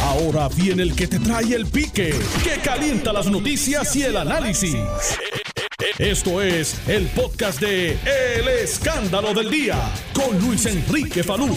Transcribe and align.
Ahora 0.00 0.48
viene 0.48 0.82
el 0.82 0.96
que 0.96 1.06
te 1.06 1.18
trae 1.18 1.54
el 1.54 1.66
pique, 1.66 2.14
que 2.42 2.60
calienta 2.60 3.12
las 3.12 3.26
noticias 3.26 3.94
y 3.96 4.02
el 4.02 4.16
análisis. 4.16 4.76
Esto 5.98 6.40
es 6.40 6.88
el 6.88 7.06
podcast 7.08 7.60
de 7.60 7.92
El 7.92 8.48
Escándalo 8.48 9.34
del 9.34 9.50
Día 9.50 9.76
con 10.14 10.38
Luis 10.40 10.64
Enrique 10.66 11.22
Falú. 11.22 11.54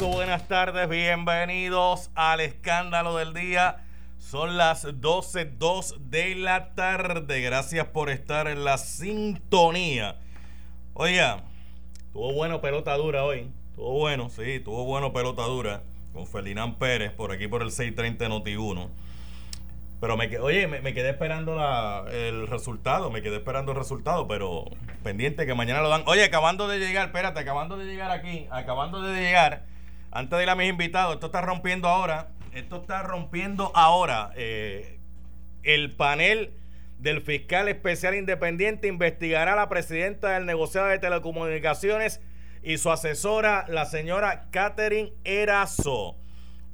Buenas 0.00 0.48
tardes, 0.48 0.88
bienvenidos 0.88 2.10
al 2.14 2.40
Escándalo 2.40 3.16
del 3.16 3.34
Día. 3.34 3.84
Son 4.18 4.56
las 4.56 4.86
12.02 4.86 5.98
de 5.98 6.34
la 6.36 6.74
tarde. 6.74 7.40
Gracias 7.40 7.86
por 7.88 8.10
estar 8.10 8.48
en 8.48 8.64
la 8.64 8.78
sintonía. 8.78 10.16
Oiga, 10.94 11.44
tuvo 12.12 12.32
bueno 12.32 12.60
pelota 12.60 12.96
dura 12.96 13.24
hoy. 13.24 13.50
Tuvo 13.76 13.98
bueno, 13.98 14.30
sí, 14.30 14.60
tuvo 14.60 14.84
bueno 14.84 15.12
pelota 15.12 15.42
dura 15.42 15.82
con 16.14 16.26
Felinán 16.26 16.76
Pérez 16.76 17.12
por 17.12 17.32
aquí 17.32 17.48
por 17.48 17.60
el 17.60 17.70
630 17.72 18.28
Noti 18.28 18.56
1. 18.56 18.90
Pero 20.00 20.16
me 20.16 20.38
oye, 20.38 20.66
me, 20.66 20.94
quedé 20.94 21.10
esperando 21.10 21.58
el 22.10 22.46
resultado, 22.46 23.10
me 23.10 23.20
quedé 23.22 23.36
esperando 23.36 23.72
el 23.72 23.78
resultado, 23.78 24.28
pero 24.28 24.64
pendiente 25.02 25.46
que 25.46 25.54
mañana 25.54 25.80
lo 25.80 25.88
dan. 25.88 26.04
Oye, 26.06 26.24
acabando 26.24 26.68
de 26.68 26.78
llegar, 26.78 27.06
espérate, 27.06 27.40
acabando 27.40 27.76
de 27.76 27.86
llegar 27.86 28.10
aquí, 28.10 28.46
acabando 28.50 29.02
de 29.02 29.20
llegar, 29.20 29.64
antes 30.10 30.36
de 30.36 30.42
ir 30.42 30.50
a 30.50 30.56
mis 30.56 30.68
invitados, 30.68 31.14
esto 31.14 31.26
está 31.26 31.40
rompiendo 31.40 31.88
ahora, 31.88 32.28
esto 32.52 32.82
está 32.82 33.02
rompiendo 33.02 33.72
ahora 33.74 34.30
eh, 34.36 35.00
el 35.62 35.96
panel 35.96 36.52
del 36.98 37.22
fiscal 37.22 37.68
especial 37.68 38.14
independiente 38.14 38.86
investigará 38.88 39.54
a 39.54 39.56
la 39.56 39.68
presidenta 39.68 40.30
del 40.30 40.46
negociado 40.46 40.88
de 40.88 40.98
telecomunicaciones 40.98 42.20
y 42.64 42.78
su 42.78 42.90
asesora, 42.90 43.66
la 43.68 43.84
señora 43.84 44.48
Catherine 44.50 45.12
Erazo. 45.24 46.16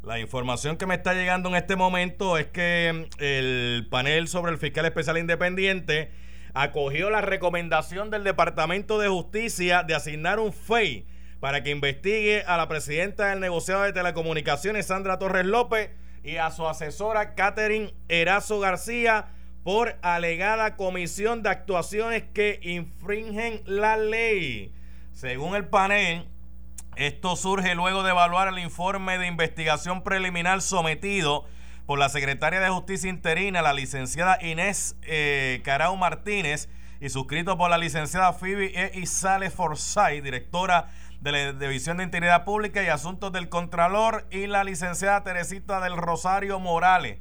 La 0.02 0.18
información 0.18 0.76
que 0.76 0.86
me 0.86 0.94
está 0.94 1.12
llegando 1.14 1.48
en 1.48 1.56
este 1.56 1.76
momento 1.76 2.38
es 2.38 2.46
que 2.46 3.08
mm, 3.18 3.22
el 3.22 3.88
panel 3.90 4.28
sobre 4.28 4.52
el 4.52 4.58
fiscal 4.58 4.86
especial 4.86 5.18
independiente 5.18 6.10
acogió 6.54 7.10
la 7.10 7.20
recomendación 7.20 8.10
del 8.10 8.24
Departamento 8.24 8.98
de 8.98 9.08
Justicia 9.08 9.82
de 9.82 9.94
asignar 9.94 10.38
un 10.38 10.52
FEI 10.52 11.06
para 11.40 11.62
que 11.62 11.70
investigue 11.70 12.42
a 12.46 12.56
la 12.56 12.68
presidenta 12.68 13.28
del 13.28 13.40
negociado 13.40 13.82
de 13.82 13.92
telecomunicaciones, 13.92 14.86
Sandra 14.86 15.18
Torres 15.18 15.46
López, 15.46 15.90
y 16.22 16.36
a 16.36 16.50
su 16.50 16.68
asesora, 16.68 17.34
Catherine 17.34 17.94
Erazo 18.08 18.60
García, 18.60 19.28
por 19.64 19.96
alegada 20.02 20.76
comisión 20.76 21.42
de 21.42 21.50
actuaciones 21.50 22.24
que 22.32 22.60
infringen 22.62 23.62
la 23.64 23.96
ley. 23.96 24.72
Según 25.20 25.54
el 25.54 25.66
panel, 25.66 26.26
esto 26.96 27.36
surge 27.36 27.74
luego 27.74 28.02
de 28.02 28.12
evaluar 28.12 28.48
el 28.48 28.58
informe 28.58 29.18
de 29.18 29.26
investigación 29.26 30.02
preliminar 30.02 30.62
sometido 30.62 31.44
por 31.84 31.98
la 31.98 32.08
secretaria 32.08 32.58
de 32.58 32.70
Justicia 32.70 33.10
interina, 33.10 33.60
la 33.60 33.74
licenciada 33.74 34.38
Inés 34.42 34.96
eh, 35.02 35.60
Carau 35.62 35.94
Martínez, 35.98 36.70
y 37.02 37.10
suscrito 37.10 37.58
por 37.58 37.68
la 37.68 37.76
licenciada 37.76 38.32
Phoebe 38.32 38.72
E. 38.74 38.98
Isales 38.98 39.52
Forsyth, 39.52 40.24
directora 40.24 40.88
de 41.20 41.32
la 41.32 41.52
División 41.52 41.98
de 41.98 42.04
Integridad 42.04 42.46
Pública 42.46 42.82
y 42.82 42.86
Asuntos 42.86 43.30
del 43.30 43.50
Contralor, 43.50 44.26
y 44.30 44.46
la 44.46 44.64
licenciada 44.64 45.22
Teresita 45.22 45.80
del 45.80 45.98
Rosario 45.98 46.60
Morales 46.60 47.18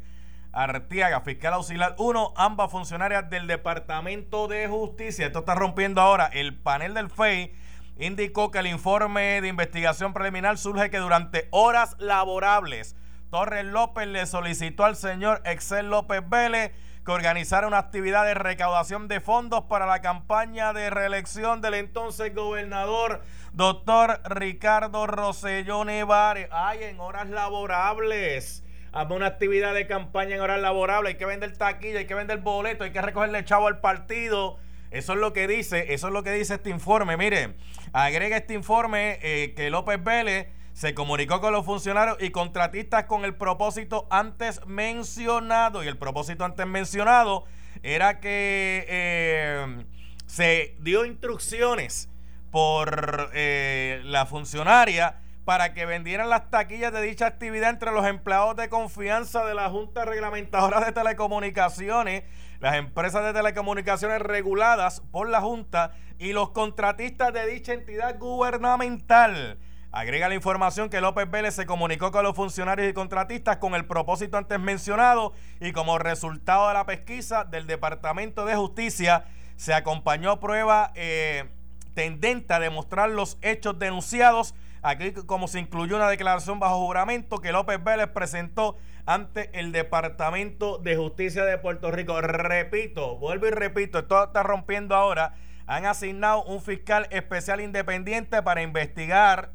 Artiaga, 0.54 1.20
fiscal 1.20 1.52
auxiliar 1.52 1.96
1, 1.98 2.34
ambas 2.38 2.72
funcionarias 2.72 3.30
del 3.30 3.46
Departamento 3.46 4.48
de 4.48 4.70
Justicia. 4.70 5.26
Esto 5.26 5.40
está 5.40 5.54
rompiendo 5.54 6.00
ahora. 6.00 6.28
El 6.28 6.56
panel 6.56 6.94
del 6.94 7.10
FEI 7.10 7.54
indicó 8.00 8.50
que 8.50 8.60
el 8.60 8.68
informe 8.68 9.42
de 9.42 9.48
investigación 9.50 10.14
preliminar 10.14 10.58
surge 10.58 10.90
que 10.90 10.98
durante 10.98 11.48
horas 11.52 11.96
laborables, 12.00 12.96
Torres 13.30 13.66
López 13.66 14.08
le 14.08 14.26
solicitó 14.26 14.86
al 14.86 14.96
señor 14.96 15.42
Excel 15.46 15.90
López 15.90 16.28
Vélez 16.28 16.72
que 17.06 17.12
organizara 17.12 17.68
una 17.68 17.78
actividad 17.78 18.26
de 18.26 18.34
recaudación 18.34 19.08
de 19.08 19.20
fondos 19.20 19.66
para 19.66 19.86
la 19.86 20.02
campaña 20.02 20.74
de 20.74 20.90
reelección 20.90 21.62
del 21.62 21.76
entonces 21.76 22.34
gobernador, 22.34 23.22
doctor 23.54 24.22
Ricardo 24.26 25.06
Rosselló 25.06 25.86
Nevares. 25.86 26.48
Ay, 26.52 26.84
en 26.84 27.00
horas 27.00 27.30
laborables 27.30 28.64
hazme 28.92 29.16
una 29.16 29.28
actividad 29.28 29.74
de 29.74 29.88
campaña 29.88 30.36
en 30.36 30.42
horas 30.42 30.60
laborables, 30.60 31.14
hay 31.14 31.18
que 31.18 31.26
vender 31.26 31.56
taquilla, 31.56 32.00
hay 32.00 32.08
que 32.08 32.16
vender 32.16 32.40
boleto, 32.40 32.84
hay 32.84 32.92
que 32.92 33.02
recogerle 33.02 33.46
chavo 33.46 33.68
al 33.68 33.80
partido. 33.80 34.58
Eso 34.92 35.14
es 35.14 35.20
lo 35.20 35.34
que 35.34 35.48
dice, 35.48 35.94
eso 35.94 36.08
es 36.08 36.14
lo 36.14 36.24
que 36.24 36.32
dice 36.32 36.56
este 36.56 36.70
informe. 36.70 37.16
Mire, 37.18 37.56
agrega 37.94 38.38
este 38.38 38.54
informe 38.54 39.20
eh, 39.22 39.54
que 39.56 39.70
López 39.70 40.04
Vélez 40.04 40.48
se 40.74 40.94
comunicó 40.94 41.42
con 41.42 41.52
los 41.52 41.66
funcionarios 41.66 42.18
y 42.22 42.32
contratistas 42.32 43.04
con 43.04 43.26
el 43.26 43.36
propósito 43.36 44.08
antes 44.10 44.66
mencionado. 44.66 45.84
Y 45.84 45.88
el 45.88 45.98
propósito 45.98 46.46
antes 46.46 46.66
mencionado 46.66 47.46
era 47.84 48.20
que 48.20 48.86
eh, 48.88 49.86
se 50.26 50.76
dio 50.80 51.06
instrucciones 51.06 52.10
por 52.52 53.30
eh, 53.34 54.02
la 54.06 54.26
funcionaria 54.26 55.18
para 55.46 55.74
que 55.74 55.86
vendieran 55.86 56.30
las 56.30 56.50
taquillas 56.52 56.94
de 56.94 57.02
dicha 57.02 57.26
actividad 57.26 57.72
entre 57.72 57.92
los 57.92 58.06
empleados 58.06 58.56
de 58.56 58.70
confianza 58.70 59.46
de 59.46 59.56
la 59.56 59.70
Junta 59.70 60.06
Reglamentadora 60.06 60.80
de 60.80 60.92
Telecomunicaciones, 60.92 62.24
las 62.60 62.76
empresas 62.76 63.24
de 63.24 63.34
telecomunicaciones 63.34 64.22
reguladas 64.22 65.02
por 65.12 65.30
la 65.30 65.42
Junta 65.42 65.92
y 66.18 66.34
los 66.34 66.50
contratistas 66.50 67.34
de 67.34 67.46
dicha 67.48 67.74
entidad 67.74 68.20
gubernamental. 68.20 69.58
Agrega 69.92 70.30
la 70.30 70.36
información 70.36 70.90
que 70.90 71.02
López 71.02 71.30
Vélez 71.32 71.56
se 71.56 71.66
comunicó 71.66 72.12
con 72.12 72.24
los 72.24 72.36
funcionarios 72.36 72.88
y 72.90 72.94
contratistas 72.94 73.58
con 73.58 73.74
el 73.74 73.86
propósito 73.86 74.38
antes 74.38 74.60
mencionado 74.60 75.34
y 75.60 75.72
como 75.72 75.98
resultado 75.98 76.68
de 76.68 76.76
la 76.76 76.86
pesquisa 76.86 77.44
del 77.44 77.66
Departamento 77.66 78.46
de 78.46 78.56
Justicia 78.56 79.26
se 79.56 79.74
acompañó 79.74 80.40
prueba 80.40 80.92
eh, 80.94 81.50
tendente 81.96 82.54
a 82.54 82.60
demostrar 82.60 83.10
los 83.10 83.40
hechos 83.42 83.80
denunciados 83.80 84.54
Aquí 84.82 85.12
como 85.12 85.48
se 85.48 85.60
incluyó 85.60 85.98
una 85.98 86.10
declaración 86.10 86.60
bajo 86.60 86.86
juramento 86.86 87.40
que 87.40 87.52
López 87.52 87.84
Vélez 87.84 88.08
presentó 88.08 88.78
ante 89.06 89.50
el 89.60 89.72
Departamento 89.72 90.78
de 90.78 90.96
Justicia 90.96 91.44
de 91.44 91.58
Puerto 91.58 91.92
Rico. 91.92 92.22
Repito, 92.22 93.18
vuelvo 93.18 93.48
y 93.48 93.52
repito, 93.52 94.00
esto 94.00 94.24
está 94.24 94.44
rompiendo 94.44 94.96
ahora. 94.96 95.34
Han 95.68 95.86
asignado 95.86 96.44
un 96.44 96.62
fiscal 96.62 97.08
especial 97.12 97.62
independiente 97.62 98.42
para 98.42 98.62
investigar 98.62 99.52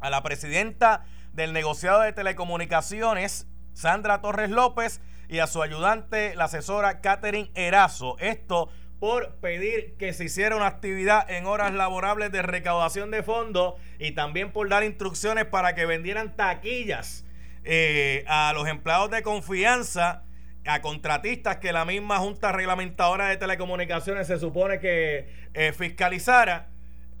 a 0.00 0.10
la 0.10 0.22
presidenta 0.22 1.04
del 1.32 1.52
negociado 1.52 2.00
de 2.00 2.12
telecomunicaciones, 2.12 3.46
Sandra 3.72 4.20
Torres 4.20 4.50
López, 4.50 5.00
y 5.28 5.40
a 5.40 5.46
su 5.46 5.62
ayudante, 5.62 6.34
la 6.34 6.44
asesora 6.44 7.00
Catherine 7.00 7.50
Erazo. 7.54 8.16
Esto 8.18 8.70
por 9.00 9.36
pedir 9.36 9.94
que 9.96 10.12
se 10.12 10.24
hiciera 10.24 10.56
una 10.56 10.66
actividad 10.66 11.30
en 11.30 11.46
horas 11.46 11.72
laborables 11.72 12.32
de 12.32 12.42
recaudación 12.42 13.10
de 13.10 13.22
fondos 13.22 13.74
y 13.98 14.12
también 14.12 14.52
por 14.52 14.68
dar 14.68 14.82
instrucciones 14.82 15.44
para 15.44 15.74
que 15.74 15.86
vendieran 15.86 16.34
taquillas 16.36 17.24
eh, 17.64 18.24
a 18.26 18.52
los 18.54 18.66
empleados 18.66 19.10
de 19.10 19.22
confianza, 19.22 20.24
a 20.66 20.80
contratistas 20.80 21.58
que 21.58 21.72
la 21.72 21.84
misma 21.84 22.18
Junta 22.18 22.50
Reglamentadora 22.50 23.28
de 23.28 23.36
Telecomunicaciones 23.36 24.26
se 24.26 24.38
supone 24.38 24.80
que 24.80 25.28
eh, 25.54 25.72
fiscalizara, 25.72 26.68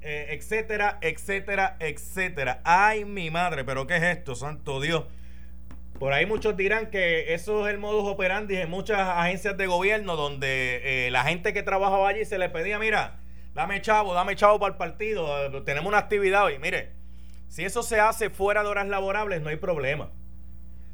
eh, 0.00 0.28
etcétera, 0.30 0.98
etcétera, 1.00 1.76
etcétera. 1.80 2.60
Ay, 2.64 3.04
mi 3.04 3.30
madre, 3.30 3.64
pero 3.64 3.86
¿qué 3.86 3.96
es 3.96 4.02
esto, 4.02 4.34
santo 4.34 4.80
Dios? 4.80 5.04
Por 5.98 6.12
ahí 6.12 6.26
muchos 6.26 6.56
dirán 6.56 6.90
que 6.90 7.34
eso 7.34 7.66
es 7.66 7.74
el 7.74 7.80
modus 7.80 8.08
operandi 8.08 8.56
en 8.56 8.70
muchas 8.70 9.00
agencias 9.00 9.56
de 9.56 9.66
gobierno 9.66 10.14
donde 10.14 11.06
eh, 11.06 11.10
la 11.10 11.24
gente 11.24 11.52
que 11.52 11.64
trabajaba 11.64 12.08
allí 12.08 12.24
se 12.24 12.38
le 12.38 12.48
pedía, 12.48 12.78
mira, 12.78 13.18
dame 13.54 13.82
chavo, 13.82 14.14
dame 14.14 14.36
chavo 14.36 14.60
para 14.60 14.72
el 14.72 14.78
partido, 14.78 15.64
tenemos 15.64 15.88
una 15.88 15.98
actividad 15.98 16.44
hoy. 16.44 16.60
Mire, 16.60 16.92
si 17.48 17.64
eso 17.64 17.82
se 17.82 17.98
hace 17.98 18.30
fuera 18.30 18.62
de 18.62 18.68
horas 18.68 18.86
laborables, 18.86 19.42
no 19.42 19.48
hay 19.48 19.56
problema. 19.56 20.10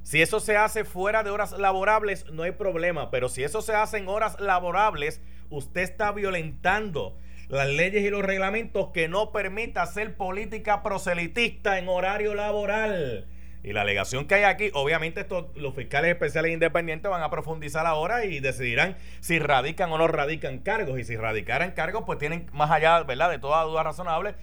Si 0.05 0.23
eso 0.23 0.41
se 0.41 0.57
hace 0.57 0.85
fuera 0.85 1.23
de 1.23 1.31
horas 1.31 1.53
laborables, 1.53 2.31
no 2.31 2.43
hay 2.43 2.53
problema. 2.53 3.11
Pero 3.11 3.29
si 3.29 3.43
eso 3.43 3.61
se 3.61 3.75
hace 3.75 3.99
en 3.99 4.09
horas 4.09 4.41
laborables, 4.41 5.21
usted 5.51 5.83
está 5.83 6.13
violentando 6.13 7.19
las 7.49 7.69
leyes 7.69 8.03
y 8.05 8.11
los 8.11 8.23
reglamentos 8.23 8.89
que 8.93 9.09
no 9.09 9.33
permita 9.33 9.83
hacer 9.83 10.17
política 10.17 10.83
proselitista 10.83 11.79
en 11.79 11.89
horario 11.89 12.35
laboral. 12.35 13.29
Y 13.65 13.73
la 13.73 13.81
alegación 13.81 14.27
que 14.27 14.35
hay 14.35 14.43
aquí, 14.45 14.71
obviamente 14.75 15.23
estos, 15.23 15.47
los 15.57 15.75
fiscales 15.75 16.11
especiales 16.11 16.53
independientes 16.53 17.11
van 17.11 17.23
a 17.23 17.31
profundizar 17.31 17.87
ahora 17.87 18.27
y 18.27 18.39
decidirán 18.41 18.97
si 19.21 19.39
radican 19.39 19.91
o 19.91 19.97
no 19.97 20.07
radican 20.07 20.59
cargos. 20.59 21.01
Y 21.01 21.05
si 21.05 21.17
radicaran 21.17 21.73
cargos, 21.73 22.05
pues 22.05 22.19
tienen 22.19 22.47
más 22.53 22.71
allá, 22.71 23.03
¿verdad?, 23.05 23.31
de 23.31 23.39
toda 23.39 23.63
duda 23.63 23.83
razonable 23.83 24.35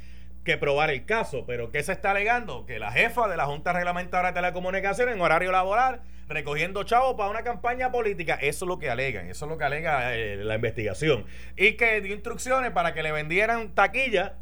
que 0.43 0.57
probar 0.57 0.89
el 0.89 1.05
caso. 1.05 1.45
Pero 1.45 1.69
¿qué 1.69 1.83
se 1.83 1.91
está 1.91 2.11
alegando? 2.11 2.65
Que 2.65 2.79
la 2.79 2.91
jefa 2.91 3.27
de 3.27 3.37
la 3.37 3.45
Junta 3.45 3.73
Reglamentadora 3.73 4.29
de 4.29 4.33
Telecomunicaciones 4.33 5.13
en 5.13 5.21
horario 5.21 5.51
laboral, 5.51 6.01
recogiendo 6.27 6.83
chavos 6.83 7.15
para 7.15 7.29
una 7.29 7.43
campaña 7.43 7.91
política. 7.91 8.39
Eso 8.41 8.65
es 8.65 8.69
lo 8.69 8.79
que 8.79 8.89
alegan, 8.89 9.29
eso 9.29 9.45
es 9.45 9.51
lo 9.51 9.59
que 9.59 9.65
alega 9.65 10.15
eh, 10.15 10.37
la 10.37 10.55
investigación. 10.55 11.25
Y 11.55 11.73
que 11.73 12.01
dio 12.01 12.15
instrucciones 12.15 12.71
para 12.71 12.95
que 12.95 13.03
le 13.03 13.11
vendieran 13.11 13.75
taquilla 13.75 14.37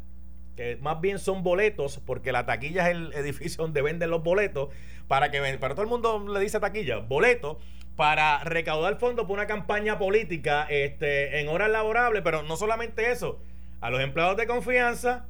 más 0.80 1.00
bien 1.00 1.18
son 1.18 1.42
boletos, 1.42 2.00
porque 2.04 2.32
la 2.32 2.46
taquilla 2.46 2.88
es 2.88 2.96
el 2.96 3.12
edificio 3.14 3.62
donde 3.62 3.82
venden 3.82 4.10
los 4.10 4.22
boletos, 4.22 4.68
para 5.08 5.30
que 5.30 5.40
para 5.58 5.74
todo 5.74 5.82
el 5.82 5.90
mundo 5.90 6.26
le 6.28 6.40
dice 6.40 6.60
taquilla, 6.60 6.98
boletos, 6.98 7.56
para 7.96 8.42
recaudar 8.44 8.98
fondos 8.98 9.26
por 9.26 9.34
una 9.34 9.46
campaña 9.46 9.98
política 9.98 10.66
este, 10.70 11.40
en 11.40 11.48
horas 11.48 11.70
laborables, 11.70 12.22
pero 12.22 12.42
no 12.42 12.56
solamente 12.56 13.10
eso, 13.10 13.42
a 13.80 13.90
los 13.90 14.00
empleados 14.00 14.36
de 14.36 14.46
confianza 14.46 15.26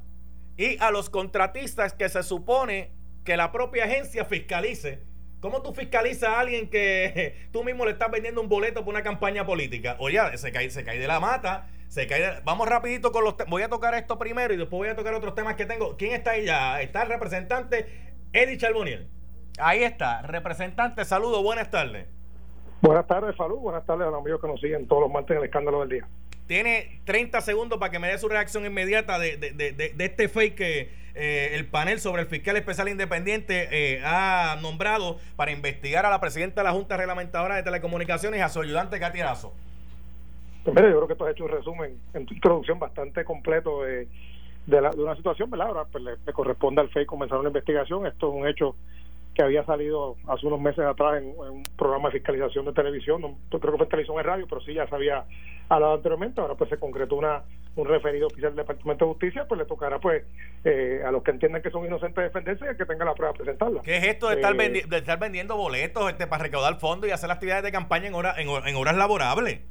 y 0.57 0.77
a 0.81 0.91
los 0.91 1.09
contratistas 1.09 1.93
que 1.93 2.07
se 2.07 2.23
supone 2.23 2.91
que 3.25 3.37
la 3.37 3.51
propia 3.51 3.85
agencia 3.85 4.25
fiscalice. 4.25 5.03
¿Cómo 5.39 5.63
tú 5.63 5.73
fiscalizas 5.73 6.29
a 6.29 6.39
alguien 6.39 6.69
que 6.69 7.47
tú 7.51 7.63
mismo 7.63 7.85
le 7.85 7.91
estás 7.91 8.11
vendiendo 8.11 8.41
un 8.41 8.47
boleto 8.47 8.85
por 8.85 8.93
una 8.93 9.03
campaña 9.03 9.45
política? 9.45 9.95
Oye, 9.99 10.19
se 10.37 10.51
cae, 10.51 10.69
se 10.69 10.83
cae 10.83 10.99
de 10.99 11.07
la 11.07 11.19
mata 11.19 11.67
se 11.91 12.07
cae. 12.07 12.39
Vamos 12.45 12.69
rapidito 12.69 13.11
con 13.11 13.25
los 13.25 13.35
Voy 13.49 13.63
a 13.63 13.69
tocar 13.69 13.93
esto 13.95 14.17
primero 14.17 14.53
y 14.53 14.57
después 14.57 14.77
voy 14.77 14.87
a 14.87 14.95
tocar 14.95 15.13
otros 15.13 15.35
temas 15.35 15.55
que 15.55 15.65
tengo. 15.65 15.97
¿Quién 15.97 16.13
está 16.13 16.31
ahí 16.31 16.45
ya? 16.45 16.81
Está 16.81 17.03
el 17.03 17.09
representante 17.09 18.15
Eddie 18.31 18.57
Charboniel. 18.57 19.09
Ahí 19.59 19.83
está, 19.83 20.21
representante, 20.21 21.03
saludo, 21.03 21.43
buenas 21.43 21.69
tardes. 21.69 22.07
Buenas 22.81 23.05
tardes, 23.07 23.35
salud, 23.35 23.57
buenas 23.57 23.85
tardes 23.85 24.07
a 24.07 24.11
los 24.11 24.21
amigos 24.21 24.39
que 24.39 24.47
nos 24.47 24.61
siguen 24.61 24.87
todos 24.87 25.01
los 25.01 25.11
martes 25.11 25.31
en 25.31 25.39
el 25.39 25.43
escándalo 25.43 25.81
del 25.81 25.89
día. 25.89 26.07
Tiene 26.47 27.01
30 27.03 27.41
segundos 27.41 27.77
para 27.77 27.91
que 27.91 27.99
me 27.99 28.07
dé 28.07 28.17
su 28.17 28.29
reacción 28.29 28.65
inmediata 28.65 29.19
de, 29.19 29.35
de, 29.35 29.51
de, 29.51 29.73
de 29.73 30.05
este 30.05 30.29
fake 30.29 30.55
que 30.55 30.89
eh, 31.13 31.51
el 31.55 31.67
panel 31.67 31.99
sobre 31.99 32.21
el 32.21 32.29
fiscal 32.29 32.55
especial 32.55 32.87
independiente 32.87 33.67
eh, 33.69 34.01
ha 34.05 34.57
nombrado 34.61 35.19
para 35.35 35.51
investigar 35.51 36.05
a 36.05 36.09
la 36.09 36.21
presidenta 36.21 36.61
de 36.61 36.65
la 36.69 36.71
Junta 36.71 36.95
Reglamentadora 36.95 37.57
de 37.57 37.63
Telecomunicaciones 37.63 38.39
y 38.39 38.41
a 38.43 38.47
su 38.47 38.61
ayudante 38.61 38.97
Katy. 38.97 39.19
Pues 40.63 40.75
mire, 40.75 40.91
yo 40.91 40.97
creo 40.97 41.07
que 41.07 41.15
tú 41.15 41.25
has 41.25 41.31
hecho 41.31 41.45
un 41.45 41.51
resumen 41.51 41.99
en 42.13 42.25
tu 42.25 42.33
introducción 42.33 42.77
bastante 42.79 43.25
completo 43.25 43.83
de, 43.83 44.07
de, 44.67 44.81
la, 44.81 44.91
de 44.91 45.01
una 45.01 45.15
situación, 45.15 45.49
¿verdad? 45.49 45.67
Ahora 45.67 45.85
pues, 45.91 46.03
le, 46.03 46.33
corresponde 46.33 46.81
al 46.81 46.89
FEI 46.89 47.05
comenzar 47.05 47.39
una 47.39 47.49
investigación. 47.49 48.05
Esto 48.05 48.29
es 48.29 48.35
un 48.35 48.47
hecho 48.47 48.75
que 49.33 49.43
había 49.43 49.65
salido 49.65 50.17
hace 50.27 50.45
unos 50.45 50.59
meses 50.59 50.85
atrás 50.85 51.21
en, 51.21 51.33
un 51.37 51.63
programa 51.77 52.09
de 52.09 52.19
fiscalización 52.19 52.65
de 52.65 52.73
televisión, 52.73 53.21
no, 53.21 53.37
creo 53.49 53.71
que 53.71 53.77
fue 53.77 53.87
televisión 53.87 54.19
en 54.19 54.25
radio, 54.25 54.45
pero 54.47 54.59
sí 54.61 54.73
ya 54.73 54.85
se 54.87 54.93
había 54.93 55.23
hablado 55.69 55.93
anteriormente, 55.93 56.41
ahora 56.41 56.55
pues 56.55 56.69
se 56.69 56.77
concretó 56.77 57.15
una 57.15 57.43
un 57.73 57.87
referido 57.87 58.27
oficial 58.27 58.51
del 58.53 58.65
Departamento 58.65 59.05
de 59.05 59.11
Justicia, 59.13 59.45
pues 59.47 59.59
le 59.59 59.65
tocará 59.65 59.97
pues 59.97 60.25
eh, 60.65 61.01
a 61.05 61.11
los 61.11 61.23
que 61.23 61.31
entiendan 61.31 61.61
que 61.61 61.71
son 61.71 61.85
inocentes 61.85 62.21
defenderse 62.21 62.65
y 62.69 62.75
que 62.75 62.85
tenga 62.85 63.05
la 63.05 63.13
prueba 63.13 63.31
presentarla. 63.31 63.81
¿Qué 63.81 63.95
es 63.95 64.03
esto 64.07 64.27
de, 64.27 64.35
estar, 64.35 64.53
eh, 64.59 64.83
de 64.85 64.97
estar 64.97 65.17
vendiendo 65.17 65.55
boletos 65.55 66.09
este 66.09 66.27
para 66.27 66.43
recaudar 66.43 66.81
fondos 66.81 67.09
y 67.09 67.13
hacer 67.13 67.31
actividades 67.31 67.63
de 67.63 67.71
campaña 67.71 68.07
en, 68.07 68.13
hora, 68.13 68.35
en 68.37 68.75
horas 68.75 68.97
laborables? 68.97 69.61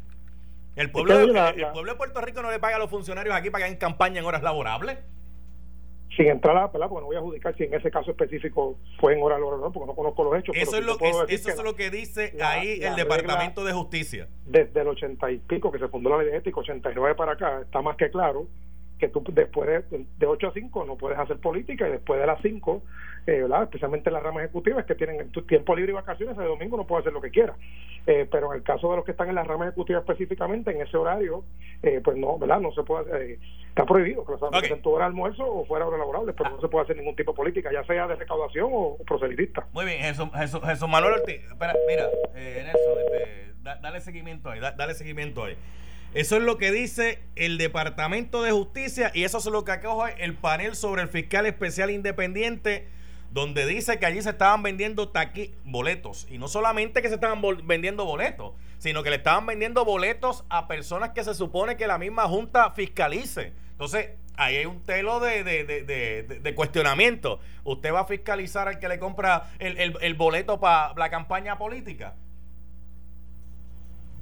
El 0.77 0.91
pueblo, 0.91 1.19
de, 1.19 1.25
el, 1.25 1.67
pueblo 1.73 1.93
de 1.93 1.99
Puerto 1.99 2.21
Rico 2.21 2.43
no 2.43 2.51
le 2.51 2.59
paga 2.59 2.77
a 2.77 2.79
los 2.79 2.91
funcionarios 2.91 3.35
aquí 3.35 3.51
para 3.51 3.65
que 3.65 3.69
hagan 3.69 3.79
campaña 3.79 4.21
en 4.21 4.27
horas 4.27 4.43
laborables. 4.43 4.99
Sin 6.17 6.27
entrar 6.27 6.57
a 6.57 6.63
la 6.63 6.89
porque 6.89 7.01
no 7.01 7.07
voy 7.07 7.17
a 7.17 7.21
adjudicar 7.21 7.57
si 7.57 7.65
en 7.65 7.75
ese 7.75 7.91
caso 7.91 8.11
específico 8.11 8.79
fue 8.99 9.15
en 9.15 9.23
horas 9.23 9.39
laborables, 9.39 9.73
porque 9.73 9.87
no 9.87 9.95
conozco 9.95 10.25
los 10.25 10.39
hechos. 10.39 10.57
Eso, 10.57 10.77
es, 10.77 10.85
lo, 10.85 10.99
que 10.99 11.09
eso 11.29 11.51
es 11.51 11.63
lo 11.63 11.77
que 11.77 11.91
dice 11.91 12.35
ahí 12.43 12.81
el 12.83 12.97
Departamento 12.97 13.65
de 13.65 13.73
Justicia. 13.73 14.29
Desde 14.45 14.81
el 14.81 14.89
ochenta 14.89 15.31
y 15.31 15.39
pico 15.39 15.71
que 15.71 15.79
se 15.79 15.89
fundó 15.89 16.11
la 16.11 16.19
ley 16.19 16.33
de 16.33 16.39
ética, 16.39 16.61
89 16.61 17.15
para 17.15 17.33
acá, 17.33 17.61
está 17.63 17.81
más 17.81 17.97
que 17.97 18.11
claro 18.11 18.49
que 18.99 19.09
tú 19.09 19.25
después 19.33 19.69
de, 19.69 20.05
de 20.19 20.27
8 20.27 20.49
a 20.49 20.53
5 20.53 20.85
no 20.85 20.97
puedes 20.97 21.19
hacer 21.19 21.39
política 21.39 21.89
y 21.89 21.93
después 21.93 22.21
de 22.21 22.27
las 22.27 22.41
5 22.43 22.83
eh, 23.27 23.47
especialmente 23.63 24.11
las 24.11 24.23
ramas 24.23 24.45
ejecutivas 24.45 24.85
que 24.85 24.95
tienen 24.95 25.31
tu 25.31 25.43
tiempo 25.43 25.75
libre 25.75 25.93
y 25.93 25.95
vacaciones, 25.95 26.37
el 26.39 26.45
domingo 26.45 26.77
no 26.77 26.87
puede 26.87 27.01
hacer 27.01 27.13
lo 27.13 27.21
que 27.21 27.31
quiera. 27.31 27.55
Eh, 28.07 28.27
pero 28.31 28.53
en 28.53 28.59
el 28.59 28.65
caso 28.65 28.91
de 28.91 28.97
los 28.97 29.05
que 29.05 29.11
están 29.11 29.29
en 29.29 29.35
las 29.35 29.47
ramas 29.47 29.69
ejecutivas 29.69 30.03
específicamente, 30.03 30.71
en 30.71 30.81
ese 30.81 30.97
horario, 30.97 31.45
eh, 31.83 32.01
pues 32.03 32.17
no, 32.17 32.39
¿verdad? 32.39 32.61
No 32.61 32.73
se 32.73 32.83
puede, 32.83 33.39
está 33.69 33.85
prohibido 33.85 34.25
que 34.25 34.33
los 34.33 34.43
okay. 34.43 34.71
en 34.71 34.83
tu 34.83 34.91
hora 34.91 35.05
de 35.05 35.11
almuerzo 35.11 35.45
o 35.47 35.67
fuera 35.67 35.87
hora 35.87 35.99
laborable, 35.99 36.33
pero 36.33 36.51
no 36.51 36.61
se 36.61 36.69
puede 36.69 36.85
hacer 36.85 36.97
ningún 36.97 37.15
tipo 37.15 37.33
de 37.33 37.37
política, 37.37 37.71
ya 37.73 37.85
sea 37.85 38.07
de 38.07 38.17
recaudación 38.17 38.71
o, 38.73 38.97
proselitista. 39.07 39.67
Muy 39.73 39.85
bien, 39.85 40.01
Jesús, 40.01 40.29
Jesús, 40.35 40.89
Manuel 40.89 41.15
Ortiz, 41.15 41.43
espera, 41.45 41.75
mira, 41.87 42.09
en 42.35 42.67
eso, 42.69 43.01
este, 43.01 43.55
dale 43.63 44.01
seguimiento 44.01 44.51
ahí, 44.51 44.61
dale 44.61 44.95
seguimiento 44.95 45.45
ahí. 45.45 45.57
Eso 46.13 46.37
es 46.37 46.43
lo 46.43 46.59
que 46.59 46.73
dice 46.73 47.21
el 47.37 47.57
Departamento 47.57 48.43
de 48.43 48.51
Justicia 48.51 49.13
y 49.15 49.23
eso 49.23 49.39
es 49.39 49.47
lo 49.47 49.65
que 49.65 49.71
acoge 49.71 50.25
el 50.25 50.35
panel 50.35 50.75
sobre 50.75 51.03
el 51.03 51.09
fiscal 51.09 51.47
especial 51.47 51.89
independiente 51.89 52.89
donde 53.31 53.65
dice 53.67 53.99
que 53.99 54.06
allí 54.06 54.21
se 54.23 54.31
estaban 54.31 54.62
vendiendo 54.62 55.09
taqui 55.09 55.55
boletos. 55.65 56.27
Y 56.31 56.38
no 56.38 56.49
solamente 56.49 57.00
que 57.00 57.09
se 57.09 57.15
estaban 57.15 57.41
vendiendo 57.65 58.05
boletos, 58.05 58.55
sino 58.79 59.03
que 59.03 59.11
le 59.11 59.17
estaban 59.17 59.47
vendiendo 59.47 59.85
boletos 59.85 60.44
a 60.49 60.67
personas 60.67 61.11
que 61.11 61.23
se 61.23 61.35
supone 61.35 61.77
que 61.77 61.87
la 61.87 61.99
misma 61.99 62.27
Junta 62.27 62.73
fiscalice. 62.73 63.53
Entonces, 63.73 64.11
ahí 64.37 64.56
hay 64.56 64.67
un 64.67 64.81
telo 64.81 65.21
de, 65.21 65.44
de, 65.44 66.55
cuestionamiento. 66.55 67.38
¿Usted 67.62 67.93
va 67.93 68.00
a 68.00 68.05
fiscalizar 68.06 68.67
al 68.67 68.79
que 68.79 68.88
le 68.88 68.99
compra 68.99 69.50
el, 69.59 70.15
boleto 70.15 70.59
para 70.59 70.94
la 70.94 71.09
campaña 71.09 71.56
política? 71.56 72.15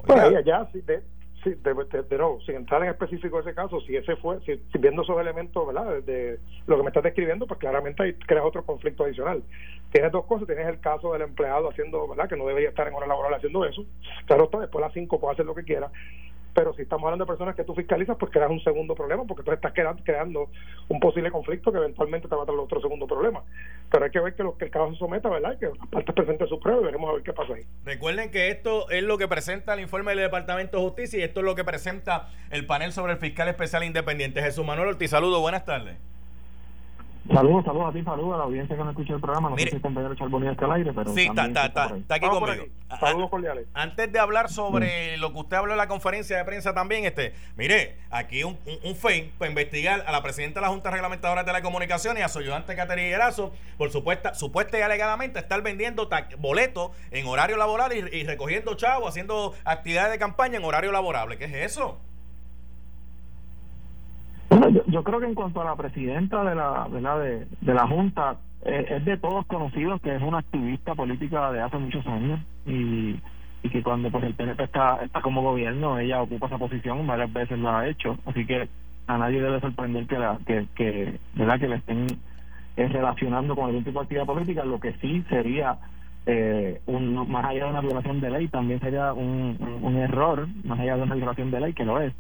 Pues 0.05 0.45
ya, 0.45 0.69
sí, 0.73 0.83
Sí, 1.45 1.51
de, 1.51 1.73
de, 1.73 2.41
sin 2.45 2.57
entrar 2.57 2.83
en 2.83 2.89
específico 2.89 3.39
ese 3.39 3.55
caso, 3.55 3.81
si 3.83 3.95
ese 3.95 4.17
fue, 4.17 4.41
si, 4.41 4.61
viendo 4.79 5.03
esos 5.03 5.21
elementos, 5.21 5.65
¿verdad? 5.67 6.03
De, 6.03 6.41
lo 6.67 6.77
que 6.77 6.83
me 6.83 6.89
estás 6.89 7.05
describiendo, 7.05 7.47
pues 7.47 7.61
claramente 7.61 8.03
ahí 8.03 8.15
creas 8.15 8.45
otro 8.45 8.65
conflicto 8.65 9.05
adicional. 9.05 9.45
Tienes 9.93 10.11
dos 10.11 10.25
cosas, 10.27 10.49
tienes 10.49 10.67
el 10.67 10.81
caso 10.81 11.13
del 11.13 11.23
empleado 11.23 11.71
haciendo, 11.71 12.09
¿verdad? 12.09 12.29
Que 12.29 12.37
no 12.37 12.45
debería 12.45 12.71
estar 12.71 12.89
en 12.89 12.95
hora 12.95 13.07
laboral 13.07 13.35
haciendo 13.35 13.65
eso. 13.65 13.85
Claro 14.27 14.45
está, 14.45 14.59
después 14.59 14.83
las 14.83 14.93
5 14.93 15.21
puede 15.21 15.35
hacer 15.35 15.47
lo 15.47 15.55
que 15.55 15.63
quiera 15.63 15.91
pero 16.59 16.75
si 16.75 16.83
estamos 16.83 17.05
hablando 17.05 17.25
de 17.25 17.29
personas 17.29 17.55
que 17.55 17.63
tú 17.63 17.73
fiscalizas, 17.73 18.17
pues 18.19 18.33
creas 18.33 18.51
un 18.51 18.61
segundo 18.65 18.97
problema, 18.97 19.23
porque 19.25 19.45
tú 19.45 19.53
estás 19.53 19.73
creando, 19.73 20.51
un 20.89 20.99
posible 20.99 21.31
conflicto 21.31 21.71
que 21.71 21.79
eventualmente 21.79 22.27
te 22.27 22.35
va 22.35 22.43
a 22.43 22.47
traer 22.47 22.59
otro 22.59 22.81
segundo 22.81 23.07
problema. 23.07 23.45
Pero 23.89 24.05
hay 24.05 24.11
que 24.11 24.19
ver 24.19 24.35
que, 24.35 24.43
lo, 24.43 24.59
que 24.59 24.65
el 24.65 24.71
caso 24.73 24.91
se 24.91 24.99
someta, 24.99 25.29
¿verdad? 25.29 25.57
Que 25.57 25.67
las 25.67 25.89
partes 25.89 26.13
presenten 26.17 26.49
su 26.49 26.59
prueba 26.59 26.81
y 26.81 26.85
veremos 26.87 27.11
a 27.11 27.13
ver 27.13 27.23
qué 27.23 27.33
pasa 27.33 27.55
ahí. 27.55 27.63
Recuerden 27.85 28.33
que 28.33 28.49
esto 28.49 28.91
es 28.91 29.05
lo 29.05 29.19
que 29.19 29.29
presenta 29.29 29.75
el 29.75 29.79
informe 29.79 30.11
del 30.11 30.25
Departamento 30.25 30.79
de 30.79 30.83
Justicia 30.83 31.21
y 31.21 31.23
esto 31.23 31.39
es 31.39 31.47
lo 31.47 31.55
que 31.55 31.63
presenta 31.63 32.29
el 32.51 32.67
panel 32.67 32.91
sobre 32.91 33.13
el 33.13 33.19
fiscal 33.19 33.47
especial 33.47 33.85
independiente. 33.85 34.43
Jesús 34.43 34.67
Manuel 34.67 34.89
Ortiz, 34.89 35.11
saludos, 35.11 35.41
buenas 35.41 35.65
tardes. 35.65 35.97
Saludos, 37.33 37.65
saludos 37.65 37.91
a 37.91 37.93
ti, 37.93 38.03
saludos 38.03 38.35
a 38.35 38.39
la 38.39 38.45
audiencia 38.45 38.77
que 38.77 38.83
no 38.83 38.91
escucha 38.91 39.15
el 39.15 39.21
programa. 39.21 39.51
No 39.51 39.59
sé 39.59 39.69
si 39.69 39.77
el 39.77 39.83
compañero 39.83 40.15
Charbonía 40.15 40.53
está 40.53 40.65
al 40.65 40.73
aire, 40.73 40.93
pero. 40.95 41.13
Sí, 41.13 41.27
está, 41.27 41.47
está, 41.47 41.67
está, 41.67 42.15
aquí 42.15 42.27
conmigo. 42.27 42.65
Saludos 42.99 43.31
cordiales. 43.31 43.67
Antes 43.75 44.11
de 44.11 44.19
hablar 44.19 44.49
sobre 44.49 45.19
lo 45.19 45.33
que 45.33 45.39
usted 45.41 45.57
habló 45.57 45.73
en 45.73 45.79
la 45.79 45.89
conferencia 45.89 46.39
de 46.39 46.45
prensa 46.45 46.73
también, 46.73 47.05
este, 47.05 47.35
mire, 47.57 47.97
aquí 48.11 48.45
un, 48.45 48.59
un, 48.65 48.91
un 48.91 48.97
para 49.39 49.49
investigar 49.51 50.05
a 50.07 50.13
la 50.13 50.23
presidenta 50.23 50.61
de 50.61 50.67
la 50.67 50.73
Junta 50.73 50.91
Reglamentadora 50.91 51.43
de 51.43 51.47
Telecomunicaciones 51.47 52.21
y 52.21 52.25
a 52.25 52.29
su 52.29 52.39
ayudante 52.39 52.75
Caterina 52.75 53.09
Erazo 53.09 53.53
por 53.77 53.91
supuesta, 53.91 54.35
supuesta 54.35 54.79
y 54.79 54.83
alegadamente 54.83 55.39
estar 55.39 55.61
vendiendo 55.63 56.09
boletos 56.39 56.93
en 57.11 57.27
horario 57.27 57.57
laboral 57.57 57.93
y, 57.93 58.17
y 58.17 58.25
recogiendo 58.25 58.75
chavos, 58.75 59.11
haciendo 59.11 59.55
actividades 59.65 60.13
de 60.13 60.19
campaña 60.19 60.57
en 60.57 60.65
horario 60.65 60.93
laborable. 60.93 61.37
¿Qué 61.37 61.45
es 61.45 61.55
eso? 61.55 61.99
Yo, 64.87 65.05
creo 65.05 65.21
que 65.21 65.27
en 65.27 65.35
cuanto 65.35 65.61
a 65.61 65.65
la 65.65 65.77
presidenta 65.77 66.45
de 66.45 66.55
la, 66.55 66.89
de, 66.91 67.47
de, 67.61 67.75
la 67.75 67.87
Junta, 67.87 68.37
eh, 68.65 68.87
es 68.91 69.05
de 69.05 69.17
todos 69.17 69.47
conocidos 69.47 70.01
que 70.01 70.15
es 70.15 70.23
una 70.23 70.39
activista 70.39 70.95
política 70.95 71.53
de 71.53 71.61
hace 71.61 71.79
muchos 71.79 72.07
años 72.07 72.41
y, 72.67 73.21
y 73.63 73.69
que 73.71 73.83
cuando 73.83 74.11
pues 74.11 74.25
el 74.25 74.35
PNP 74.35 74.65
está, 74.65 74.97
está 75.05 75.21
como 75.21 75.43
gobierno, 75.43 75.99
ella 75.99 76.23
ocupa 76.23 76.47
esa 76.47 76.59
posición, 76.59 77.07
varias 77.07 77.33
veces 77.33 77.59
lo 77.59 77.71
ha 77.71 77.89
hecho, 77.89 78.17
así 78.27 78.47
que 78.47 78.69
a 79.07 79.19
nadie 79.19 79.41
debe 79.41 79.61
sorprender 79.61 80.07
que, 80.07 80.19
la, 80.19 80.39
que, 80.47 80.67
que, 80.75 81.19
¿verdad? 81.35 81.59
que 81.59 81.69
le 81.69 81.77
estén 81.77 82.07
eh, 82.77 82.89
relacionando 82.89 83.57
con 83.57 83.67
algún 83.67 83.85
tipo 83.85 84.01
de 84.01 84.05
actividad 84.05 84.27
política, 84.27 84.65
lo 84.65 84.81
que 84.81 84.93
sí 84.95 85.25
sería 85.31 85.79
eh, 86.27 86.81
un, 86.87 87.15
más 87.31 87.45
allá 87.47 87.65
de 87.65 87.71
una 87.71 87.81
violación 87.81 88.21
de 88.21 88.31
ley, 88.31 88.49
también 88.49 88.81
sería 88.81 89.13
un, 89.15 89.57
un 89.83 89.97
error, 89.97 90.47
más 90.65 90.79
allá 90.79 90.97
de 90.97 91.03
una 91.03 91.15
violación 91.15 91.51
de 91.51 91.61
ley, 91.61 91.73
que 91.73 91.85
lo 91.85 92.01
es, 92.01 92.13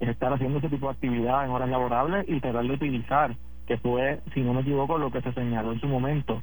es 0.00 0.08
estar 0.08 0.32
haciendo 0.32 0.58
ese 0.58 0.68
tipo 0.68 0.86
de 0.86 0.92
actividad 0.92 1.44
en 1.44 1.50
horas 1.50 1.68
laborables 1.68 2.26
y 2.28 2.40
tratar 2.40 2.64
de 2.64 2.72
utilizar, 2.72 3.36
que 3.66 3.76
fue, 3.78 4.20
si 4.34 4.40
no 4.40 4.54
me 4.54 4.62
equivoco, 4.62 4.98
lo 4.98 5.12
que 5.12 5.20
se 5.20 5.32
señaló 5.32 5.72
en 5.72 5.80
su 5.80 5.86
momento, 5.86 6.42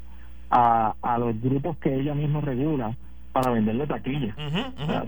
a, 0.50 0.94
a 1.02 1.18
los 1.18 1.40
grupos 1.42 1.78
que 1.78 1.94
ella 1.94 2.14
misma 2.14 2.42
regula 2.42 2.96
para 3.34 3.52
venderle 3.52 3.88
taquillas. 3.88 4.36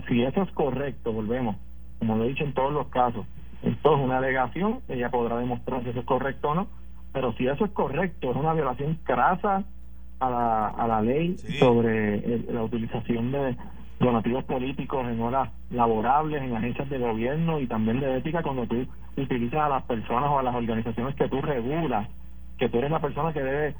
si 0.08 0.22
eso 0.22 0.42
es 0.42 0.50
correcto, 0.52 1.12
volvemos, 1.12 1.56
como 1.98 2.16
lo 2.16 2.24
he 2.24 2.28
dicho 2.28 2.44
en 2.44 2.52
todos 2.52 2.72
los 2.72 2.88
casos, 2.88 3.24
esto 3.62 3.94
es 3.94 4.00
una 4.00 4.18
alegación, 4.18 4.80
ella 4.88 5.10
podrá 5.10 5.38
demostrar 5.38 5.82
si 5.82 5.90
eso 5.90 6.00
es 6.00 6.06
correcto 6.06 6.50
o 6.50 6.54
no, 6.54 6.66
pero 7.12 7.32
si 7.34 7.46
eso 7.46 7.64
es 7.64 7.70
correcto, 7.72 8.30
es 8.30 8.36
una 8.36 8.52
violación 8.52 8.98
crasa 9.04 9.64
a 10.18 10.30
la, 10.30 10.68
a 10.68 10.86
la 10.86 11.02
ley 11.02 11.36
sobre 11.58 12.38
la 12.52 12.62
utilización 12.62 13.32
de, 13.32 13.56
donativos 14.00 14.44
políticos 14.44 15.06
en 15.06 15.20
horas 15.20 15.50
laborables, 15.70 16.42
en 16.42 16.56
agencias 16.56 16.88
de 16.88 16.98
gobierno 16.98 17.60
y 17.60 17.66
también 17.66 18.00
de 18.00 18.16
ética 18.16 18.42
cuando 18.42 18.66
tú 18.66 18.86
utilizas 19.16 19.60
a 19.60 19.68
las 19.68 19.82
personas 19.84 20.30
o 20.30 20.38
a 20.38 20.42
las 20.42 20.54
organizaciones 20.54 21.14
que 21.14 21.28
tú 21.28 21.40
regulas, 21.42 22.08
que 22.58 22.68
tú 22.68 22.78
eres 22.78 22.90
la 22.90 23.00
persona 23.00 23.32
que 23.32 23.42
debe 23.42 23.74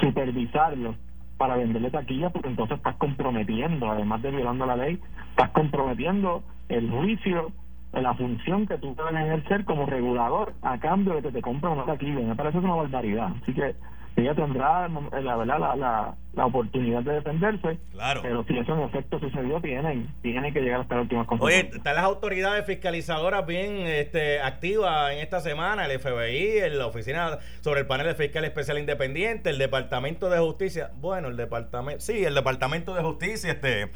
supervisarlos 0.00 0.96
para 1.36 1.56
venderle 1.56 1.90
taquilla, 1.90 2.30
porque 2.30 2.48
entonces 2.48 2.78
estás 2.78 2.96
comprometiendo, 2.96 3.90
además 3.90 4.22
de 4.22 4.30
violando 4.30 4.64
la 4.64 4.76
ley, 4.76 4.98
estás 5.30 5.50
comprometiendo 5.50 6.42
el 6.70 6.90
juicio 6.90 7.52
la 7.92 8.14
función 8.14 8.66
que 8.66 8.78
tú 8.78 8.94
debes 8.94 9.14
ejercer 9.14 9.64
como 9.64 9.86
regulador 9.86 10.54
a 10.62 10.78
cambio 10.78 11.14
de 11.14 11.22
que 11.22 11.32
te 11.32 11.42
compre 11.42 11.70
una 11.70 11.84
taquilla. 11.84 12.20
Me 12.20 12.36
parece 12.36 12.58
una 12.58 12.74
barbaridad. 12.74 13.32
Así 13.42 13.54
que 13.54 13.74
ella 14.16 14.34
tendrá 14.34 14.86
eh, 14.86 15.22
la 15.22 15.36
verdad 15.36 15.58
la, 15.58 15.76
la, 15.76 16.14
la, 16.32 16.46
oportunidad 16.46 17.02
de 17.02 17.12
defenderse 17.12 17.78
claro. 17.92 18.22
pero 18.22 18.44
si 18.44 18.56
eso 18.58 18.74
en 18.74 18.80
efecto 18.80 19.18
sucedió 19.20 19.60
tienen 19.60 20.08
tienen 20.22 20.52
que 20.52 20.60
llegar 20.60 20.80
hasta 20.80 20.94
las 20.96 21.02
últimas 21.02 21.26
consecuencias 21.26 21.68
oye 21.68 21.76
están 21.76 21.94
las 21.96 22.04
autoridades 22.04 22.64
fiscalizadoras 22.66 23.46
bien 23.46 23.78
este 23.86 24.40
activas 24.40 25.12
en 25.12 25.18
esta 25.18 25.40
semana 25.40 25.86
el 25.86 25.98
FBI 25.98 26.70
la 26.70 26.86
oficina 26.86 27.38
sobre 27.60 27.80
el 27.80 27.86
panel 27.86 28.06
de 28.06 28.14
fiscal 28.14 28.44
especial 28.44 28.78
independiente 28.78 29.50
el 29.50 29.58
departamento 29.58 30.30
de 30.30 30.38
justicia. 30.38 30.90
Bueno 30.96 31.28
el 31.28 31.36
departamento 31.36 32.00
sí 32.00 32.24
el 32.24 32.34
departamento 32.34 32.94
de 32.94 33.02
justicia 33.02 33.52
este. 33.52 33.90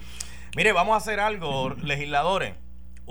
Mire 0.57 0.73
vamos 0.73 0.95
a 0.95 0.97
hacer 0.97 1.21
algo 1.21 1.71
legisladores 1.83 2.55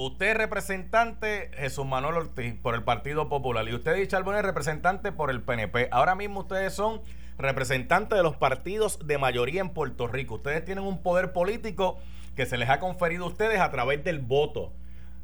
Usted 0.02 0.28
es 0.28 0.38
representante 0.38 1.52
Jesús 1.58 1.86
Manuel 1.86 2.16
Ortiz 2.16 2.56
por 2.56 2.74
el 2.74 2.84
Partido 2.84 3.28
Popular 3.28 3.68
y 3.68 3.76
usted, 3.76 4.08
Charbon, 4.08 4.38
es 4.38 4.44
representante 4.44 5.12
por 5.12 5.30
el 5.30 5.42
PNP. 5.42 5.90
Ahora 5.92 6.16
mismo 6.16 6.40
ustedes 6.40 6.74
son 6.74 7.02
representantes 7.38 8.16
de 8.16 8.24
los 8.24 8.38
partidos 8.38 9.06
de 9.06 9.18
mayoría 9.18 9.60
en 9.60 9.72
Puerto 9.72 10.08
Rico. 10.08 10.36
Ustedes 10.36 10.64
tienen 10.64 10.86
un 10.86 11.04
poder 11.04 11.34
político 11.34 12.00
que 12.38 12.46
se 12.46 12.56
les 12.56 12.70
ha 12.70 12.80
conferido 12.80 13.26
a 13.26 13.28
ustedes 13.28 13.60
a 13.60 13.72
través 13.72 14.02
del 14.06 14.20
voto. 14.20 14.72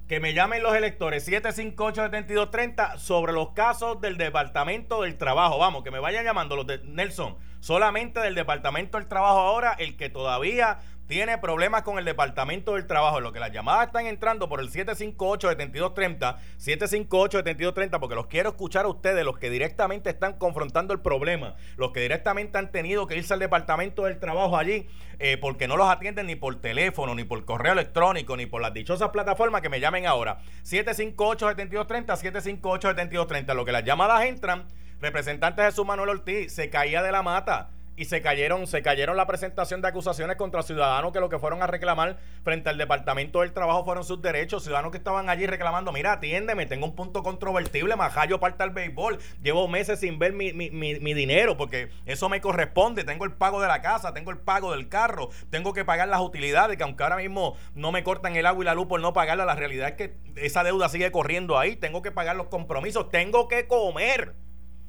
Que 0.09 0.19
me 0.19 0.33
llamen 0.33 0.61
los 0.61 0.75
electores 0.75 1.25
758-7230 1.25 2.97
sobre 2.97 3.31
los 3.31 3.51
casos 3.51 4.01
del 4.01 4.17
Departamento 4.17 5.03
del 5.03 5.17
Trabajo. 5.17 5.57
Vamos, 5.57 5.85
que 5.85 5.91
me 5.91 5.99
vayan 5.99 6.25
llamando 6.25 6.57
los 6.57 6.67
de 6.67 6.79
Nelson. 6.83 7.37
Solamente 7.61 8.19
del 8.19 8.35
Departamento 8.35 8.97
del 8.97 9.07
Trabajo 9.07 9.39
ahora, 9.39 9.73
el 9.79 9.95
que 9.95 10.09
todavía 10.09 10.79
tiene 11.07 11.37
problemas 11.37 11.83
con 11.83 11.99
el 11.99 12.05
Departamento 12.05 12.73
del 12.73 12.87
Trabajo, 12.87 13.19
lo 13.19 13.31
que 13.31 13.39
las 13.39 13.51
llamadas 13.51 13.87
están 13.87 14.07
entrando 14.07 14.49
por 14.49 14.59
el 14.59 14.71
758-7230, 14.71 16.37
758-7230, 16.57 17.99
porque 17.99 18.15
los 18.15 18.27
quiero 18.27 18.49
escuchar 18.49 18.85
a 18.85 18.87
ustedes, 18.87 19.23
los 19.23 19.37
que 19.37 19.49
directamente 19.49 20.09
están 20.09 20.33
confrontando 20.33 20.93
el 20.93 20.99
problema, 20.99 21.55
los 21.77 21.91
que 21.91 21.99
directamente 21.99 22.57
han 22.57 22.71
tenido 22.71 23.05
que 23.05 23.17
irse 23.17 23.33
al 23.33 23.39
Departamento 23.39 24.05
del 24.05 24.19
Trabajo 24.19 24.57
allí, 24.57 24.87
eh, 25.19 25.37
porque 25.37 25.67
no 25.67 25.77
los 25.77 25.87
atienden 25.87 26.25
ni 26.27 26.35
por 26.35 26.59
teléfono, 26.59 27.13
ni 27.13 27.23
por 27.23 27.45
correo 27.45 27.73
electrónico, 27.73 28.35
ni 28.35 28.47
por 28.47 28.61
las 28.61 28.73
dichosas 28.73 29.09
plataformas, 29.09 29.61
que 29.61 29.69
me 29.69 29.79
llamen 29.79 30.07
ahora. 30.07 30.39
758-7230, 30.63 32.15
758-7230, 32.59 33.53
lo 33.53 33.63
que 33.63 33.71
las 33.71 33.83
llamadas 33.83 34.25
entran, 34.25 34.65
representante 34.99 35.61
Jesús 35.61 35.85
Manuel 35.85 36.09
Ortiz, 36.09 36.51
se 36.51 36.71
caía 36.71 37.03
de 37.03 37.11
la 37.11 37.21
mata 37.21 37.69
y 37.97 38.05
se 38.05 38.21
cayeron, 38.21 38.67
se 38.67 38.81
cayeron 38.81 39.17
la 39.17 39.25
presentación 39.27 39.81
de 39.81 39.87
acusaciones 39.87 40.35
contra 40.35 40.63
ciudadanos 40.63 41.11
que 41.11 41.19
lo 41.19 41.29
que 41.29 41.39
fueron 41.39 41.63
a 41.63 41.67
reclamar 41.67 42.17
frente 42.43 42.69
al 42.69 42.77
Departamento 42.77 43.41
del 43.41 43.53
Trabajo 43.53 43.85
fueron 43.85 44.03
sus 44.03 44.21
derechos, 44.21 44.63
ciudadanos 44.63 44.91
que 44.91 44.97
estaban 44.97 45.29
allí 45.29 45.45
reclamando, 45.45 45.91
mira, 45.91 46.13
atiéndeme, 46.13 46.65
tengo 46.65 46.85
un 46.85 46.95
punto 46.95 47.23
controvertible, 47.23 47.95
majayo 47.95 48.39
parte 48.39 48.63
al 48.63 48.71
béisbol, 48.71 49.19
llevo 49.41 49.67
meses 49.67 49.99
sin 49.99 50.19
ver 50.19 50.33
mi, 50.33 50.53
mi, 50.53 50.69
mi, 50.69 51.13
dinero 51.13 51.55
porque 51.55 51.89
eso 52.05 52.27
me 52.27 52.41
corresponde, 52.41 53.03
tengo 53.03 53.25
el 53.25 53.31
pago 53.31 53.61
de 53.61 53.67
la 53.67 53.81
casa, 53.81 54.13
tengo 54.13 54.31
el 54.31 54.37
pago 54.37 54.71
del 54.71 54.89
carro, 54.89 55.29
tengo 55.49 55.73
que 55.73 55.85
pagar 55.85 56.07
las 56.07 56.21
utilidades, 56.21 56.77
que 56.77 56.83
aunque 56.83 57.03
ahora 57.03 57.17
mismo 57.17 57.55
no 57.73 57.91
me 57.91 58.03
cortan 58.03 58.35
el 58.35 58.45
agua 58.45 58.63
y 58.63 58.65
la 58.65 58.73
luz 58.73 58.87
por 58.87 58.99
no 58.99 59.13
pagarla, 59.13 59.45
la 59.45 59.55
realidad 59.55 59.89
es 59.89 59.95
que 59.95 60.17
esa 60.35 60.63
deuda 60.63 60.89
sigue 60.89 61.11
corriendo 61.11 61.57
ahí, 61.57 61.75
tengo 61.75 62.01
que 62.01 62.11
pagar 62.11 62.35
los 62.35 62.47
compromisos, 62.47 63.09
tengo 63.09 63.47
que 63.47 63.67
comer. 63.67 64.35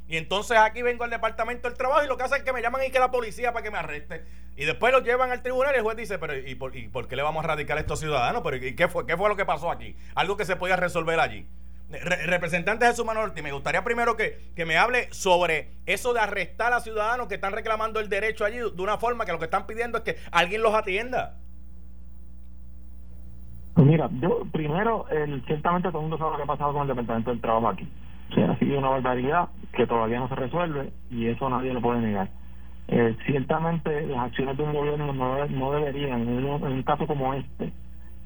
Y 0.09 0.17
entonces 0.17 0.57
aquí 0.57 0.83
vengo 0.83 1.05
al 1.05 1.11
departamento 1.11 1.69
del 1.69 1.77
trabajo 1.77 2.05
y 2.05 2.09
lo 2.09 2.17
que 2.17 2.25
hacen 2.25 2.39
es 2.39 2.45
que 2.45 2.53
me 2.53 2.63
llaman 2.63 2.85
y 2.85 2.91
que 2.91 3.01
la 3.01 3.11
policía 3.11 3.53
para 3.53 3.65
que 3.65 3.71
me 3.71 3.79
arreste. 3.79 4.25
Y 4.57 4.65
después 4.65 4.93
lo 4.93 5.01
llevan 5.01 5.33
al 5.33 5.43
tribunal 5.43 5.75
y 5.75 5.79
el 5.79 5.83
juez 5.83 5.97
dice, 5.97 6.19
pero 6.19 6.37
¿y 6.37 6.55
por, 6.55 6.73
qué 6.73 7.17
le 7.17 7.23
vamos 7.23 7.45
a 7.45 7.49
radicar 7.49 7.77
a 7.77 7.81
estos 7.81 8.01
ciudadanos? 8.01 8.43
¿Pero 8.43 8.57
¿y 8.57 8.75
qué 8.77 8.89
fue, 8.89 9.05
qué 9.07 9.17
fue 9.17 9.29
lo 9.29 9.37
que 9.37 9.45
pasó 9.45 9.71
aquí? 9.71 9.97
Algo 10.15 10.37
que 10.37 10.45
se 10.45 10.57
podía 10.57 10.77
resolver 10.77 11.19
allí. 11.19 11.47
representante 11.89 12.87
Jesús 12.87 13.05
Manuel 13.05 13.33
me 13.43 13.53
gustaría 13.53 13.83
primero 13.83 14.17
que, 14.17 14.39
que, 14.55 14.65
me 14.65 14.77
hable 14.79 15.13
sobre 15.13 15.73
eso 15.87 16.15
de 16.15 16.21
arrestar 16.21 16.73
a 16.73 16.81
ciudadanos 16.81 17.27
que 17.27 17.35
están 17.35 17.53
reclamando 17.53 18.01
el 18.01 18.09
derecho 18.09 18.45
allí 18.45 18.59
de 18.59 18.83
una 18.83 18.99
forma 18.99 19.27
que 19.27 19.33
lo 19.33 19.39
que 19.39 19.45
están 19.45 19.67
pidiendo 19.67 19.99
es 19.99 20.05
que 20.05 20.17
alguien 20.31 20.63
los 20.63 20.75
atienda. 20.75 21.37
Pues 23.75 23.87
mira, 23.87 24.09
yo 24.23 24.47
primero, 24.53 25.05
ciertamente 25.47 25.89
todo 25.89 25.99
el 25.99 26.09
mundo 26.09 26.17
sabe 26.17 26.31
lo 26.31 26.37
que 26.39 26.43
ha 26.45 26.47
pasado 26.47 26.73
con 26.73 26.83
el 26.83 26.89
Departamento 26.89 27.31
del 27.31 27.41
Trabajo 27.43 27.69
aquí. 27.69 27.87
O 28.31 28.35
sea, 28.35 28.51
ha 28.51 28.59
sido 28.59 28.79
una 28.79 28.89
barbaridad 28.89 29.49
que 29.73 29.87
todavía 29.87 30.19
no 30.19 30.29
se 30.29 30.35
resuelve 30.35 30.91
y 31.11 31.27
eso 31.27 31.49
nadie 31.49 31.73
lo 31.73 31.81
puede 31.81 32.01
negar. 32.01 32.29
Eh, 32.89 33.17
ciertamente 33.27 34.07
las 34.07 34.27
acciones 34.27 34.57
de 34.57 34.63
un 34.63 34.73
gobierno 34.73 35.13
no, 35.13 35.47
no 35.47 35.73
deberían, 35.73 36.23
en 36.23 36.45
un, 36.45 36.83
caso 36.85 37.07
como 37.07 37.35
este, 37.35 37.73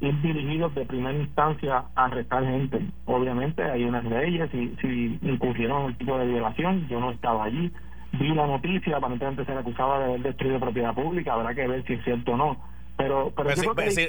ir 0.01 0.21
dirigidos 0.21 0.75
de 0.75 0.85
primera 0.85 1.19
instancia 1.19 1.85
a 1.95 2.05
arrestar 2.05 2.45
gente. 2.45 2.81
Obviamente 3.07 3.63
hay 3.63 3.85
unas 3.85 4.05
leyes, 4.05 4.51
si, 4.51 4.77
si 4.81 5.19
incurrieron 5.23 5.83
en 5.83 5.89
el 5.89 5.97
tipo 5.97 6.19
de 6.19 6.27
violación, 6.27 6.87
yo 6.89 7.01
no 7.01 7.11
estaba 7.11 7.45
allí, 7.45 7.73
vi 8.13 8.35
la 8.35 8.47
noticia, 8.47 8.97
aparentemente 8.97 9.45
se 9.45 9.53
le 9.53 9.61
acusaba 9.61 9.99
de 9.99 10.05
haber 10.05 10.23
destruido 10.23 10.61
propiedad 10.61 10.95
pública, 10.95 11.35
habrá 11.35 11.55
que 11.55 11.67
ver 11.67 11.85
si 11.87 11.95
es 11.95 12.05
cierto 12.05 12.33
o 12.33 12.37
no. 12.37 12.57
Pero, 12.97 13.33
pero, 13.35 13.51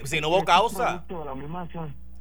si, 0.03 0.19
no 0.19 0.27
hubo 0.27 0.43
causa. 0.43 1.05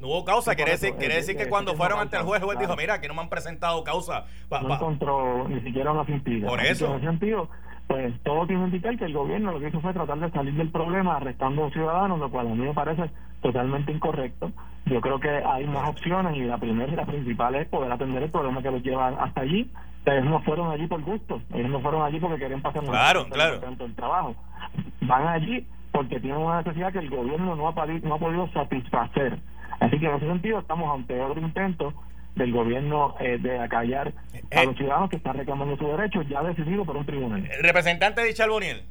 No 0.01 0.09
hubo 0.09 0.25
causa, 0.25 0.55
quiere 0.55 0.73
decir, 0.73 0.95
quiere 0.99 1.17
decir 1.17 1.37
que 1.37 1.49
cuando 1.49 1.75
fueron 1.75 2.01
ante 2.01 2.17
el 2.17 2.23
juez, 2.23 2.41
el 2.41 2.47
juez 2.47 2.59
dijo, 2.59 2.75
mira, 2.75 3.01
que 3.01 3.09
no 3.09 3.15
me 3.15 3.21
han 3.21 3.29
presentado 3.29 3.85
causa. 3.85 4.25
no 4.51 4.75
encontró 4.75 5.47
ni 5.49 5.61
siquiera 5.61 5.93
una 5.93 6.07
sentido. 6.07 6.49
Por 6.49 6.61
eso. 6.61 6.87
En 6.87 6.93
ese 6.97 7.07
sentido, 7.07 7.51
pues 7.87 8.15
todo 8.23 8.47
tiene 8.47 8.63
que 8.63 8.67
indicar 8.69 8.97
que 8.97 9.05
el 9.05 9.13
gobierno 9.13 9.53
lo 9.53 9.61
que 9.61 9.69
hizo 9.69 9.81
fue 9.81 9.93
tratar 9.93 10.19
de 10.19 10.31
salir 10.31 10.55
del 10.55 10.71
problema 10.71 11.17
arrestando 11.17 11.63
a 11.63 11.65
los 11.65 11.73
ciudadanos, 11.73 12.19
lo 12.19 12.31
cual 12.31 12.47
a 12.47 12.51
mí 12.51 12.65
me 12.65 12.73
parece 12.73 13.11
totalmente 13.43 13.93
incorrecto. 13.93 14.53
Yo 14.87 15.01
creo 15.01 15.21
que 15.21 15.29
hay 15.29 15.67
más 15.67 15.89
opciones 15.89 16.37
y 16.37 16.45
la 16.45 16.57
primera 16.57 16.91
y 16.91 16.97
la 16.97 17.05
principal 17.05 17.55
es 17.57 17.69
poder 17.69 17.93
atender 17.93 18.23
el 18.23 18.31
problema 18.31 18.63
que 18.63 18.71
los 18.71 18.83
lleva 18.83 19.09
hasta 19.09 19.43
allí. 19.43 19.71
Ellos 20.07 20.25
no 20.25 20.41
fueron 20.43 20.71
allí 20.71 20.87
por 20.87 21.03
gusto, 21.03 21.43
ellos 21.53 21.71
no 21.71 21.81
fueron 21.81 22.03
allí 22.03 22.19
porque 22.19 22.39
querían 22.39 22.63
pasar 22.63 22.85
claro, 22.85 23.27
claro. 23.29 23.61
el 23.79 23.95
trabajo. 23.95 24.35
Van 25.03 25.27
allí 25.27 25.67
porque 25.93 26.21
tienen 26.21 26.41
una 26.41 26.63
necesidad 26.63 26.93
que 26.93 27.01
el 27.01 27.11
gobierno 27.11 27.55
no 27.55 27.69
ha, 27.69 27.87
no 27.87 28.15
ha 28.15 28.19
podido 28.19 28.49
satisfacer. 28.53 29.39
Así 29.79 29.99
que 29.99 30.07
en 30.07 30.15
ese 30.15 30.27
sentido 30.27 30.59
estamos 30.59 30.93
ante 30.95 31.21
otro 31.21 31.41
intento 31.41 31.95
del 32.35 32.53
gobierno 32.53 33.17
eh, 33.21 33.39
de 33.39 33.59
acallar 33.59 34.13
a 34.53 34.63
eh, 34.63 34.67
los 34.67 34.77
ciudadanos 34.77 35.11
que 35.11 35.17
están 35.17 35.37
reclamando 35.37 35.77
sus 35.77 35.89
derechos 35.97 36.27
ya 36.29 36.43
decidido 36.43 36.85
por 36.85 36.97
un 36.97 37.07
tribunal. 37.07 37.49
representante 37.61 38.23
de 38.23 38.35
Charboniel. 38.35 38.83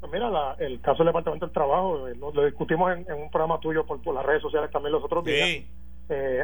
Pues 0.00 0.12
mira, 0.12 0.28
el 0.58 0.80
caso 0.80 0.98
del 0.98 1.08
Departamento 1.08 1.46
del 1.46 1.54
Trabajo, 1.54 2.08
eh, 2.08 2.14
lo, 2.16 2.44
discutimos 2.44 2.92
en, 2.92 3.12
un 3.14 3.30
programa 3.30 3.58
tuyo 3.60 3.86
por, 3.86 4.04
las 4.14 4.24
redes 4.24 4.42
sociales 4.42 4.70
también 4.70 4.92
los 4.92 5.02
otros 5.02 5.24
días. 5.24 5.64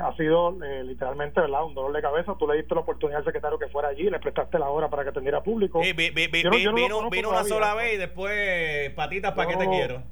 ha 0.03 0.17
sido 0.17 0.57
literalmente 0.85 1.41
verdad 1.41 1.65
un 1.65 1.75
dolor 1.75 1.93
de 1.93 2.01
cabeza. 2.01 2.35
Tú 2.39 2.49
le 2.49 2.57
diste 2.57 2.75
la 2.75 2.81
oportunidad 2.81 3.19
al 3.19 3.25
secretario 3.27 3.59
que 3.59 3.69
fuera 3.69 3.89
allí, 3.89 4.09
le 4.09 4.19
prestaste 4.19 4.59
la 4.59 4.71
hora 4.71 4.89
para 4.89 5.03
que 5.03 5.11
atendiera 5.11 5.43
público. 5.43 5.81
vino, 5.81 7.29
una 7.29 7.45
sola 7.45 7.75
vez 7.75 7.95
y 7.95 7.97
después 7.99 8.91
patitas 8.95 9.33
para 9.33 9.51
que 9.51 9.57
te 9.57 9.69
quiero 9.69 10.03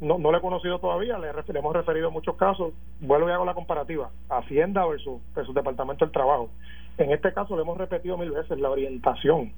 no, 0.00 0.18
no 0.18 0.32
lo 0.32 0.38
he 0.38 0.40
conocido 0.40 0.78
todavía, 0.78 1.18
le, 1.18 1.28
hemos 1.28 1.74
referido 1.74 2.10
muchos 2.10 2.36
casos. 2.36 2.72
Vuelvo 3.00 3.28
y 3.28 3.32
hago 3.32 3.44
la 3.44 3.54
comparativa: 3.54 4.10
Hacienda 4.28 4.86
versus, 4.86 5.20
Departamento 5.54 6.04
del 6.04 6.12
Trabajo. 6.12 6.50
En 6.98 7.12
este 7.12 7.32
caso, 7.32 7.54
le 7.56 7.62
hemos 7.62 7.78
repetido 7.78 8.16
mil 8.16 8.30
veces 8.30 8.58
la 8.58 8.70
orientación. 8.70 9.52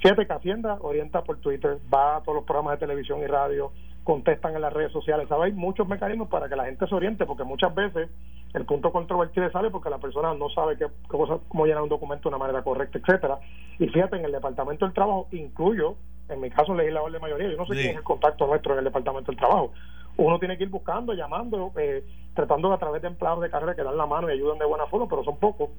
Fíjate 0.00 0.26
que 0.26 0.32
Hacienda 0.32 0.78
orienta 0.80 1.22
por 1.22 1.38
Twitter, 1.38 1.78
va 1.92 2.16
a 2.16 2.20
todos 2.22 2.36
los 2.36 2.44
programas 2.44 2.74
de 2.74 2.86
televisión 2.86 3.20
y 3.20 3.26
radio, 3.26 3.72
contestan 4.04 4.54
en 4.54 4.62
las 4.62 4.72
redes 4.72 4.92
sociales. 4.92 5.28
¿Sabes? 5.28 5.52
Hay 5.52 5.52
muchos 5.52 5.86
mecanismos 5.86 6.28
para 6.28 6.48
que 6.48 6.56
la 6.56 6.64
gente 6.64 6.86
se 6.86 6.94
oriente, 6.94 7.26
porque 7.26 7.44
muchas 7.44 7.74
veces 7.74 8.08
el 8.54 8.64
punto 8.64 8.90
controvertido 8.92 9.50
sale 9.50 9.70
porque 9.70 9.90
la 9.90 9.98
persona 9.98 10.34
no 10.34 10.48
sabe 10.50 10.76
qué, 10.76 10.86
cómo 11.08 11.66
llenar 11.66 11.82
un 11.82 11.88
documento 11.88 12.28
de 12.28 12.34
una 12.34 12.38
manera 12.38 12.62
correcta, 12.62 12.98
etcétera. 12.98 13.38
Y 13.78 13.88
fíjate, 13.88 14.16
en 14.16 14.24
el 14.24 14.32
Departamento 14.32 14.84
del 14.84 14.94
Trabajo 14.94 15.28
incluyo 15.32 15.96
en 16.30 16.40
mi 16.40 16.50
caso, 16.50 16.74
legislador 16.74 17.12
de 17.12 17.18
mayoría, 17.18 17.50
yo 17.50 17.56
no 17.56 17.66
sé 17.66 17.74
quién 17.74 17.90
es 17.90 17.96
el 17.96 18.02
contacto 18.02 18.46
nuestro 18.46 18.72
en 18.72 18.78
el 18.78 18.84
Departamento 18.84 19.30
del 19.30 19.38
Trabajo. 19.38 19.72
Uno 20.16 20.38
tiene 20.38 20.56
que 20.56 20.64
ir 20.64 20.70
buscando, 20.70 21.12
llamando, 21.14 21.72
eh, 21.76 22.04
tratando 22.34 22.72
a 22.72 22.78
través 22.78 23.02
de 23.02 23.08
empleados 23.08 23.40
de 23.40 23.50
carrera 23.50 23.74
que 23.74 23.82
dan 23.82 23.96
la 23.96 24.06
mano 24.06 24.28
y 24.28 24.32
ayudan 24.32 24.58
de 24.58 24.64
buena 24.64 24.86
forma, 24.86 25.08
pero 25.08 25.24
son 25.24 25.38
pocos. 25.38 25.70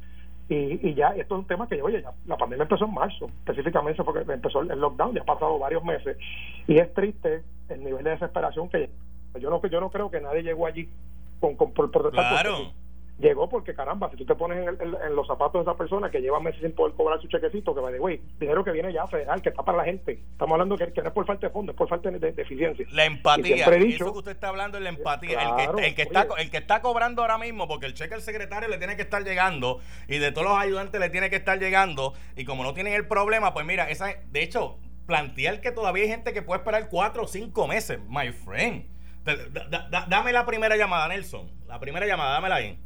Y, 0.50 0.90
y 0.90 0.94
ya 0.96 1.10
esto 1.10 1.36
es 1.36 1.40
un 1.40 1.48
tema 1.48 1.68
que, 1.68 1.82
oye, 1.82 2.02
ya, 2.02 2.12
la 2.26 2.38
pandemia 2.38 2.64
empezó 2.64 2.86
en 2.86 2.94
marzo, 2.94 3.28
específicamente 3.40 4.04
porque 4.04 4.32
empezó 4.32 4.62
el 4.62 4.80
lockdown, 4.80 5.16
ya 5.16 5.22
ha 5.22 5.26
pasado 5.26 5.58
varios 5.60 5.84
meses, 5.84 6.18
y 6.68 6.78
es 6.78 6.94
triste 6.94 7.44
el 7.70 7.84
nivel 7.84 8.04
de 8.04 8.12
desesperación 8.12 8.68
que 8.68 8.90
yo 9.40 9.50
no, 9.50 9.66
yo 9.66 9.80
no 9.80 9.90
creo 9.90 10.12
que 10.12 10.20
nadie 10.20 10.44
llegó 10.44 10.66
allí 10.66 10.90
con, 11.40 11.56
con 11.56 11.72
por, 11.72 11.90
por 11.90 12.12
claro 12.12 12.74
llegó 13.22 13.48
porque 13.48 13.74
caramba, 13.74 14.10
si 14.10 14.18
tú 14.18 14.26
te 14.26 14.36
pones 14.36 14.68
en, 14.68 15.16
los 15.16 15.28
zapatos 15.28 15.54
de 15.54 15.72
esa 15.72 15.78
persona 15.78 16.10
que 16.10 16.20
lleva 16.20 16.40
meses 16.40 16.62
sin 16.62 16.74
poder 16.74 16.96
cobrar 16.96 17.22
su 17.22 17.28
chequecito, 17.28 17.74
que 17.74 17.82
va 17.82 17.92
de 17.92 18.00
güey, 18.00 18.20
dinero 18.40 18.64
que 18.64 18.72
viene 18.72 18.92
ya 18.92 19.08
federal, 19.08 19.42
que 19.42 19.50
está 19.50 19.64
para 19.64 19.78
la 19.80 19.84
gente. 19.86 20.24
Estamos 20.32 20.54
hablando 20.54 20.78
que, 20.78 20.92
que 20.92 21.02
no 21.02 21.08
es 21.08 21.14
por 21.14 21.26
falta 21.26 21.48
de 21.48 21.54
fondos, 21.54 21.74
es 21.74 21.78
por 21.78 21.88
falta 21.88 22.10
de, 22.10 22.34
eficiencia. 22.36 22.86
La 22.92 23.06
empatía, 23.06 23.66
eso 23.66 24.12
que 24.12 24.20
usted 24.20 24.32
está 24.32 24.50
hablando 24.50 24.78
es 24.78 24.84
la 24.84 24.90
empatía. 24.90 25.42
el, 25.42 25.56
que, 25.56 25.88
el, 25.88 25.96
que 25.96 26.02
está, 26.02 26.28
el 26.38 26.50
que 26.50 26.58
está 26.58 26.82
cobrando 26.82 27.22
ahora 27.22 27.38
mismo, 27.38 27.68
porque 27.68 27.86
el 27.86 27.94
cheque 27.94 28.16
al 28.16 28.22
secretario 28.22 28.68
le 28.68 28.78
tiene 28.78 28.96
que 28.96 29.04
estar 29.04 29.24
llegando 29.24 29.80
y 30.08 30.18
de 30.18 30.32
todos 30.32 30.48
los 30.48 30.58
ayudantes 30.58 31.00
le 31.00 31.10
tiene 31.10 31.30
que 31.30 31.38
estar 31.38 31.60
llegando, 31.60 32.14
y 32.36 32.46
como 32.46 32.64
no 32.64 32.74
tienen 32.74 32.94
el 32.94 33.08
problema, 33.08 33.54
pues 33.54 33.66
mira, 33.66 33.90
esa 33.90 34.08
de 34.32 34.44
hecho, 34.44 34.80
plantear 35.06 35.62
que 35.62 35.72
todavía 35.72 36.04
hay 36.04 36.10
gente 36.10 36.34
que 36.34 36.42
puede 36.42 36.60
esperar 36.60 36.90
cuatro 36.90 37.24
o 37.24 37.28
cinco 37.28 37.68
meses, 37.68 38.00
my 38.08 38.32
friend. 38.32 38.86
dame 40.08 40.32
la 40.32 40.46
primera 40.46 40.76
llamada, 40.76 41.08
Nelson. 41.08 41.52
La 41.68 41.80
primera 41.80 42.06
llamada, 42.06 42.34
dámela 42.34 42.56
ahí. 42.56 42.80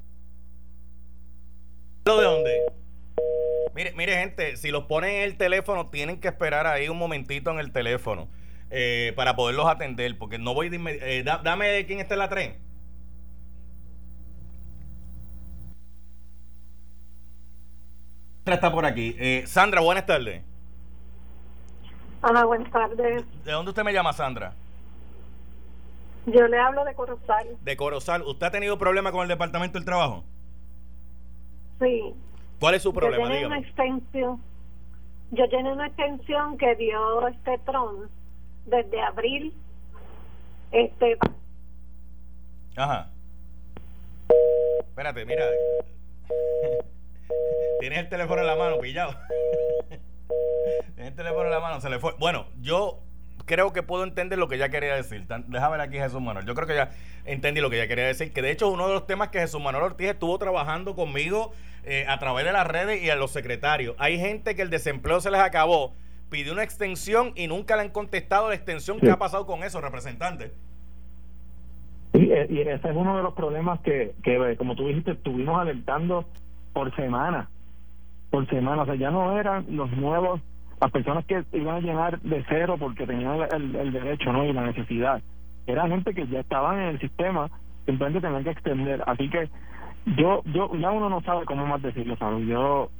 ¿Lo 2.07 2.17
de 2.17 2.23
dónde? 2.23 2.61
Mire, 3.73 3.93
mire, 3.93 4.15
gente, 4.17 4.57
si 4.57 4.69
los 4.69 4.83
ponen 4.83 5.09
en 5.15 5.21
el 5.23 5.37
teléfono, 5.37 5.89
tienen 5.89 6.19
que 6.19 6.27
esperar 6.27 6.67
ahí 6.67 6.87
un 6.87 6.99
momentito 6.99 7.49
en 7.49 7.57
el 7.57 7.71
teléfono 7.71 8.27
eh, 8.69 9.11
para 9.15 9.35
poderlos 9.35 9.65
atender, 9.65 10.15
porque 10.19 10.37
no 10.37 10.53
voy 10.53 10.69
de 10.69 10.75
inmediato. 10.75 11.05
Eh, 11.07 11.23
dame 11.23 11.83
quién 11.87 11.99
está 11.99 12.13
en 12.13 12.19
la 12.19 12.29
tren. 12.29 12.65
está 18.45 18.71
por 18.71 18.85
aquí. 18.85 19.15
Eh, 19.17 19.43
Sandra, 19.47 19.81
buenas 19.81 20.05
tardes. 20.05 20.43
Hola, 22.21 22.45
buenas 22.45 22.71
tardes. 22.71 23.25
¿De 23.43 23.51
dónde 23.51 23.69
usted 23.69 23.83
me 23.83 23.91
llama, 23.91 24.13
Sandra? 24.13 24.53
Yo 26.27 26.47
le 26.47 26.59
hablo 26.59 26.85
de 26.85 26.93
Corozal. 26.93 27.57
De 27.61 27.75
Corozal. 27.75 28.21
¿Usted 28.21 28.45
ha 28.45 28.51
tenido 28.51 28.77
problemas 28.77 29.11
con 29.11 29.23
el 29.23 29.27
Departamento 29.27 29.79
del 29.79 29.85
Trabajo? 29.85 30.23
Sí. 31.79 32.13
¿Cuál 32.59 32.75
es 32.75 32.81
su 32.81 32.93
problema? 32.93 33.27
Yo 33.27 33.33
llené 33.33 33.47
una 33.47 33.59
extensión. 33.59 34.41
Yo 35.31 35.45
llené 35.45 35.71
una 35.71 35.87
extensión 35.87 36.57
que 36.57 36.75
dio 36.75 37.27
este 37.27 37.57
Trump 37.59 38.09
desde 38.65 39.01
abril. 39.01 39.53
Este. 40.71 41.17
Ajá. 42.75 43.09
Espérate, 44.79 45.25
mira. 45.25 45.45
Tienes 47.79 47.99
el 47.99 48.09
teléfono 48.09 48.41
en 48.41 48.47
la 48.47 48.55
mano, 48.55 48.79
pillado. 48.79 49.15
Tienes 50.95 51.11
el 51.11 51.15
teléfono 51.15 51.45
en 51.45 51.51
la 51.51 51.59
mano, 51.59 51.81
se 51.81 51.89
le 51.89 51.99
fue. 51.99 52.13
Bueno, 52.17 52.47
yo 52.61 52.99
creo 53.45 53.73
que 53.73 53.83
puedo 53.83 54.03
entender 54.03 54.37
lo 54.37 54.47
que 54.47 54.55
ella 54.55 54.69
quería 54.69 54.95
decir. 54.95 55.25
Déjame 55.47 55.77
ver 55.77 55.81
aquí 55.81 55.97
Jesús 55.97 56.21
Manuel. 56.21 56.45
Yo 56.45 56.55
creo 56.55 56.67
que 56.67 56.75
ya 56.75 56.91
entendí 57.25 57.61
lo 57.61 57.69
que 57.69 57.77
ella 57.77 57.87
quería 57.87 58.05
decir. 58.05 58.33
Que 58.33 58.41
de 58.41 58.51
hecho 58.51 58.67
es 58.67 58.73
uno 58.73 58.87
de 58.87 58.93
los 58.93 59.07
temas 59.07 59.29
que 59.29 59.39
Jesús 59.39 59.61
Manuel 59.61 59.83
Ortiz 59.83 60.09
estuvo 60.09 60.37
trabajando 60.37 60.95
conmigo 60.95 61.53
eh, 61.83 62.05
a 62.07 62.17
través 62.19 62.45
de 62.45 62.51
las 62.51 62.67
redes 62.67 63.01
y 63.03 63.09
a 63.09 63.15
los 63.15 63.31
secretarios. 63.31 63.95
Hay 63.99 64.19
gente 64.19 64.55
que 64.55 64.61
el 64.61 64.69
desempleo 64.69 65.21
se 65.21 65.31
les 65.31 65.39
acabó, 65.39 65.93
pidió 66.29 66.53
una 66.53 66.63
extensión 66.63 67.31
y 67.35 67.47
nunca 67.47 67.75
le 67.75 67.83
han 67.83 67.89
contestado 67.89 68.49
la 68.49 68.55
extensión. 68.55 68.99
¿Qué 68.99 69.11
ha 69.11 69.19
pasado 69.19 69.45
con 69.45 69.63
eso, 69.63 69.79
representante? 69.81 70.51
Y, 72.13 72.31
eh, 72.31 72.47
y 72.49 72.61
ese 72.61 72.89
es 72.89 72.95
uno 72.95 73.17
de 73.17 73.23
los 73.23 73.33
problemas 73.33 73.79
que, 73.81 74.15
que, 74.23 74.55
como 74.57 74.75
tú 74.75 74.87
dijiste, 74.87 75.11
estuvimos 75.11 75.59
alertando 75.59 76.25
por 76.73 76.95
semana, 76.95 77.49
por 78.31 78.47
semana, 78.49 78.83
o 78.83 78.85
sea, 78.85 78.95
ya 78.95 79.11
no 79.11 79.37
eran 79.39 79.65
los 79.69 79.91
nuevos, 79.91 80.41
las 80.81 80.91
personas 80.91 81.25
que 81.25 81.43
iban 81.53 81.75
a 81.75 81.79
llenar 81.79 82.19
de 82.21 82.43
cero 82.49 82.75
porque 82.79 83.07
tenían 83.07 83.39
el, 83.51 83.91
derecho 83.91 84.31
¿no? 84.33 84.45
y 84.45 84.53
la 84.53 84.63
necesidad, 84.63 85.21
era 85.67 85.87
gente 85.87 86.13
que 86.13 86.27
ya 86.27 86.41
estaban 86.41 86.79
en 86.79 86.87
el 86.89 86.99
sistema, 86.99 87.49
simplemente 87.85 88.21
tenían 88.21 88.43
que 88.43 88.51
extender, 88.51 89.03
así 89.07 89.29
que 89.29 89.49
yo, 90.17 90.43
yo, 90.45 90.71
ya 90.75 90.91
uno 90.91 91.09
no 91.09 91.21
sabe 91.21 91.45
cómo 91.45 91.65
más 91.65 91.81
decirlo, 91.81 92.15
¿sabes? 92.17 92.45
Yo 92.47 92.91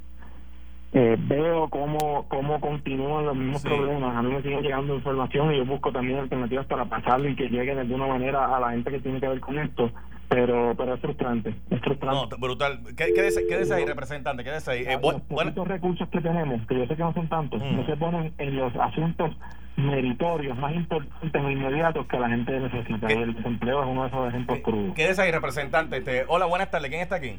eh, 0.92 1.16
veo 1.18 1.68
cómo, 1.68 2.26
cómo 2.28 2.60
continúan 2.60 3.26
los 3.26 3.36
mismos 3.36 3.62
problemas. 3.62 4.16
A 4.16 4.22
mí 4.22 4.32
me 4.32 4.42
sigue 4.42 4.60
llegando 4.60 4.94
información 4.94 5.52
y 5.52 5.58
yo 5.58 5.66
busco 5.66 5.92
también 5.92 6.18
alternativas 6.18 6.66
para 6.66 6.84
pasarlo 6.86 7.28
y 7.28 7.36
que 7.36 7.48
llegue 7.48 7.74
de 7.74 7.82
alguna 7.82 8.06
manera 8.08 8.56
a 8.56 8.58
la 8.58 8.70
gente 8.70 8.90
que 8.90 9.00
tiene 9.00 9.20
que 9.20 9.28
ver 9.28 9.40
con 9.40 9.58
esto 9.58 9.90
pero 10.28 10.74
pero 10.76 10.94
es 10.94 11.00
frustrante, 11.00 11.54
es 11.70 11.80
frustrante. 11.80 12.36
No, 12.36 12.38
brutal. 12.38 12.80
Quédese, 12.96 13.74
ahí, 13.74 13.84
representante, 13.84 14.44
quédese 14.44 14.70
ahí. 14.70 14.84
Eh, 14.86 14.98
los 15.00 15.68
recursos 15.68 16.08
que 16.08 16.20
tenemos, 16.20 16.66
que 16.66 16.78
yo 16.78 16.86
sé 16.86 16.96
que 16.96 17.02
no 17.02 17.12
son 17.14 17.28
tantos, 17.28 17.60
no 17.60 17.82
mm. 17.82 17.86
se 17.86 17.96
ponen 17.96 18.32
en 18.38 18.56
los 18.56 18.74
asuntos 18.76 19.36
meritorios 19.76 20.56
más 20.58 20.74
importantes 20.74 21.44
e 21.44 21.52
inmediatos 21.52 22.06
que 22.06 22.18
la 22.18 22.28
gente 22.28 22.60
necesita. 22.60 23.12
Y 23.12 23.16
el 23.16 23.34
desempleo 23.34 23.82
es 23.82 23.88
uno 23.88 24.02
de 24.02 24.08
esos 24.08 24.28
ejemplos 24.28 24.58
crudos. 24.60 24.94
Quédese 24.94 25.22
ahí, 25.22 25.30
representante. 25.30 25.98
Este, 25.98 26.24
hola, 26.28 26.46
buenas 26.46 26.70
tardes. 26.70 26.90
¿Quién 26.90 27.02
está 27.02 27.16
aquí? 27.16 27.38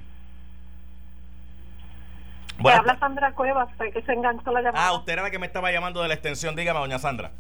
Buenas 2.60 2.79
habla 2.79 2.98
Sandra 3.00 3.32
Cuevas, 3.34 3.70
que 3.94 4.01
se 4.01 4.13
enganchó 4.13 4.51
la 4.51 4.62
llamada. 4.62 4.88
Ah, 4.88 4.94
usted 4.94 5.13
era 5.13 5.22
la 5.24 5.32
que 5.32 5.39
me 5.39 5.46
estaba 5.46 5.72
llamando 5.72 6.01
de 6.01 6.08
la 6.08 6.13
extensión. 6.13 6.56
Dígame, 6.56 6.79
doña 6.79 7.00
Sandra. 7.00 7.32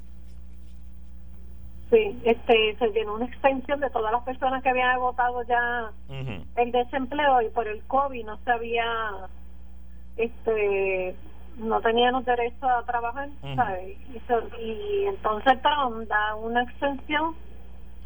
Sí, 1.89 2.19
este, 2.25 2.75
se 2.77 2.87
llenó 2.89 3.15
una 3.15 3.25
extensión 3.25 3.79
de 3.79 3.89
todas 3.89 4.11
las 4.11 4.23
personas 4.23 4.61
que 4.61 4.69
habían 4.69 4.89
agotado 4.89 5.41
ya 5.43 5.91
el 6.57 6.71
desempleo 6.71 7.41
y 7.41 7.49
por 7.49 7.67
el 7.67 7.81
COVID 7.83 8.25
no 8.25 8.37
se 8.43 8.51
había, 8.51 8.85
este, 10.17 11.15
no 11.57 11.79
tenían 11.79 12.11
los 12.13 12.25
derechos 12.25 12.63
a 12.63 12.83
trabajar, 12.83 13.29
Y, 14.59 15.05
entonces 15.05 15.61
Trump 15.61 16.07
da 16.09 16.35
una 16.35 16.63
extensión, 16.63 17.35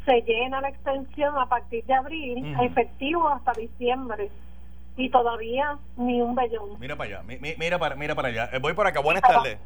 se 0.04 0.22
llena 0.22 0.60
la 0.60 0.68
extensión 0.68 1.36
a 1.36 1.46
partir 1.46 1.84
de 1.84 1.94
abril, 1.94 2.56
efectivo 2.60 3.28
hasta 3.28 3.52
diciembre 3.52 4.30
y 4.96 5.10
todavía 5.10 5.78
ni 5.96 6.20
un 6.20 6.34
bellón. 6.34 6.78
Mira 6.78 6.96
para 6.96 7.18
allá, 7.18 7.22
mira 7.58 7.78
para, 7.78 7.96
mira 7.96 8.14
para 8.14 8.28
allá. 8.28 8.50
Eh, 8.52 8.58
voy 8.60 8.74
por 8.74 8.86
acá, 8.86 9.00
buenas 9.00 9.22
tardes. 9.22 9.58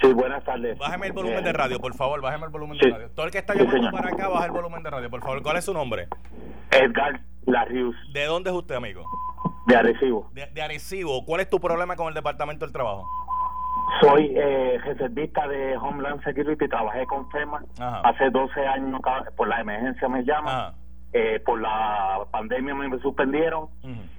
Sí, 0.00 0.12
buenas 0.12 0.44
tardes. 0.44 0.78
Bájeme 0.78 1.06
el 1.06 1.12
volumen 1.12 1.42
de 1.44 1.52
radio, 1.52 1.78
por 1.78 1.94
favor, 1.94 2.20
bájeme 2.20 2.46
el 2.46 2.50
volumen 2.50 2.78
de 2.78 2.90
radio. 2.90 3.10
Todo 3.10 3.26
el 3.26 3.32
que 3.32 3.38
está 3.38 3.54
llamando 3.54 3.90
para 3.90 4.08
acá, 4.08 4.28
baja 4.28 4.46
el 4.46 4.52
volumen 4.52 4.82
de 4.82 4.90
radio, 4.90 5.10
por 5.10 5.22
favor. 5.22 5.42
¿Cuál 5.42 5.56
es 5.56 5.64
su 5.64 5.72
nombre? 5.72 6.08
Edgar 6.70 7.20
Larrius. 7.46 7.96
¿De 8.12 8.24
dónde 8.26 8.50
es 8.50 8.56
usted, 8.56 8.74
amigo? 8.74 9.04
De 9.66 9.76
Arecibo. 9.76 10.30
De, 10.32 10.62
Arecibo. 10.62 11.24
¿Cuál 11.24 11.40
es 11.40 11.50
tu 11.50 11.60
problema 11.60 11.96
con 11.96 12.08
el 12.08 12.14
Departamento 12.14 12.64
del 12.64 12.72
Trabajo? 12.72 13.08
Soy 14.00 14.32
eh, 14.36 14.78
reservista 14.84 15.46
de 15.46 15.76
Homeland 15.76 16.22
Security, 16.24 16.68
trabajé 16.68 17.06
con 17.06 17.30
FEMA 17.30 17.64
hace 17.78 18.30
12 18.30 18.66
años, 18.66 19.00
por 19.36 19.48
la 19.48 19.60
emergencia 19.60 20.08
me 20.08 20.22
llama 20.24 20.74
eh, 21.16 21.40
por 21.46 21.60
la 21.60 22.26
pandemia 22.32 22.74
me 22.74 22.98
suspendieron 22.98 23.68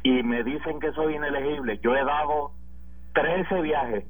y 0.02 0.24
me 0.24 0.46
dicen 0.46 0.80
que 0.80 0.94
soy 0.94 1.16
inelegible. 1.16 1.78
Yo 1.84 1.94
he 1.94 2.06
dado 2.06 2.54
13 3.14 3.62
viajes, 3.62 4.06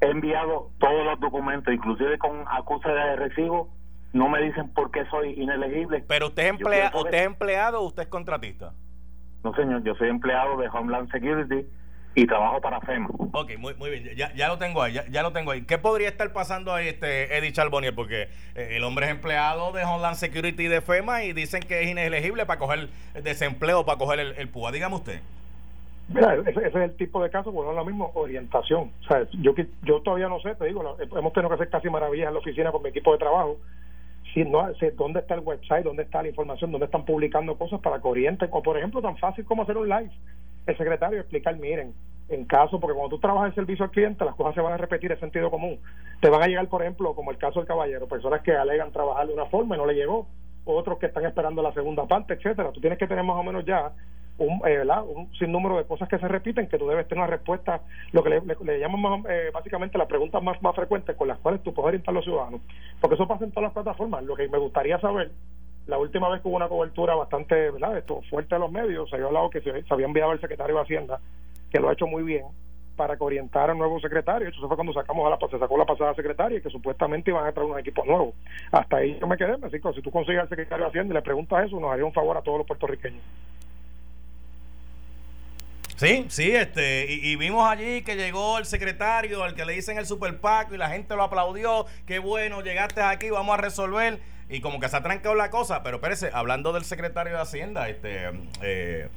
he 0.00 0.06
enviado 0.06 0.70
todos 0.80 1.04
los 1.04 1.20
documentos, 1.20 1.72
inclusive 1.72 2.18
con 2.18 2.44
acusa 2.50 2.88
de 2.88 3.14
recibo, 3.14 3.68
no 4.12 4.28
me 4.28 4.42
dicen 4.42 4.74
por 4.74 4.90
qué 4.90 5.06
soy 5.06 5.34
inelegible. 5.40 6.04
Pero 6.08 6.26
usted 6.26 6.48
emplea 6.48 6.90
usted 6.92 7.14
es 7.14 7.26
empleado 7.26 7.80
o 7.80 7.86
usted 7.86 8.02
es 8.02 8.08
contratista? 8.08 8.72
No, 9.44 9.54
señor, 9.54 9.84
yo 9.84 9.94
soy 9.94 10.08
empleado 10.08 10.56
de 10.56 10.68
Homeland 10.68 11.08
Security 11.12 11.64
y 12.16 12.26
trabajo 12.26 12.60
para 12.62 12.80
FEMA. 12.80 13.08
Ok, 13.32 13.58
muy, 13.58 13.74
muy 13.74 13.90
bien, 13.90 14.16
ya, 14.16 14.32
ya 14.32 14.48
lo 14.48 14.56
tengo 14.56 14.82
ahí, 14.82 14.98
ya, 15.10 15.22
lo 15.22 15.32
tengo 15.32 15.50
ahí. 15.50 15.62
¿Qué 15.62 15.76
podría 15.76 16.08
estar 16.08 16.32
pasando 16.32 16.72
ahí, 16.72 16.88
este 16.88 17.36
Eddie 17.36 17.52
Charbonnier? 17.52 17.94
Porque 17.94 18.28
eh, 18.54 18.68
el 18.70 18.84
hombre 18.84 19.04
es 19.04 19.12
empleado 19.12 19.70
de 19.72 19.84
Homeland 19.84 20.16
Security 20.16 20.66
de 20.66 20.80
FEMA 20.80 21.24
y 21.24 21.34
dicen 21.34 21.60
que 21.62 21.82
es 21.82 21.90
inelegible 21.90 22.46
para 22.46 22.58
coger 22.58 22.88
desempleo, 23.22 23.84
para 23.84 23.98
coger 23.98 24.20
el, 24.20 24.32
el 24.38 24.48
PUA. 24.48 24.72
Dígame 24.72 24.94
usted. 24.94 25.20
Mira, 26.08 26.34
ese, 26.36 26.66
es 26.66 26.74
el 26.74 26.96
tipo 26.96 27.22
de 27.22 27.28
caso, 27.28 27.52
bueno, 27.52 27.72
es 27.72 27.76
la 27.76 27.84
misma 27.84 28.06
orientación. 28.14 28.92
O 29.04 29.06
sea, 29.06 29.26
yo, 29.42 29.54
yo 29.82 30.00
todavía 30.00 30.28
no 30.28 30.40
sé, 30.40 30.54
te 30.54 30.64
digo, 30.64 30.96
hemos 30.98 31.32
tenido 31.34 31.50
que 31.50 31.54
hacer 31.56 31.68
casi 31.68 31.90
maravillas 31.90 32.28
en 32.28 32.34
la 32.34 32.40
oficina 32.40 32.72
con 32.72 32.82
mi 32.82 32.88
equipo 32.88 33.12
de 33.12 33.18
trabajo. 33.18 33.58
Si 34.32 34.42
no 34.42 34.72
sé 34.76 34.92
dónde 34.92 35.20
está 35.20 35.34
el 35.34 35.40
website, 35.40 35.84
dónde 35.84 36.04
está 36.04 36.22
la 36.22 36.28
información, 36.28 36.72
dónde 36.72 36.86
están 36.86 37.04
publicando 37.04 37.58
cosas 37.58 37.80
para 37.80 38.00
que 38.00 38.08
orienten, 38.08 38.48
o 38.52 38.62
por 38.62 38.78
ejemplo, 38.78 39.02
tan 39.02 39.18
fácil 39.18 39.44
como 39.44 39.64
hacer 39.64 39.76
un 39.76 39.88
live 39.88 40.10
el 40.66 40.76
secretario 40.76 41.20
explicar, 41.20 41.56
miren, 41.56 41.94
en 42.28 42.44
caso, 42.44 42.80
porque 42.80 42.94
cuando 42.96 43.16
tú 43.16 43.20
trabajas 43.20 43.50
en 43.50 43.54
servicio 43.54 43.84
al 43.84 43.90
cliente, 43.90 44.24
las 44.24 44.34
cosas 44.34 44.54
se 44.54 44.60
van 44.60 44.72
a 44.72 44.76
repetir 44.76 45.12
en 45.12 45.20
sentido 45.20 45.50
común. 45.50 45.78
Te 46.20 46.28
van 46.28 46.42
a 46.42 46.46
llegar, 46.46 46.68
por 46.68 46.82
ejemplo, 46.82 47.14
como 47.14 47.30
el 47.30 47.38
caso 47.38 47.60
del 47.60 47.68
caballero, 47.68 48.08
personas 48.08 48.42
que 48.42 48.52
alegan 48.52 48.92
trabajar 48.92 49.26
de 49.26 49.34
una 49.34 49.46
forma 49.46 49.76
y 49.76 49.78
no 49.78 49.86
le 49.86 49.94
llegó, 49.94 50.26
otros 50.64 50.98
que 50.98 51.06
están 51.06 51.24
esperando 51.24 51.62
la 51.62 51.72
segunda 51.72 52.06
parte, 52.06 52.34
etcétera. 52.34 52.72
Tú 52.72 52.80
tienes 52.80 52.98
que 52.98 53.06
tener 53.06 53.24
más 53.24 53.36
o 53.36 53.42
menos 53.42 53.64
ya 53.64 53.92
un, 54.38 54.60
eh, 54.66 54.84
un 55.06 55.32
sinnúmero 55.38 55.76
de 55.76 55.84
cosas 55.84 56.08
que 56.08 56.18
se 56.18 56.28
repiten, 56.28 56.68
que 56.68 56.78
tú 56.78 56.88
debes 56.88 57.06
tener 57.06 57.22
una 57.22 57.30
respuesta, 57.30 57.80
lo 58.12 58.22
que 58.22 58.30
le, 58.30 58.42
le, 58.64 58.80
llaman 58.80 59.24
eh, 59.28 59.50
básicamente 59.52 59.96
las 59.96 60.08
preguntas 60.08 60.42
más, 60.42 60.60
más 60.62 60.74
frecuentes 60.74 61.16
con 61.16 61.28
las 61.28 61.38
cuales 61.38 61.62
tú 61.62 61.72
puedes 61.72 61.88
orientar 61.88 62.12
a 62.12 62.16
los 62.16 62.24
ciudadanos. 62.24 62.60
Porque 63.00 63.14
eso 63.14 63.28
pasa 63.28 63.44
en 63.44 63.52
todas 63.52 63.68
las 63.68 63.72
plataformas. 63.72 64.24
Lo 64.24 64.34
que 64.34 64.48
me 64.48 64.58
gustaría 64.58 64.98
saber 64.98 65.30
la 65.86 65.98
última 65.98 66.28
vez 66.28 66.42
que 66.42 66.48
hubo 66.48 66.56
una 66.56 66.68
cobertura 66.68 67.14
bastante 67.14 67.70
¿verdad? 67.70 67.96
Esto, 67.96 68.20
fuerte 68.28 68.54
de 68.54 68.58
los 68.58 68.70
medios, 68.70 69.08
se 69.08 69.16
había 69.16 69.28
hablado 69.28 69.50
que 69.50 69.60
se, 69.60 69.84
había 69.88 70.06
enviado 70.06 70.32
al 70.32 70.40
secretario 70.40 70.76
de 70.76 70.82
Hacienda, 70.82 71.20
que 71.76 71.82
lo 71.82 71.90
ha 71.90 71.92
hecho 71.92 72.06
muy 72.06 72.22
bien, 72.22 72.44
para 72.96 73.16
que 73.16 73.24
orientara 73.24 73.72
al 73.72 73.78
nuevo 73.78 74.00
secretario. 74.00 74.48
Eso 74.48 74.66
fue 74.66 74.76
cuando 74.76 74.94
sacamos 74.94 75.26
a 75.26 75.30
la, 75.30 75.50
se 75.50 75.58
sacó 75.58 75.76
la 75.76 75.84
pasada 75.84 76.14
secretaria, 76.14 76.60
que 76.60 76.70
supuestamente 76.70 77.30
iban 77.30 77.46
a 77.46 77.52
traer 77.52 77.70
un 77.70 77.78
equipo 77.78 78.04
nuevo. 78.04 78.34
Hasta 78.72 78.96
ahí 78.96 79.18
yo 79.20 79.26
me 79.26 79.36
quedé, 79.36 79.56
así 79.62 79.78
que 79.78 79.92
si 79.92 80.02
tú 80.02 80.10
consigues 80.10 80.40
al 80.40 80.48
secretario 80.48 80.84
de 80.84 80.88
Hacienda 80.88 81.12
y 81.12 81.16
le 81.16 81.22
preguntas 81.22 81.66
eso, 81.66 81.78
nos 81.78 81.92
haría 81.92 82.06
un 82.06 82.12
favor 82.12 82.36
a 82.36 82.42
todos 82.42 82.58
los 82.58 82.66
puertorriqueños. 82.66 83.22
Sí, 85.96 86.26
sí, 86.28 86.54
este, 86.54 87.06
y, 87.08 87.36
vimos 87.36 87.66
allí 87.66 88.02
que 88.02 88.16
llegó 88.16 88.58
el 88.58 88.66
secretario, 88.66 89.42
al 89.42 89.54
que 89.54 89.64
le 89.64 89.72
dicen 89.72 89.96
el 89.96 90.04
super 90.04 90.38
PAC, 90.38 90.72
y 90.72 90.76
la 90.76 90.90
gente 90.90 91.16
lo 91.16 91.22
aplaudió, 91.22 91.86
qué 92.06 92.18
bueno, 92.18 92.60
llegaste 92.60 93.00
aquí, 93.00 93.30
vamos 93.30 93.58
a 93.58 93.62
resolver 93.62 94.18
y 94.48 94.60
como 94.60 94.78
que 94.78 94.88
se 94.88 94.96
ha 94.96 95.02
trancado 95.02 95.34
la 95.34 95.50
cosa, 95.50 95.82
pero 95.82 95.96
espérese, 95.96 96.30
hablando 96.32 96.72
del 96.72 96.84
secretario 96.84 97.32
de 97.32 97.40
Hacienda, 97.40 97.88
este 97.88 98.30
eh, 98.62 99.08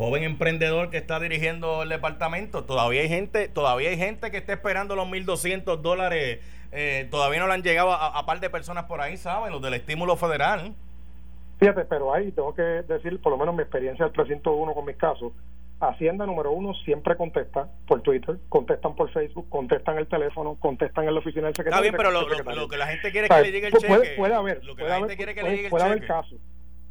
joven 0.00 0.22
emprendedor 0.22 0.88
que 0.88 0.96
está 0.96 1.20
dirigiendo 1.20 1.82
el 1.82 1.90
departamento, 1.90 2.64
todavía 2.64 3.02
hay 3.02 3.10
gente, 3.10 3.48
todavía 3.48 3.90
hay 3.90 3.98
gente 3.98 4.30
que 4.30 4.38
está 4.38 4.54
esperando 4.54 4.96
los 4.96 5.06
1.200 5.06 5.76
dólares, 5.82 6.40
eh, 6.72 7.06
todavía 7.10 7.38
no 7.40 7.46
le 7.46 7.52
han 7.52 7.62
llegado 7.62 7.92
a, 7.92 8.24
par 8.24 8.40
de 8.40 8.48
personas 8.48 8.84
por 8.84 9.02
ahí, 9.02 9.18
¿saben? 9.18 9.52
Los 9.52 9.60
del 9.60 9.74
estímulo 9.74 10.16
federal. 10.16 10.72
Fíjate, 11.58 11.84
pero 11.84 12.14
ahí 12.14 12.32
tengo 12.32 12.54
que 12.54 12.62
decir, 12.62 13.20
por 13.20 13.30
lo 13.30 13.36
menos 13.36 13.54
mi 13.54 13.60
experiencia 13.60 14.06
del 14.06 14.14
301 14.14 14.72
con 14.72 14.86
mis 14.86 14.96
casos, 14.96 15.34
Hacienda, 15.80 16.24
número 16.24 16.52
uno, 16.52 16.74
siempre 16.84 17.16
contesta 17.16 17.68
por 17.86 18.00
Twitter, 18.00 18.36
contestan 18.48 18.94
por 18.94 19.10
Facebook, 19.12 19.48
contestan 19.50 19.98
el 19.98 20.06
teléfono, 20.06 20.56
contestan 20.60 21.08
en 21.08 21.14
la 21.14 21.20
oficina 21.20 21.46
del 21.46 21.54
secretario. 21.56 21.86
Está 21.86 21.96
bien, 21.96 22.12
pero 22.12 22.54
lo, 22.54 22.68
que 22.68 22.76
la 22.76 22.86
gente 22.86 23.10
quiere 23.10 23.26
es 23.26 23.34
que 23.34 23.42
le 23.42 23.52
llegue 23.52 23.66
el 23.66 23.72
cheque. 23.74 24.14
Puede, 24.16 24.34
haber, 24.34 24.64
lo 24.64 24.76
que 24.76 24.84
la 24.84 24.98
gente 24.98 25.16
quiere 25.16 25.34
que 25.34 25.42
le 25.42 25.50
llegue 25.50 25.64
el 25.64 25.70
puede 25.70 25.84
haber 25.84 26.06
casos. 26.06 26.38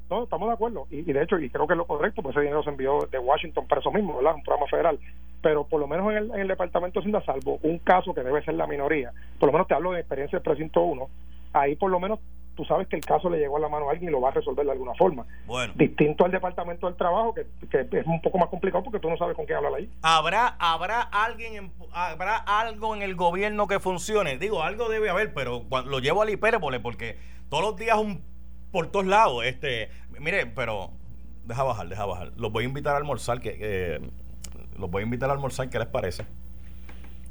No, 0.09 0.23
estamos 0.23 0.47
de 0.47 0.53
acuerdo. 0.53 0.87
Y, 0.89 1.03
de 1.03 1.21
hecho, 1.21 1.37
y 1.39 1.49
creo 1.49 1.67
que 1.67 1.73
es 1.73 1.77
lo 1.77 1.85
correcto, 1.85 2.21
pues 2.21 2.35
ese 2.35 2.41
dinero 2.41 2.63
se 2.63 2.69
envió 2.69 3.07
de 3.11 3.19
Washington 3.19 3.67
para 3.67 3.81
eso 3.81 3.91
mismo, 3.91 4.17
¿verdad? 4.17 4.35
Un 4.35 4.43
programa 4.43 4.67
federal. 4.67 4.99
Pero 5.41 5.65
por 5.65 5.79
lo 5.79 5.87
menos 5.87 6.09
en 6.11 6.17
el, 6.17 6.31
en 6.31 6.39
el 6.41 6.47
Departamento 6.47 6.99
de 6.99 7.03
Hacienda, 7.03 7.23
salvo 7.25 7.59
un 7.63 7.79
caso 7.79 8.13
que 8.13 8.23
debe 8.23 8.43
ser 8.43 8.55
la 8.55 8.67
minoría, 8.67 9.11
por 9.39 9.47
lo 9.47 9.53
menos 9.53 9.67
te 9.67 9.73
hablo 9.73 9.91
de 9.91 9.99
experiencia 9.99 10.39
del 10.39 10.43
precinto 10.43 10.81
1, 10.81 11.07
ahí 11.53 11.75
por 11.75 11.91
lo 11.91 11.99
menos 11.99 12.19
tú 12.59 12.65
sabes 12.65 12.89
que 12.89 12.97
el 12.97 13.05
caso 13.05 13.29
le 13.29 13.37
llegó 13.37 13.55
a 13.55 13.61
la 13.61 13.69
mano 13.69 13.87
a 13.87 13.91
alguien 13.93 14.09
y 14.09 14.11
lo 14.11 14.19
va 14.19 14.29
a 14.29 14.31
resolver 14.33 14.65
de 14.65 14.73
alguna 14.73 14.93
forma. 14.95 15.25
Bueno. 15.45 15.71
Distinto 15.77 16.25
al 16.25 16.31
Departamento 16.31 16.87
del 16.87 16.97
Trabajo, 16.97 17.33
que, 17.33 17.45
es 17.71 18.05
un 18.05 18.21
poco 18.21 18.37
más 18.37 18.49
complicado 18.49 18.83
porque 18.83 18.99
tú 18.99 19.09
no 19.09 19.15
sabes 19.15 19.37
con 19.37 19.45
qué 19.45 19.53
hablar 19.53 19.73
ahí. 19.73 19.89
¿Habrá, 20.01 20.57
habrá, 20.59 21.03
alguien 21.03 21.71
¿Habrá 21.93 22.35
algo 22.35 22.93
en 22.95 23.01
el 23.01 23.15
gobierno 23.15 23.65
que 23.67 23.79
funcione? 23.79 24.37
Digo, 24.37 24.61
algo 24.61 24.89
debe 24.89 25.09
haber, 25.09 25.33
pero 25.33 25.63
lo 25.85 25.99
llevo 25.99 26.21
al 26.21 26.31
hipérbole 26.31 26.81
porque 26.81 27.17
todos 27.49 27.63
los 27.63 27.77
días 27.77 27.97
un 27.97 28.21
por 28.71 28.87
todos 28.87 29.05
lados. 29.05 29.45
Este, 29.45 29.89
mire, 30.19 30.45
pero 30.47 30.91
deja 31.45 31.63
bajar, 31.63 31.89
deja 31.89 32.05
bajar. 32.05 32.31
Los 32.37 32.51
voy 32.51 32.63
a 32.63 32.67
invitar 32.67 32.95
a 32.95 32.97
almorzar, 32.97 33.39
que 33.41 34.01
los 34.77 34.89
voy 34.89 35.01
a 35.01 35.05
invitar 35.05 35.29
a 35.29 35.33
almorzar, 35.33 35.69
¿qué 35.69 35.79
les 35.79 35.87
parece? 35.87 36.25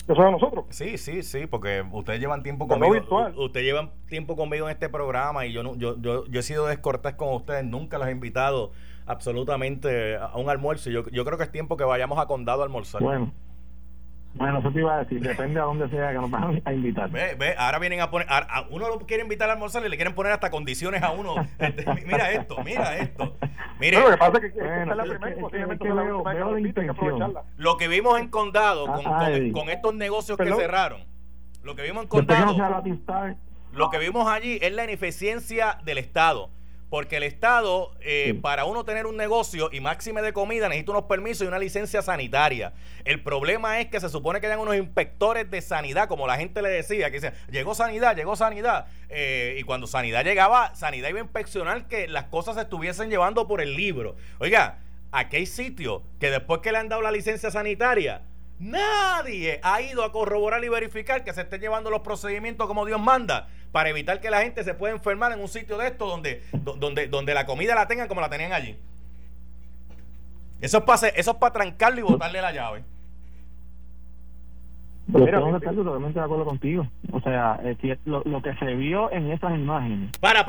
¿Eso 0.09 0.23
a 0.23 0.31
nosotros? 0.31 0.65
Sí, 0.71 0.97
sí, 0.97 1.23
sí, 1.23 1.47
porque 1.47 1.85
ustedes 1.93 2.19
llevan 2.19 2.43
tiempo 2.43 2.67
conmigo. 2.67 2.95
Ustedes 3.37 3.67
llevan 3.67 3.91
tiempo 4.07 4.37
conmigo 4.37 4.67
en 4.67 4.73
este 4.73 4.89
programa 4.89 5.45
y 5.45 5.53
yo, 5.53 5.63
no, 5.63 5.77
yo, 5.77 6.01
yo, 6.01 6.27
yo 6.27 6.41
he 6.41 6.43
sido 6.43 6.67
descortés 6.67 7.15
con 7.15 7.35
ustedes, 7.35 7.65
nunca 7.65 7.99
los 7.99 8.09
he 8.09 8.13
invitado 8.13 8.73
absolutamente 9.05 10.17
a 10.17 10.37
un 10.37 10.49
almuerzo. 10.49 10.89
Yo, 10.89 11.07
yo 11.11 11.25
creo 11.27 11.37
que 11.37 11.45
es 11.45 11.53
tiempo 11.53 11.77
que 11.77 11.85
vayamos 11.85 12.19
a 12.19 12.27
Condado 12.27 12.63
a 12.63 12.65
almorzar. 12.65 13.03
Bueno. 13.03 13.33
Bueno, 14.39 14.61
eso 14.61 14.71
te 14.71 14.79
iba 14.79 14.95
a 14.95 14.99
decir, 14.99 15.21
depende 15.21 15.59
a 15.59 15.65
dónde 15.65 15.89
sea 15.89 16.11
que 16.11 16.15
nos 16.15 16.31
van 16.31 16.63
a 16.65 16.73
invitar. 16.73 17.11
Ve, 17.11 17.35
ve, 17.37 17.55
ahora 17.59 17.81
vienen 17.81 18.01
a 18.01 18.11
poner, 18.11 18.29
a, 18.31 18.67
uno 18.71 18.89
lo 18.89 18.99
quiere 19.01 19.25
invitar 19.25 19.51
a 19.51 19.55
almorzar 19.55 19.85
y 19.85 19.89
le 19.89 19.97
quieren 19.97 20.15
poner 20.15 20.33
hasta 20.33 20.51
condiciones 20.51 21.03
a 21.03 21.11
uno. 21.11 21.35
Este, 21.59 21.85
mira 22.07 22.31
esto, 22.31 22.63
mira 22.65 22.97
esto. 22.97 23.37
Mire, 23.81 24.01
lo 24.01 24.11
que 24.11 24.17
pasa 24.17 24.39
es 24.39 24.53
que, 24.53 24.61
bueno, 24.63 24.95
la 24.95 25.05
primera 25.05 25.35
que 25.77 27.43
Lo 27.57 27.77
que 27.77 27.89
vimos 27.89 28.19
en 28.21 28.29
Condado 28.29 28.87
con, 28.87 29.03
con, 29.03 29.53
con 29.53 29.69
estos 29.71 29.95
negocios 29.95 30.39
que 30.39 30.53
cerraron, 30.55 31.05
lo 31.63 31.75
que 31.75 31.83
vimos 31.83 32.05
en 32.05 32.09
Condado, 32.09 32.57
lo 33.73 33.91
que 33.91 33.99
vimos 33.99 34.29
allí 34.29 34.59
es 34.63 34.73
la 34.73 34.85
ineficiencia 34.85 35.79
del 35.85 35.99
Estado 35.99 36.51
porque 36.91 37.19
el 37.19 37.23
Estado, 37.23 37.91
eh, 38.01 38.39
para 38.41 38.65
uno 38.65 38.85
tener 38.85 39.07
un 39.07 39.17
negocio 39.17 39.69
y 39.73 39.81
máxime 39.81 40.23
de 40.23 40.33
comida, 40.33 40.69
necesita 40.69 40.93
unos 40.93 41.05
permisos 41.05 41.45
y 41.45 41.49
una 41.49 41.59
licencia 41.59 42.01
sanitaria. 42.01 42.73
El 43.05 43.23
problema 43.23 43.81
es 43.81 43.89
que 43.89 44.01
se 44.01 44.09
supone 44.09 44.41
que 44.41 44.47
hayan 44.47 44.59
unos 44.59 44.77
inspectores 44.77 45.51
de 45.51 45.61
sanidad, 45.61 46.09
como 46.09 46.27
la 46.27 46.37
gente 46.37 46.63
le 46.63 46.71
decía, 46.71 47.11
que 47.11 47.21
decía, 47.21 47.35
llegó 47.51 47.75
sanidad, 47.75 48.17
llegó 48.17 48.37
sanidad. 48.37 48.87
Eh, 49.11 49.57
y 49.59 49.63
cuando 49.65 49.87
sanidad 49.87 50.25
llegaba, 50.25 50.75
sanidad 50.75 51.11
iba 51.11 51.19
a 51.19 51.23
inspeccionar 51.23 51.89
que 51.89 52.09
las 52.09 52.25
cosas 52.25 52.55
se 52.55 52.63
estuviesen 52.63 53.11
llevando 53.11 53.47
por 53.47 53.61
el 53.61 53.77
libro. 53.77 54.17
Oiga, 54.39 54.79
aquí 55.13 55.37
hay 55.37 55.47
sitios 55.47 56.03
que 56.19 56.31
después 56.31 56.61
que 56.63 56.73
le 56.73 56.79
han 56.79 56.89
dado 56.89 57.03
la 57.03 57.13
licencia 57.13 57.51
sanitaria, 57.51 58.23
Nadie 58.61 59.61
ha 59.63 59.81
ido 59.81 60.03
a 60.03 60.11
corroborar 60.11 60.65
y 60.65 60.69
verificar 60.69 61.23
que 61.23 61.33
se 61.33 61.43
estén 61.43 61.61
llevando 61.61 61.91
los 61.91 62.01
procedimientos 62.01 62.67
como 62.67 62.85
Dios 62.87 63.01
manda 63.01 63.49
para 63.73 63.91
evitar 63.91 64.21
que 64.21 64.31
la 64.31 64.43
gente 64.43 64.65
se 64.65 64.75
pueda 64.75 64.95
enfermar 64.95 65.33
en 65.33 65.41
un 65.41 65.49
sitio 65.49 65.77
de 65.79 65.89
esto 65.89 66.07
donde, 66.07 66.43
donde, 66.53 67.07
donde 67.07 67.35
la 67.35 67.47
comida 67.47 67.75
la 67.75 67.87
tengan 67.87 68.09
como 68.09 68.21
la 68.21 68.31
tenían 68.31 68.53
allí. 68.53 68.79
Eso 70.61 70.79
es 70.79 70.85
para, 70.85 71.09
eso 71.09 71.31
es 71.31 71.37
para 71.37 71.53
trancarlo 71.53 72.01
y 72.01 72.03
botarle 72.03 72.41
la 72.41 72.53
llave. 72.53 72.85
Pero 75.13 75.47
Mira, 75.47 75.57
estoy 75.57 75.77
totalmente 75.77 76.19
de 76.19 76.25
acuerdo 76.25 76.45
contigo. 76.45 76.87
O 77.13 77.21
sea, 77.21 77.61
lo, 78.05 78.23
lo, 78.25 78.43
que 78.43 78.55
se 78.57 78.75
vio 78.75 79.11
en 79.11 79.31
esas 79.31 79.55
imágenes. 79.55 80.17
Para. 80.19 80.45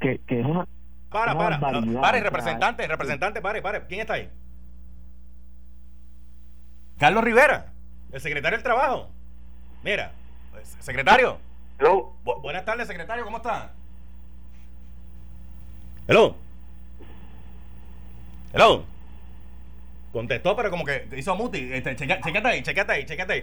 Que, 0.00 0.18
que 0.26 0.40
es 0.40 0.46
una. 0.46 0.66
Para, 1.08 1.36
para. 1.36 1.58
pare, 1.58 2.20
representante, 2.20 2.86
representante, 2.86 3.40
pare, 3.40 3.62
pare. 3.62 3.84
¿Quién 3.88 4.00
está 4.00 4.14
ahí? 4.14 4.28
Carlos 6.98 7.24
Rivera, 7.24 7.72
el 8.12 8.20
secretario 8.20 8.58
del 8.58 8.64
Trabajo. 8.64 9.08
Mira, 9.82 10.12
pues, 10.52 10.76
secretario. 10.80 11.38
Hello. 11.78 12.12
buenas 12.42 12.64
tardes, 12.64 12.88
secretario, 12.88 13.24
¿cómo 13.24 13.36
está? 13.36 13.72
Hello. 16.08 16.34
Hello. 18.52 18.82
Contestó, 20.12 20.56
pero 20.56 20.70
como 20.70 20.84
que 20.84 21.06
hizo 21.16 21.36
muti. 21.36 21.68
Este, 21.72 21.94
chequete 21.94 22.48
ahí, 22.48 22.62
chequete 22.62 22.92
ahí, 22.92 23.04
chequete 23.04 23.32
ahí. 23.32 23.42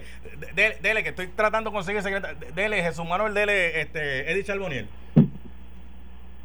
Dele, 0.82 1.02
que 1.02 1.10
estoy 1.10 1.28
tratando 1.28 1.70
de 1.70 1.74
conseguir 1.74 2.02
secretario. 2.02 2.36
Dele, 2.54 2.82
Jesús 2.82 3.06
Manuel, 3.08 3.32
dele, 3.32 3.80
este, 3.80 4.30
Edith 4.30 4.46
Charboniel. 4.46 4.88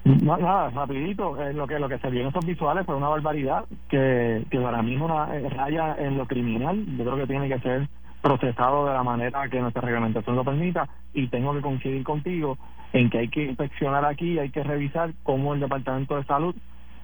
No, 0.03 0.37
nada, 0.37 0.69
rapidito, 0.69 1.41
eh, 1.41 1.53
lo 1.53 1.67
que 1.67 1.77
lo 1.77 1.87
que 1.89 1.99
se 1.99 2.09
vio 2.09 2.21
en 2.21 2.27
esos 2.27 2.45
visuales 2.45 2.85
fue 2.85 2.95
una 2.95 3.09
barbaridad 3.09 3.65
que, 3.87 4.43
que 4.49 4.59
para 4.59 4.81
mí 4.81 4.95
una 4.95 5.35
eh, 5.35 5.47
raya 5.49 5.95
en 5.99 6.17
lo 6.17 6.25
criminal, 6.25 6.85
yo 6.97 7.03
creo 7.03 7.17
que 7.17 7.27
tiene 7.27 7.47
que 7.47 7.59
ser 7.59 7.87
procesado 8.21 8.85
de 8.85 8.93
la 8.93 9.03
manera 9.03 9.49
que 9.49 9.59
nuestra 9.59 9.81
reglamentación 9.81 10.35
lo 10.35 10.43
permita 10.43 10.87
y 11.13 11.27
tengo 11.27 11.53
que 11.53 11.61
coincidir 11.61 12.03
contigo 12.03 12.57
en 12.93 13.09
que 13.09 13.19
hay 13.19 13.27
que 13.29 13.45
inspeccionar 13.45 14.05
aquí, 14.05 14.37
hay 14.37 14.49
que 14.49 14.63
revisar 14.63 15.11
cómo 15.23 15.53
el 15.53 15.59
Departamento 15.59 16.15
de 16.17 16.25
Salud 16.25 16.55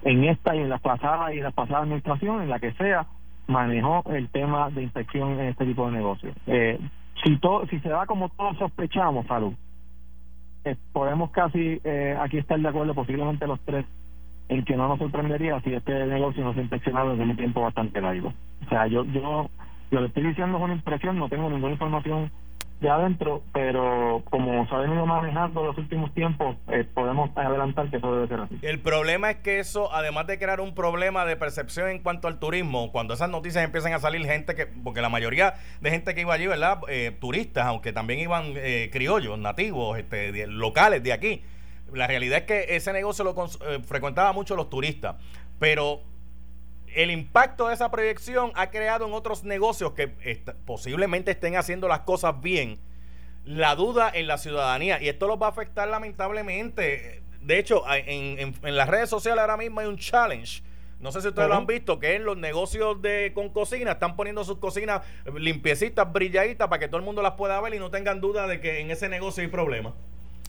en 0.02 0.24
esta 0.24 0.54
y 0.54 0.60
en 0.60 0.68
las 0.68 0.80
pasadas 0.80 1.34
y 1.34 1.38
en 1.38 1.44
las 1.44 1.54
pasadas 1.54 1.82
administraciones, 1.84 2.42
en 2.44 2.50
la 2.50 2.60
que 2.60 2.72
sea, 2.72 3.06
manejó 3.46 4.04
el 4.10 4.28
tema 4.28 4.70
de 4.70 4.82
inspección 4.82 5.40
en 5.40 5.46
este 5.48 5.64
tipo 5.64 5.86
de 5.86 5.92
negocios. 5.92 6.36
Eh, 6.46 6.78
si, 7.24 7.36
todo, 7.38 7.66
si 7.66 7.80
se 7.80 7.88
da 7.88 8.06
como 8.06 8.28
todos 8.28 8.56
sospechamos, 8.58 9.26
Salud, 9.26 9.54
eh, 10.64 10.76
podemos 10.92 11.30
casi 11.30 11.80
eh, 11.82 12.16
aquí 12.20 12.38
estar 12.38 12.60
de 12.60 12.68
acuerdo, 12.68 12.94
posiblemente 12.94 13.46
los 13.46 13.60
tres, 13.60 13.86
en 14.48 14.64
que 14.64 14.76
no 14.76 14.88
nos 14.88 14.98
sorprendería 14.98 15.60
si 15.60 15.74
este 15.74 16.06
negocio 16.06 16.44
no 16.44 16.54
se 16.54 16.60
inspeccionado 16.60 17.10
desde 17.10 17.24
un 17.24 17.36
tiempo 17.36 17.62
bastante 17.62 18.00
largo. 18.00 18.32
O 18.64 18.68
sea, 18.68 18.86
yo, 18.86 19.04
yo 19.04 19.50
lo 19.90 20.00
que 20.00 20.06
estoy 20.06 20.22
diciendo 20.24 20.58
es 20.58 20.64
una 20.64 20.74
impresión, 20.74 21.18
no 21.18 21.28
tengo 21.28 21.48
ninguna 21.50 21.72
información 21.72 22.30
de 22.80 22.88
adentro, 22.88 23.42
pero 23.52 24.22
como 24.30 24.66
se 24.68 24.74
ha 24.74 24.78
venido 24.78 25.04
manejando 25.04 25.64
los 25.64 25.76
últimos 25.78 26.14
tiempos, 26.14 26.56
eh, 26.68 26.84
podemos 26.84 27.30
adelantar 27.36 27.90
que 27.90 27.96
eso 27.96 28.14
debe 28.14 28.28
ser 28.28 28.40
así. 28.40 28.58
El 28.62 28.78
problema 28.78 29.30
es 29.30 29.38
que 29.38 29.58
eso, 29.58 29.92
además 29.92 30.28
de 30.28 30.38
crear 30.38 30.60
un 30.60 30.74
problema 30.74 31.24
de 31.24 31.36
percepción 31.36 31.88
en 31.88 31.98
cuanto 31.98 32.28
al 32.28 32.38
turismo, 32.38 32.92
cuando 32.92 33.14
esas 33.14 33.30
noticias 33.30 33.64
empiezan 33.64 33.94
a 33.94 33.98
salir 33.98 34.24
gente 34.24 34.54
que, 34.54 34.66
porque 34.66 35.00
la 35.00 35.08
mayoría 35.08 35.54
de 35.80 35.90
gente 35.90 36.14
que 36.14 36.20
iba 36.20 36.34
allí, 36.34 36.46
¿verdad? 36.46 36.78
Eh, 36.88 37.16
turistas, 37.20 37.66
aunque 37.66 37.92
también 37.92 38.20
iban 38.20 38.52
eh, 38.54 38.90
criollos, 38.92 39.38
nativos, 39.38 39.98
este, 39.98 40.46
locales 40.46 41.02
de 41.02 41.12
aquí. 41.12 41.42
La 41.92 42.06
realidad 42.06 42.40
es 42.40 42.44
que 42.44 42.76
ese 42.76 42.92
negocio 42.92 43.24
lo 43.24 43.34
frecuentaba 43.84 44.32
mucho 44.32 44.54
los 44.54 44.68
turistas, 44.68 45.16
pero 45.58 46.02
el 46.98 47.12
impacto 47.12 47.68
de 47.68 47.74
esa 47.74 47.90
proyección 47.92 48.50
ha 48.56 48.70
creado 48.70 49.06
en 49.06 49.12
otros 49.12 49.44
negocios 49.44 49.92
que 49.92 50.08
posiblemente 50.64 51.30
estén 51.30 51.56
haciendo 51.56 51.86
las 51.86 52.00
cosas 52.00 52.40
bien 52.40 52.80
la 53.44 53.76
duda 53.76 54.10
en 54.12 54.26
la 54.26 54.36
ciudadanía 54.36 55.00
y 55.00 55.08
esto 55.08 55.28
los 55.28 55.40
va 55.40 55.46
a 55.46 55.50
afectar 55.50 55.88
lamentablemente. 55.88 57.22
De 57.40 57.58
hecho, 57.58 57.84
en, 57.88 58.52
las 58.62 58.88
redes 58.88 59.08
sociales 59.08 59.40
ahora 59.40 59.56
mismo 59.56 59.80
hay 59.80 59.86
un 59.86 59.96
challenge. 59.96 60.62
No 61.00 61.12
sé 61.12 61.22
si 61.22 61.28
ustedes 61.28 61.48
lo 61.48 61.54
han 61.54 61.66
visto, 61.66 62.00
que 62.00 62.16
en 62.16 62.24
los 62.24 62.36
negocios 62.36 63.00
de 63.00 63.30
con 63.32 63.50
cocina 63.50 63.92
están 63.92 64.16
poniendo 64.16 64.42
sus 64.42 64.58
cocinas 64.58 65.02
limpiecitas, 65.36 66.12
brilladitas, 66.12 66.66
para 66.66 66.80
que 66.80 66.88
todo 66.88 66.98
el 66.98 67.04
mundo 67.04 67.22
las 67.22 67.34
pueda 67.34 67.60
ver 67.60 67.74
y 67.74 67.78
no 67.78 67.90
tengan 67.90 68.20
duda 68.20 68.48
de 68.48 68.60
que 68.60 68.80
en 68.80 68.90
ese 68.90 69.08
negocio 69.08 69.42
hay 69.42 69.48
problemas. 69.48 69.94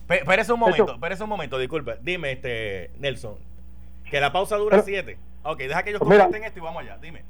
Espérese 0.08 0.52
un 0.52 0.58
momento, 0.58 0.92
espérese 0.94 1.22
un 1.22 1.28
momento, 1.28 1.56
disculpe. 1.56 1.96
Dime, 2.02 2.32
este 2.32 2.90
Nelson, 2.98 3.36
que 4.10 4.18
la 4.18 4.32
pausa 4.32 4.56
dura 4.56 4.82
siete. 4.82 5.16
Ok, 5.42 5.58
deja 5.58 5.82
que 5.82 5.90
ellos 5.90 6.02
pues 6.04 6.18
comenten 6.18 6.44
esto 6.44 6.58
y 6.58 6.62
vamos 6.62 6.82
allá. 6.82 6.98
Dime. 6.98 7.22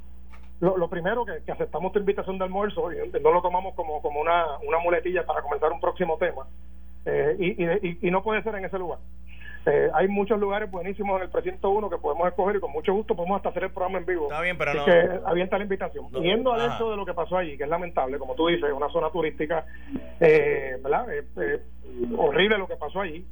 Lo, 0.60 0.90
primero, 0.90 1.24
que, 1.24 1.50
aceptamos 1.50 1.90
tu 1.92 2.00
invitación 2.00 2.36
de 2.36 2.44
almuerzo, 2.44 2.92
y 2.92 2.96
no 3.22 3.32
lo 3.32 3.40
tomamos 3.40 3.74
como, 3.74 4.02
como 4.02 4.20
una, 4.20 4.58
una 4.58 4.78
muletilla 4.78 5.24
para 5.24 5.40
comenzar 5.40 5.72
un 5.72 5.80
próximo 5.80 6.18
tema. 6.18 6.46
Eh, 7.06 7.34
y, 7.38 8.06
y, 8.06 8.10
no 8.10 8.22
puede 8.22 8.42
ser 8.42 8.54
en 8.56 8.66
ese 8.66 8.78
lugar. 8.78 8.98
Eh, 9.64 9.90
hay 9.94 10.08
muchos 10.08 10.38
lugares 10.38 10.70
buenísimos 10.70 11.16
en 11.16 11.24
el 11.24 11.30
precinto 11.30 11.70
1 11.70 11.88
que 11.88 11.96
podemos 11.96 12.28
escoger 12.28 12.56
y 12.56 12.60
con 12.60 12.72
mucho 12.72 12.92
gusto 12.92 13.14
podemos 13.14 13.38
hasta 13.38 13.48
hacer 13.50 13.64
el 13.64 13.70
programa 13.70 13.98
en 13.98 14.06
vivo. 14.06 14.24
Está 14.24 14.42
bien, 14.42 14.58
pero 14.58 14.74
no. 14.74 14.84
Que 14.84 15.20
avienta 15.24 15.56
la 15.56 15.64
invitación. 15.64 16.06
No, 16.10 16.20
Yendo 16.20 16.52
adentro 16.52 16.90
de 16.90 16.96
lo 16.96 17.06
que 17.06 17.14
pasó 17.14 17.38
allí, 17.38 17.56
que 17.56 17.64
es 17.64 17.68
lamentable, 17.70 18.18
como 18.18 18.34
tú 18.34 18.48
dices, 18.48 18.70
una 18.70 18.90
zona 18.90 19.08
turística, 19.10 19.64
eh, 20.20 20.78
¿verdad? 20.82 21.06
Eh, 21.10 21.62
horrible 22.18 22.58
lo 22.58 22.68
que 22.68 22.76
pasó 22.76 23.00
allí 23.00 23.26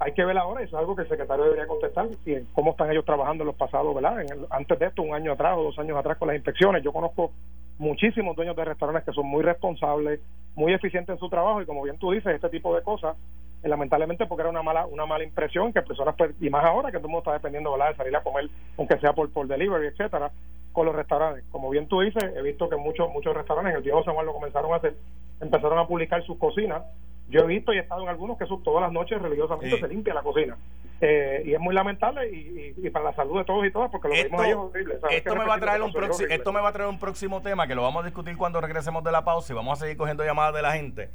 hay 0.00 0.12
que 0.12 0.24
ver 0.24 0.36
ahora, 0.38 0.62
eso 0.62 0.76
es 0.76 0.80
algo 0.80 0.96
que 0.96 1.02
el 1.02 1.08
secretario 1.08 1.44
debería 1.44 1.66
contestar, 1.66 2.08
si, 2.24 2.34
cómo 2.54 2.70
están 2.70 2.90
ellos 2.90 3.04
trabajando 3.04 3.42
en 3.44 3.48
los 3.48 3.56
pasados, 3.56 3.94
¿verdad? 3.94 4.24
antes 4.48 4.78
de 4.78 4.86
esto, 4.86 5.02
un 5.02 5.14
año 5.14 5.32
atrás 5.32 5.56
o 5.58 5.64
dos 5.64 5.78
años 5.78 5.98
atrás 5.98 6.16
con 6.16 6.28
las 6.28 6.36
inspecciones. 6.36 6.82
Yo 6.82 6.90
conozco 6.90 7.32
muchísimos 7.78 8.34
dueños 8.34 8.56
de 8.56 8.64
restaurantes 8.64 9.04
que 9.04 9.12
son 9.12 9.26
muy 9.26 9.42
responsables, 9.42 10.20
muy 10.54 10.72
eficientes 10.72 11.14
en 11.14 11.18
su 11.18 11.28
trabajo 11.28 11.60
y 11.60 11.66
como 11.66 11.82
bien 11.82 11.98
tú 11.98 12.12
dices, 12.12 12.34
este 12.34 12.48
tipo 12.48 12.74
de 12.74 12.82
cosas, 12.82 13.14
eh, 13.62 13.68
lamentablemente 13.68 14.24
porque 14.26 14.40
era 14.40 14.50
una 14.50 14.62
mala 14.62 14.86
una 14.86 15.04
mala 15.04 15.22
impresión 15.22 15.70
que 15.70 15.82
personas, 15.82 16.14
pues, 16.16 16.30
y 16.40 16.48
más 16.48 16.64
ahora 16.64 16.90
que 16.90 16.96
todo 16.96 17.08
el 17.08 17.12
mundo 17.12 17.18
está 17.20 17.32
dependiendo 17.34 17.72
¿verdad? 17.72 17.90
de 17.90 17.96
salir 17.96 18.16
a 18.16 18.22
comer, 18.22 18.48
aunque 18.78 18.98
sea 19.00 19.12
por, 19.12 19.30
por 19.30 19.46
delivery, 19.46 19.88
etcétera, 19.88 20.30
con 20.72 20.86
los 20.86 20.94
restaurantes. 20.94 21.44
Como 21.50 21.68
bien 21.68 21.88
tú 21.88 22.00
dices, 22.00 22.24
he 22.34 22.40
visto 22.40 22.70
que 22.70 22.76
muchos 22.76 23.10
muchos 23.12 23.34
restaurantes 23.34 23.72
en 23.72 23.76
el 23.76 23.82
viejo 23.82 24.02
San 24.02 24.14
Juan 24.14 24.24
lo 24.24 24.32
comenzaron 24.32 24.72
a 24.72 24.76
hacer, 24.76 24.94
empezaron 25.40 25.78
a 25.78 25.86
publicar 25.86 26.24
sus 26.24 26.38
cocinas. 26.38 26.84
Yo 27.30 27.40
he 27.40 27.46
visto 27.46 27.72
y 27.72 27.78
he 27.78 27.80
estado 27.80 28.02
en 28.02 28.08
algunos 28.08 28.36
que 28.36 28.46
son 28.46 28.62
todas 28.62 28.82
las 28.82 28.92
noches 28.92 29.20
religiosamente 29.20 29.78
se 29.78 29.88
limpia 29.88 30.14
la 30.14 30.22
cocina. 30.22 30.56
Eh, 31.00 31.44
y 31.46 31.54
es 31.54 31.60
muy 31.60 31.74
lamentable 31.74 32.28
y, 32.30 32.90
para 32.90 33.06
la 33.06 33.14
salud 33.14 33.38
de 33.38 33.44
todos 33.44 33.64
y 33.64 33.70
todas 33.70 33.90
porque 33.90 34.08
lo 34.08 34.14
vimos 34.14 34.40
ahí 34.42 34.50
es 34.50 34.56
horrible. 34.56 34.98
Esto 35.10 35.34
me, 35.34 35.46
va 35.46 35.54
a 35.54 35.58
traer 35.58 35.82
un 35.82 35.92
esto 36.28 36.52
me 36.52 36.60
va 36.60 36.68
a 36.68 36.72
traer 36.72 36.90
un 36.90 36.98
próximo 36.98 37.40
tema 37.40 37.66
que 37.66 37.74
lo 37.74 37.82
vamos 37.82 38.02
a 38.02 38.06
discutir 38.06 38.36
cuando 38.36 38.60
regresemos 38.60 39.02
de 39.02 39.10
la 39.10 39.24
pausa 39.24 39.52
y 39.52 39.56
vamos 39.56 39.78
a 39.78 39.82
seguir 39.82 39.96
cogiendo 39.96 40.24
llamadas 40.24 40.54
de 40.54 40.62
la 40.62 40.72
gente 40.72 41.08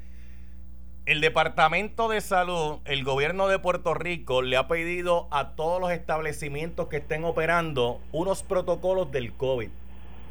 el 1.05 1.21
Departamento 1.21 2.09
de 2.09 2.19
Salud, 2.19 2.79
el 2.85 3.03
gobierno 3.03 3.47
de 3.47 3.59
Puerto 3.59 3.93
Rico, 3.93 4.41
le 4.41 4.57
ha 4.57 4.67
pedido 4.67 5.27
a 5.29 5.51
todos 5.51 5.79
los 5.79 5.91
establecimientos 5.91 6.87
que 6.87 6.97
estén 6.97 7.23
operando 7.25 8.01
unos 8.11 8.41
protocolos 8.41 9.11
del 9.11 9.31
COVID. 9.33 9.69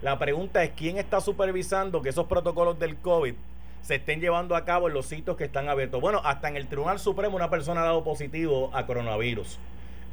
La 0.03 0.19
pregunta 0.19 0.65
es, 0.65 0.73
¿quién 0.73 0.99
está 0.99 1.21
supervisando 1.21 2.03
que 2.03 2.09
esos 2.09 2.27
protocolos 2.27 2.77
del 2.81 2.97
COVID 2.97 3.35
se 3.85 3.97
estén 3.97 4.21
llevando 4.21 4.57
a 4.57 4.65
cabo 4.65 4.89
en 4.89 4.95
los 4.95 5.07
sitios 5.07 5.37
que 5.37 5.45
están 5.45 5.69
abiertos? 5.69 6.01
Bueno, 6.01 6.23
hasta 6.25 6.49
en 6.49 6.57
el 6.57 6.67
Tribunal 6.67 6.99
Supremo 6.99 7.37
una 7.37 7.51
persona 7.51 7.83
ha 7.83 7.85
dado 7.85 8.03
positivo 8.03 8.71
a 8.73 8.87
coronavirus. 8.87 9.59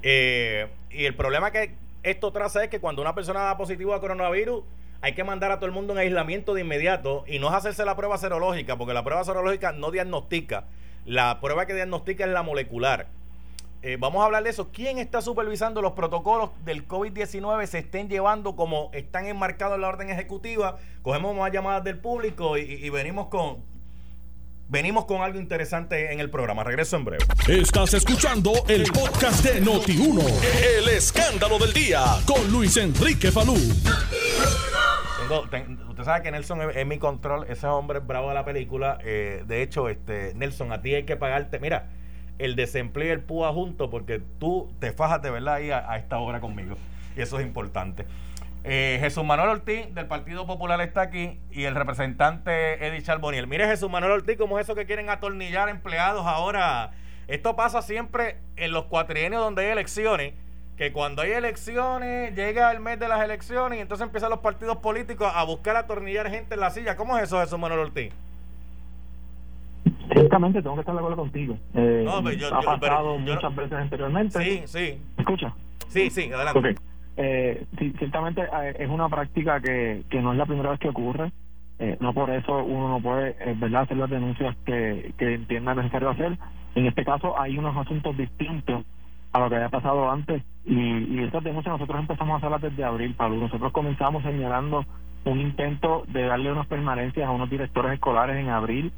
Eh, 0.03 0.67
y 0.89 1.05
el 1.05 1.15
problema 1.15 1.51
que 1.51 1.75
esto 2.03 2.31
traza 2.31 2.63
es 2.63 2.69
que 2.69 2.81
cuando 2.81 3.01
una 3.01 3.15
persona 3.15 3.41
da 3.41 3.57
positivo 3.57 3.93
a 3.93 4.01
coronavirus, 4.01 4.63
hay 5.01 5.13
que 5.13 5.23
mandar 5.23 5.51
a 5.51 5.55
todo 5.55 5.67
el 5.67 5.71
mundo 5.71 5.93
en 5.93 5.99
aislamiento 5.99 6.53
de 6.53 6.62
inmediato 6.62 7.23
y 7.27 7.39
no 7.39 7.47
es 7.47 7.53
hacerse 7.53 7.86
la 7.86 7.95
prueba 7.95 8.17
serológica, 8.17 8.77
porque 8.77 8.93
la 8.93 9.03
prueba 9.03 9.23
serológica 9.23 9.71
no 9.71 9.89
diagnostica. 9.89 10.65
La 11.05 11.39
prueba 11.39 11.65
que 11.65 11.73
diagnostica 11.73 12.25
es 12.25 12.31
la 12.31 12.43
molecular. 12.43 13.07
Eh, 13.84 13.98
vamos 14.00 14.22
a 14.22 14.26
hablar 14.26 14.44
de 14.44 14.50
eso. 14.52 14.70
¿Quién 14.72 15.00
está 15.00 15.22
supervisando 15.22 15.82
los 15.82 15.94
protocolos 15.94 16.52
del 16.65 16.88
COVID-19 16.88 17.65
se 17.65 17.80
estén 17.80 18.10
llevando 18.10 18.56
como 18.56 18.91
están 18.94 19.26
enmarcados 19.26 19.76
en 19.76 19.82
la 19.82 19.88
orden 19.88 20.10
ejecutiva? 20.10 20.78
Cogemos 21.02 21.36
más 21.36 21.52
llamadas 21.52 21.84
del 21.84 21.98
público 21.98 22.58
y, 22.58 22.88
venimos 22.91 23.28
con, 23.28 23.58
venimos 24.70 25.06
con 25.06 25.22
algo 25.22 25.39
interesante 25.39 26.13
en 26.13 26.20
el 26.20 26.30
programa. 26.30 26.63
Regreso 26.63 26.96
en 26.96 27.06
breve. 27.06 27.26
Estás 27.48 27.96
escuchando 27.96 28.54
el 28.67 28.84
podcast 28.84 29.44
de 29.44 29.63
Noti1. 29.63 30.24
El 30.78 30.89
escándalo 30.89 31.58
del 31.58 31.74
día 31.74 32.04
con 32.28 32.52
Luis 32.52 32.78
Enrique 32.78 33.32
Falú 33.32 33.58
usted 35.89 36.04
sabe 36.04 36.24
que 36.24 36.32
Nelson 36.32 36.72
es, 36.76 36.86
mi 36.86 36.98
control, 36.98 37.46
ese 37.48 37.67
hombre 37.67 38.00
es 38.00 38.08
bravo 38.08 38.30
de 38.30 38.36
la 38.36 38.44
película. 38.46 38.98
Eh, 39.04 39.44
de 39.48 39.62
hecho, 39.62 39.89
este 39.89 40.34
Nelson, 40.36 40.72
a 40.72 40.82
ti 40.82 40.94
hay 40.94 41.04
que 41.04 41.15
pagarte, 41.15 41.60
mira, 41.60 41.89
el 42.39 42.56
desempleo 42.56 43.10
y 43.10 43.12
el 43.12 43.22
PUA 43.22 43.54
juntos 43.54 43.89
porque 43.89 44.22
tú 44.39 44.74
te 44.80 44.91
fajas 44.91 45.22
de 45.22 45.32
verdad 45.32 45.56
ahí 45.56 45.72
a, 45.72 45.96
esta 45.98 46.20
obra 46.20 46.39
conmigo. 46.41 46.76
Y 47.15 47.22
eso 47.22 47.39
es 47.39 47.46
importante. 47.46 48.06
Eh, 48.63 48.98
Jesús 49.00 49.24
Manuel 49.24 49.50
Ortiz 49.50 49.94
del 49.94 50.06
Partido 50.06 50.46
Popular 50.46 50.80
está 50.82 51.02
aquí 51.02 51.39
y 51.52 51.63
el 51.63 51.76
representante 51.76 52.86
Eddie 52.86 53.02
Charboniel. 53.02 53.48
Mire 53.48 53.67
Jesús 53.67 53.89
Manuel 53.89 54.13
Ortiz, 54.13 54.38
¿cómo 54.38 54.60
es 54.60 54.65
eso 54.65 54.76
que 54.76 54.86
quieren 54.86 55.10
atornillar 55.10 55.70
empleados 55.70 56.26
ahora? 56.26 56.91
Esto 57.28 57.56
pasa 57.56 57.82
siempre 57.82 58.38
en 58.56 58.72
los 58.72 58.86
cuatrienios 58.86 59.41
donde 59.41 59.65
hay 59.65 59.72
elecciones 59.72 60.34
que 60.82 60.91
cuando 60.91 61.22
hay 61.22 61.32
elecciones, 61.34 62.36
llega 62.36 62.72
el 62.72 62.80
mes 62.80 63.00
de 63.00 63.08
las 63.08 63.24
elecciones 63.24 63.78
y 63.78 63.82
entonces 63.84 64.04
empiezan 64.04 64.32
los 64.32 64.39
partidos 64.39 64.78
políticos 64.78 65.32
a 65.32 65.44
buscar 65.44 65.76
atornillar 65.76 66.28
gente 66.28 66.56
en 66.56 66.60
la 66.60 66.72
silla. 66.72 66.96
¿Cómo 66.96 67.15
es 67.17 67.26
eso, 67.26 67.39
Jesús 67.39 67.60
Manuel 67.60 67.82
Ortiz? 67.82 68.12
Ciertamente 70.13 70.62
tengo 70.62 70.76
que 70.76 70.82
estar 70.82 70.94
de 70.94 71.00
acuerdo 71.00 71.17
contigo. 71.17 71.58
Eh, 71.74 72.04
no, 72.06 72.24
pero 72.24 72.38
yo, 72.38 72.56
ha 72.56 72.62
pasado 72.62 73.17
muchas 73.17 73.56
veces 73.56 73.74
anteriormente. 73.74 74.44
Sí, 74.44 74.62
sí. 74.65 75.02
escucha? 75.17 75.54
Sí, 75.88 76.10
sí, 76.10 76.32
adelante. 76.32 76.76
Eh, 77.17 77.65
ciertamente 77.98 78.41
eh, 78.41 78.76
es 78.80 78.89
una 78.89 79.10
práctica 79.10 79.60
que, 79.60 80.04
que 80.10 80.22
no 80.22 80.32
es 80.32 80.38
la 80.38 80.46
primera 80.46 80.72
vez 80.72 80.80
que 80.80 80.89
ocurre. 80.89 81.32
Eh, 81.80 81.98
no 82.00 82.13
por 82.13 82.30
eso 82.30 82.63
uno 82.63 82.89
no 82.89 83.02
puede 83.02 83.36
verdad 83.56 83.84
hacer 83.84 83.98
las 83.98 84.10
denuncias 84.10 84.56
que, 84.65 85.13
que 85.17 85.34
entienda 85.34 85.74
necesario 85.74 86.10
hacer. 86.10 86.38
En 86.76 86.86
este 86.86 87.04
caso 87.04 87.39
hay 87.39 87.58
unos 87.58 87.76
asuntos 87.76 88.15
distintos 88.15 88.86
a 89.34 89.39
lo 89.39 89.50
que 89.50 89.56
había 89.56 89.70
pasado 89.70 90.10
antes. 90.10 90.44
Y, 90.65 90.76
y 90.76 91.24
estas 91.24 91.44
denuncias 91.44 91.74
nosotros 91.74 92.00
empezamos 92.00 92.36
a 92.36 92.38
hacerlas 92.38 92.62
desde 92.62 92.84
abril, 92.84 93.15
Pablo. 93.15 93.38
Nosotros 93.38 93.72
comenzamos 93.72 94.24
señalando 94.24 94.86
un 95.26 95.39
intento 95.39 96.04
de 96.08 96.24
darle 96.24 96.52
unas 96.52 96.67
permanencias 96.67 97.28
a 97.28 97.32
unos 97.32 97.50
directores 97.50 97.94
escolares 97.94 98.38
en 98.38 98.50
abril, 98.50 98.91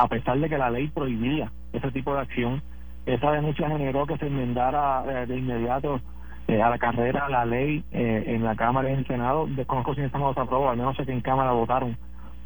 a 0.00 0.08
pesar 0.08 0.38
de 0.38 0.48
que 0.48 0.56
la 0.56 0.70
ley 0.70 0.88
prohibía 0.88 1.52
ese 1.72 1.90
tipo 1.90 2.14
de 2.14 2.20
acción. 2.20 2.62
Esa 3.04 3.32
denuncia 3.32 3.68
generó 3.68 4.06
que 4.06 4.16
se 4.16 4.26
enmendara 4.26 5.04
eh, 5.06 5.26
de 5.26 5.36
inmediato 5.36 6.00
eh, 6.48 6.62
a 6.62 6.70
la 6.70 6.78
carrera 6.78 7.28
la 7.28 7.44
ley 7.44 7.84
eh, 7.92 8.24
en 8.28 8.44
la 8.44 8.56
Cámara 8.56 8.88
y 8.88 8.92
en 8.94 9.00
el 9.00 9.06
Senado. 9.06 9.46
Desconozco 9.46 9.94
si 9.94 10.00
en 10.00 10.10
Senado 10.10 10.32
se 10.34 10.40
al 10.40 10.76
menos 10.76 10.96
sé 10.96 11.04
que 11.04 11.12
en 11.12 11.20
Cámara 11.20 11.52
votaron 11.52 11.96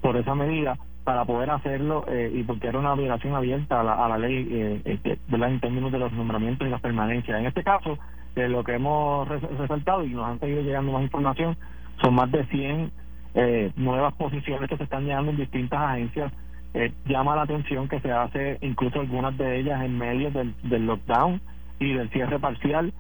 por 0.01 0.17
esa 0.17 0.35
medida 0.35 0.77
para 1.05 1.25
poder 1.25 1.51
hacerlo 1.51 2.05
eh, 2.09 2.31
y 2.35 2.43
porque 2.43 2.69
era 2.69 2.79
una 2.79 2.95
violación 2.95 3.35
abierta 3.35 3.81
a 3.81 3.85
la, 3.85 4.05
a 4.05 4.09
la 4.09 4.19
ley 4.19 4.83
este, 4.85 5.19
en 5.31 5.61
términos 5.61 5.93
de 5.93 5.99
los 5.99 6.12
nombramientos 6.12 6.67
y 6.67 6.71
las 6.71 6.81
permanencias. 6.81 7.38
En 7.38 7.47
este 7.47 7.62
caso, 7.62 7.99
de 8.35 8.49
lo 8.49 8.64
que 8.64 8.75
hemos 8.75 9.29
resaltado 9.29 10.05
y 10.05 10.11
nos 10.11 10.27
han 10.27 10.40
seguido 10.40 10.62
llegando 10.62 10.93
más 10.93 11.03
información, 11.03 11.57
son 12.03 12.14
más 12.14 12.31
de 12.33 12.45
100 12.47 12.90
eh, 13.35 13.73
nuevas 13.77 14.14
posiciones 14.14 14.69
que 14.69 14.77
se 14.77 14.85
están 14.85 15.05
llegando 15.05 15.31
en 15.31 15.37
distintas 15.37 15.81
agencias. 15.81 16.33
Eh, 16.74 16.92
llama 17.06 17.37
la 17.37 17.42
atención 17.42 17.88
que 17.88 18.00
se 18.00 18.10
hace 18.10 18.58
incluso 18.60 19.00
algunas 19.00 19.37
de 19.38 19.60
ellas 19.60 19.82
en 19.82 19.96
medio 19.96 20.30
del, 20.32 20.54
del 20.64 20.87
lockdown 20.87 21.40
y 21.78 21.92
del 21.92 22.10
cierre 22.10 22.38
parcial 22.40 22.92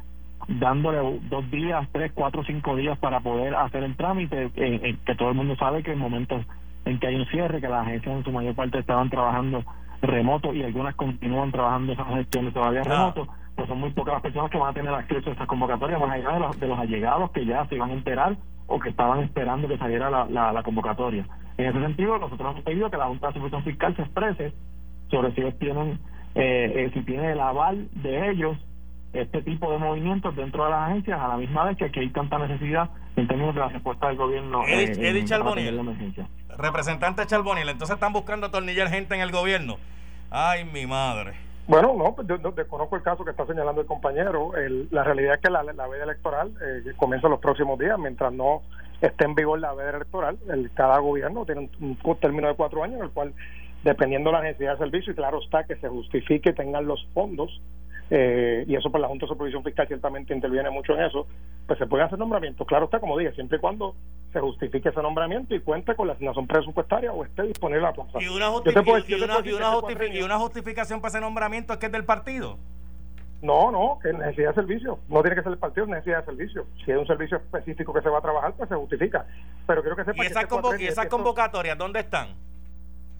dándole 0.48 1.20
dos 1.28 1.50
días, 1.50 1.88
tres, 1.92 2.12
cuatro, 2.14 2.44
cinco 2.44 2.76
días 2.76 2.98
para 2.98 3.20
poder 3.20 3.54
hacer 3.54 3.82
el 3.82 3.96
trámite, 3.96 4.50
que 4.54 5.14
todo 5.16 5.30
el 5.30 5.34
mundo 5.34 5.56
sabe 5.56 5.82
que 5.82 5.92
en 5.92 5.98
momentos 5.98 6.44
en 6.84 6.98
que 6.98 7.06
hay 7.06 7.14
un 7.14 7.26
cierre, 7.26 7.60
que 7.60 7.68
las 7.68 7.86
agencias 7.86 8.16
en 8.16 8.24
su 8.24 8.30
mayor 8.30 8.54
parte 8.54 8.78
estaban 8.78 9.08
trabajando 9.08 9.64
remoto 10.02 10.52
y 10.52 10.62
algunas 10.62 10.94
continúan 10.96 11.50
trabajando 11.50 11.92
esas 11.92 12.06
gestiones 12.08 12.52
todavía 12.52 12.82
remoto, 12.82 13.26
pues 13.56 13.68
son 13.68 13.80
muy 13.80 13.90
pocas 13.90 14.14
las 14.14 14.22
personas 14.22 14.50
que 14.50 14.58
van 14.58 14.70
a 14.70 14.74
tener 14.74 14.92
acceso 14.92 15.30
a 15.30 15.32
estas 15.32 15.48
convocatorias, 15.48 16.00
más 16.00 16.10
allá 16.10 16.32
de 16.32 16.40
los, 16.40 16.60
de 16.60 16.68
los 16.68 16.78
allegados 16.78 17.30
que 17.30 17.46
ya 17.46 17.66
se 17.66 17.76
iban 17.76 17.90
a 17.90 17.94
enterar 17.94 18.36
o 18.66 18.78
que 18.78 18.90
estaban 18.90 19.20
esperando 19.20 19.68
que 19.68 19.78
saliera 19.78 20.10
la, 20.10 20.52
la, 20.52 20.62
convocatoria. 20.62 21.26
En 21.56 21.66
ese 21.66 21.80
sentido, 21.80 22.18
nosotros 22.18 22.52
hemos 22.52 22.64
pedido 22.64 22.90
que 22.90 22.96
la 22.96 23.06
Junta 23.06 23.28
de 23.28 23.34
Supervisión 23.34 23.64
Fiscal 23.64 23.96
se 23.96 24.02
exprese 24.02 24.52
sobre 25.10 25.32
si 25.34 25.40
ellos 25.40 25.58
tienen, 25.58 25.98
eh, 26.34 26.72
eh, 26.74 26.90
si 26.94 27.02
tiene 27.02 27.32
el 27.32 27.40
aval 27.40 27.88
de 27.92 28.30
ellos 28.30 28.58
este 29.12 29.42
tipo 29.42 29.70
de 29.70 29.78
movimientos 29.78 30.34
dentro 30.34 30.64
de 30.64 30.70
las 30.70 30.90
agencias, 30.90 31.20
a 31.20 31.28
la 31.28 31.36
misma 31.36 31.64
vez 31.64 31.76
que 31.76 31.84
aquí 31.84 32.00
hay 32.00 32.10
tanta 32.10 32.36
necesidad 32.38 32.90
en 33.14 33.28
términos 33.28 33.54
de 33.54 33.60
la 33.60 33.68
respuesta 33.68 34.08
del 34.08 34.16
gobierno. 34.16 34.64
Eh, 34.66 35.12
dicho 35.12 35.36
representante 36.56 37.26
Charboniel, 37.26 37.68
entonces 37.68 37.94
están 37.94 38.12
buscando 38.12 38.46
atornillar 38.46 38.88
gente 38.88 39.14
en 39.14 39.20
el 39.20 39.30
gobierno. 39.30 39.76
Ay, 40.30 40.64
mi 40.64 40.86
madre. 40.86 41.34
Bueno, 41.66 41.94
no, 41.96 42.14
pues 42.14 42.28
yo, 42.28 42.36
desconozco 42.38 42.96
el 42.96 43.02
caso 43.02 43.24
que 43.24 43.30
está 43.30 43.46
señalando 43.46 43.80
el 43.80 43.86
compañero. 43.86 44.52
la 44.90 45.04
realidad 45.04 45.34
es 45.34 45.40
que 45.40 45.50
la, 45.50 45.62
la 45.62 45.86
veda 45.86 46.04
electoral 46.04 46.52
eh, 46.60 46.92
comienza 46.96 47.28
los 47.28 47.40
próximos 47.40 47.78
días, 47.78 47.98
mientras 47.98 48.32
no 48.32 48.62
esté 49.00 49.24
en 49.24 49.34
vigor 49.34 49.60
la 49.60 49.74
veda 49.74 49.96
electoral. 49.96 50.38
El, 50.48 50.70
cada 50.72 50.98
gobierno 50.98 51.44
tiene 51.44 51.68
un, 51.80 51.98
un, 52.02 52.16
término 52.16 52.48
de 52.48 52.54
cuatro 52.54 52.82
años 52.82 52.98
en 52.98 53.04
el 53.04 53.10
cual, 53.10 53.34
dependiendo 53.82 54.30
de 54.30 54.36
la 54.36 54.42
necesidad 54.42 54.72
de 54.72 54.78
servicio, 54.78 55.12
y 55.12 55.16
claro 55.16 55.40
está 55.42 55.64
que 55.64 55.76
se 55.76 55.88
justifique, 55.88 56.52
tengan 56.52 56.86
los 56.86 57.06
fondos 57.14 57.60
eh, 58.10 58.64
y 58.68 58.76
eso 58.76 58.90
por 58.90 59.00
la 59.00 59.08
Junta 59.08 59.24
de 59.26 59.32
Supervisión 59.32 59.64
Fiscal 59.64 59.88
ciertamente 59.88 60.34
interviene 60.34 60.70
mucho 60.70 60.94
en 60.94 61.04
eso, 61.04 61.26
pues 61.66 61.78
se 61.78 61.86
puede 61.86 62.04
hacer 62.04 62.18
nombramientos. 62.18 62.66
Claro 62.66 62.84
está, 62.84 63.00
como 63.00 63.18
dije, 63.18 63.32
siempre 63.32 63.58
y 63.58 63.60
cuando 63.60 63.94
se 64.32 64.40
justifique 64.40 64.88
ese 64.90 65.00
nombramiento 65.00 65.54
y 65.54 65.60
cuente 65.60 65.94
con 65.94 66.08
la 66.08 66.14
asignación 66.14 66.46
presupuestaria 66.46 67.12
o 67.12 67.24
esté 67.24 67.44
disponible 67.44 67.82
la 67.82 67.92
plaza. 67.92 68.18
¿Y 68.20 68.28
una, 68.28 68.48
justificación 70.38 71.00
para 71.00 71.10
ese 71.10 71.20
nombramiento 71.20 71.72
es 71.72 71.78
que 71.78 71.86
es 71.86 71.92
del 71.92 72.04
partido? 72.04 72.58
No, 73.44 73.70
no, 73.70 73.98
que 74.02 74.10
necesidad 74.12 74.48
de 74.48 74.54
servicio. 74.54 74.98
No 75.08 75.20
tiene 75.20 75.36
que 75.36 75.42
ser 75.42 75.52
el 75.52 75.58
partido, 75.58 75.86
necesidad 75.86 76.20
de 76.20 76.24
servicio. 76.24 76.66
Si 76.84 76.90
hay 76.90 76.96
un 76.96 77.06
servicio 77.06 77.36
específico 77.36 77.92
que 77.92 78.00
se 78.00 78.08
va 78.08 78.18
a 78.18 78.22
trabajar, 78.22 78.54
pues 78.54 78.68
se 78.70 78.74
justifica. 78.74 79.26
Pero 79.66 79.82
quiero 79.82 79.96
que 79.96 80.04
sepa 80.04 80.24
¿Y 80.24 80.26
esas, 80.26 80.46
¿y 80.80 80.86
esas 80.86 81.06
convocatorias 81.06 81.76
dónde 81.76 82.00
están? 82.00 82.28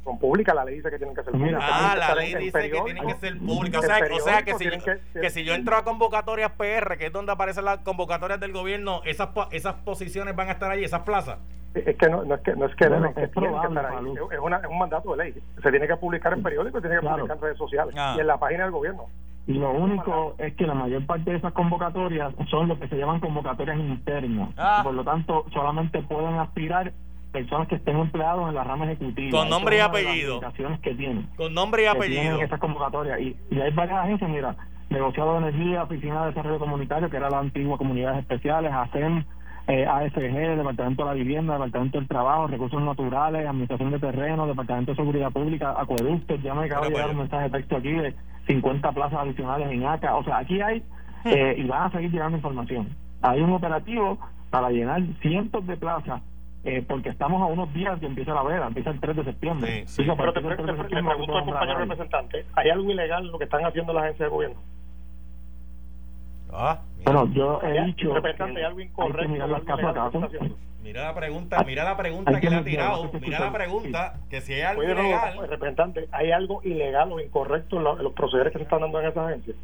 son 0.05 0.19
públicas, 0.19 0.55
la 0.55 0.65
ley 0.65 0.77
dice 0.77 0.91
que 0.91 0.99
tienen 0.99 1.17
que 1.17 1.23
ser 1.23 1.33
públicas. 1.33 1.63
Ah, 1.63 1.97
la 1.99 2.15
ley 2.15 2.35
dice 2.35 2.71
que 2.71 2.81
tienen 2.83 3.07
que 3.07 3.15
ser 3.15 3.39
públicas. 3.39 3.83
O 3.83 3.87
sea, 3.87 4.01
o 4.13 4.21
sea 4.21 4.43
que, 4.43 4.55
si 4.55 4.65
yo, 4.65 4.71
que, 5.15 5.31
si 5.31 5.45
yo 5.45 5.55
entro 5.55 5.77
a 5.77 5.85
convocatorias 5.85 6.53
PR, 6.53 6.99
que 6.99 7.07
es 7.07 7.13
donde 7.13 7.33
aparecen 7.33 7.65
las 7.65 7.79
convocatorias 7.79 8.39
del 8.39 8.53
gobierno, 8.53 9.01
esas 9.05 9.31
esas 9.51 9.75
posiciones 9.77 10.37
van 10.37 10.49
a 10.49 10.53
estar 10.53 10.71
ahí, 10.71 10.85
esas 10.85 11.01
plazas. 11.01 11.39
Es 11.75 11.97
que 11.97 12.09
no, 12.09 12.23
no 12.23 12.37
es 12.37 12.41
que 12.43 12.55
no 12.55 12.67
es 12.67 12.77
que, 12.77 12.89
no, 12.89 13.05
es, 13.05 13.15
que 13.15 13.25
estar 13.25 13.45
ahí. 13.45 14.15
Es, 14.31 14.39
una, 14.39 14.59
es, 14.59 14.67
un 14.67 14.79
mandato 14.79 15.17
de 15.17 15.25
ley. 15.25 15.43
Se 15.63 15.71
tiene 15.71 15.89
que 15.89 15.97
publicar 15.97 16.35
en 16.35 16.43
periódicos, 16.43 16.83
se 16.83 16.89
tiene 16.89 17.01
que 17.01 17.09
publicar 17.09 17.37
en 17.37 17.43
redes 17.43 17.59
sociales 17.59 17.95
ah. 17.99 18.15
y 18.17 18.21
en 18.21 18.27
la 18.27 18.39
página 18.39 18.65
del 18.65 18.73
gobierno. 18.73 19.07
Y 19.47 19.55
lo 19.55 19.73
único 19.73 20.35
es 20.39 20.55
que 20.55 20.67
la 20.67 20.75
mayor 20.75 21.05
parte 21.05 21.31
de 21.31 21.37
esas 21.37 21.53
convocatorias 21.53 22.33
son 22.51 22.69
lo 22.69 22.79
que 22.79 22.89
se 22.89 22.97
llaman 22.97 23.21
convocatorias 23.21 23.79
internas. 23.79 24.51
Ah. 24.57 24.81
Por 24.83 24.95
lo 24.95 25.05
tanto, 25.05 25.45
solamente 25.53 26.03
pueden 26.03 26.35
aspirar 26.35 26.93
personas 27.31 27.69
que 27.69 27.75
estén 27.75 27.99
empleados 27.99 28.49
en 28.49 28.55
la 28.55 28.65
rama 28.65 28.87
ejecutiva. 28.87 29.39
Con 29.39 29.51
nombre 29.51 29.77
y 29.77 29.81
apellido. 29.81 30.41
que 30.83 30.95
tienen. 30.95 31.29
Con 31.37 31.53
nombre 31.53 31.83
y 31.83 31.87
apellido. 31.87 32.41
Esas 32.41 32.61
convocatorias. 32.61 33.21
Y, 33.21 33.37
y 33.51 33.61
hay 33.61 33.71
varias 33.73 33.99
agencias, 33.99 34.31
mira, 34.31 34.57
negociado 34.89 35.33
de 35.33 35.49
energía, 35.49 35.83
oficina 35.83 36.23
de 36.23 36.29
desarrollo 36.29 36.59
comunitario, 36.59 37.11
que 37.11 37.17
era 37.17 37.29
la 37.29 37.41
antigua 37.41 37.77
comunidades 37.77 38.21
especiales, 38.21 38.73
ASEM, 38.73 39.25
eh, 39.67 39.87
AFG, 39.87 40.57
Departamento 40.57 41.03
de 41.03 41.09
la 41.09 41.15
Vivienda, 41.15 41.55
Departamento 41.55 41.99
del 41.99 42.09
Trabajo, 42.09 42.47
Recursos 42.47 42.83
Naturales, 42.83 43.47
Administración 43.47 43.91
de 43.91 43.99
Terreno, 43.99 44.47
Departamento 44.47 44.93
de 44.93 44.97
Seguridad 44.97 45.31
Pública, 45.33 45.75
Acueductos. 45.77 46.43
Ya 46.43 46.55
me 46.55 46.67
acaba 46.67 46.87
de 46.87 46.93
llegar 46.93 47.11
un 47.11 47.19
mensaje 47.19 47.45
de 47.45 47.59
texto 47.59 47.77
aquí 47.77 47.93
de 47.93 48.15
50 48.47 48.93
plazas 48.93 49.21
adicionales 49.21 49.71
en 49.71 49.87
ACA. 49.87 50.17
O 50.17 50.25
sea, 50.25 50.39
aquí 50.39 50.61
hay, 50.61 50.81
hmm. 51.25 51.29
eh, 51.29 51.55
y 51.59 51.65
van 51.65 51.85
a 51.85 51.91
seguir 51.91 52.11
llegando 52.11 52.37
información. 52.37 52.89
Hay 53.23 53.41
un 53.41 53.53
operativo 53.53 54.19
para 54.51 54.71
llenar 54.71 55.03
cientos 55.21 55.67
de 55.67 55.77
plazas 55.77 56.21
eh, 56.65 56.83
porque 56.87 57.11
estamos 57.11 57.43
a 57.43 57.47
unos 57.47 57.73
días 57.75 58.01
de 58.01 58.07
empieza 58.07 58.33
la 58.33 58.43
veda, 58.43 58.67
empieza 58.67 58.91
el 58.91 58.99
3 58.99 59.17
de 59.17 59.25
septiembre. 59.25 59.87
Sí, 59.87 60.03
Pero 60.17 60.33
te, 60.33 60.41
pregunto 60.41 61.37
al 61.37 61.45
compañero 61.45 61.79
representante, 61.81 62.47
¿hay 62.55 62.71
algo 62.71 62.91
ilegal 62.91 63.27
lo 63.27 63.39
que 63.39 63.45
están 63.45 63.65
haciendo 63.67 63.93
las 63.93 64.05
agencias 64.05 64.31
de 64.31 64.35
gobierno? 64.35 64.57
Ah, 66.53 66.81
bueno, 67.05 67.27
yo 67.33 67.61
he 67.63 67.85
dicho 67.85 68.15
representante, 68.15 68.61
hay 68.61 68.65
algo 68.67 68.81
incorrecto. 68.81 69.29
Mira 70.85 71.03
la 71.03 71.15
pregunta, 71.15 71.65
mira 71.65 71.85
la 71.85 71.97
pregunta 71.97 72.41
que, 72.41 72.51
le 72.51 72.57
ha 72.57 72.63
tirado, 72.63 73.11
mira 73.19 73.41
la 73.41 73.53
pregunta, 73.53 74.15
que 74.29 74.43
si 74.43 74.53
hay 74.53 74.61
algo 74.61 74.83
ilegal. 74.83 75.49
representante, 75.49 76.09
¿hay 76.13 76.31
algo 76.31 76.61
ilegal 76.63 77.11
o 77.11 77.21
incorrecto 77.21 77.79
en, 77.79 77.85
los 78.05 78.13
procederes 78.13 78.53
que 78.53 78.59
se 78.59 78.65
están 78.65 78.83
dando 78.83 79.01
en 79.01 79.07
esa 79.07 79.27
agencia? 79.27 79.55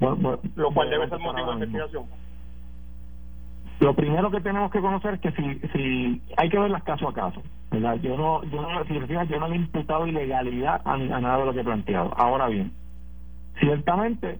lo 0.00 0.70
cual 0.72 0.90
debe 0.90 1.08
ser 1.08 1.18
motivo 1.18 1.48
de 1.48 1.54
investigación. 1.54 2.04
Lo 3.80 3.94
primero 3.94 4.30
que 4.30 4.40
tenemos 4.40 4.70
que 4.70 4.80
conocer 4.80 5.14
es 5.14 5.20
que 5.20 5.32
si, 5.32 5.68
si 5.72 6.22
hay 6.36 6.50
que 6.50 6.58
verlas 6.58 6.82
caso 6.82 7.08
a 7.08 7.14
caso, 7.14 7.42
¿verdad? 7.70 7.94
Yo 8.02 8.16
no, 8.16 8.42
yo 8.44 8.60
no, 8.60 8.84
si 8.84 8.94
yo 8.94 9.40
no 9.40 9.48
le 9.48 9.54
he 9.54 9.58
imputado 9.58 10.06
ilegalidad 10.06 10.82
a, 10.84 10.94
a 10.94 10.98
nada 10.98 11.38
de 11.38 11.46
lo 11.46 11.54
que 11.54 11.60
he 11.60 11.64
planteado. 11.64 12.12
Ahora 12.16 12.48
bien, 12.48 12.72
ciertamente, 13.58 14.38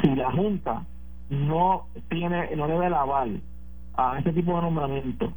si 0.00 0.14
la 0.14 0.30
Junta 0.32 0.84
no 1.30 1.86
tiene, 2.08 2.54
no 2.56 2.68
debe 2.68 2.86
el 2.86 2.94
aval 2.94 3.40
a 3.94 4.18
ese 4.18 4.32
tipo 4.32 4.56
de 4.56 4.62
nombramiento, 4.62 5.32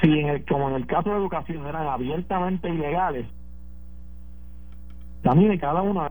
si 0.00 0.20
en 0.20 0.28
el, 0.28 0.44
como 0.44 0.68
en 0.68 0.76
el 0.76 0.86
caso 0.86 1.10
de 1.10 1.16
educación 1.16 1.66
eran 1.66 1.86
abiertamente 1.86 2.68
ilegales, 2.68 3.26
también 5.22 5.56
cada 5.58 5.82
una 5.82 6.10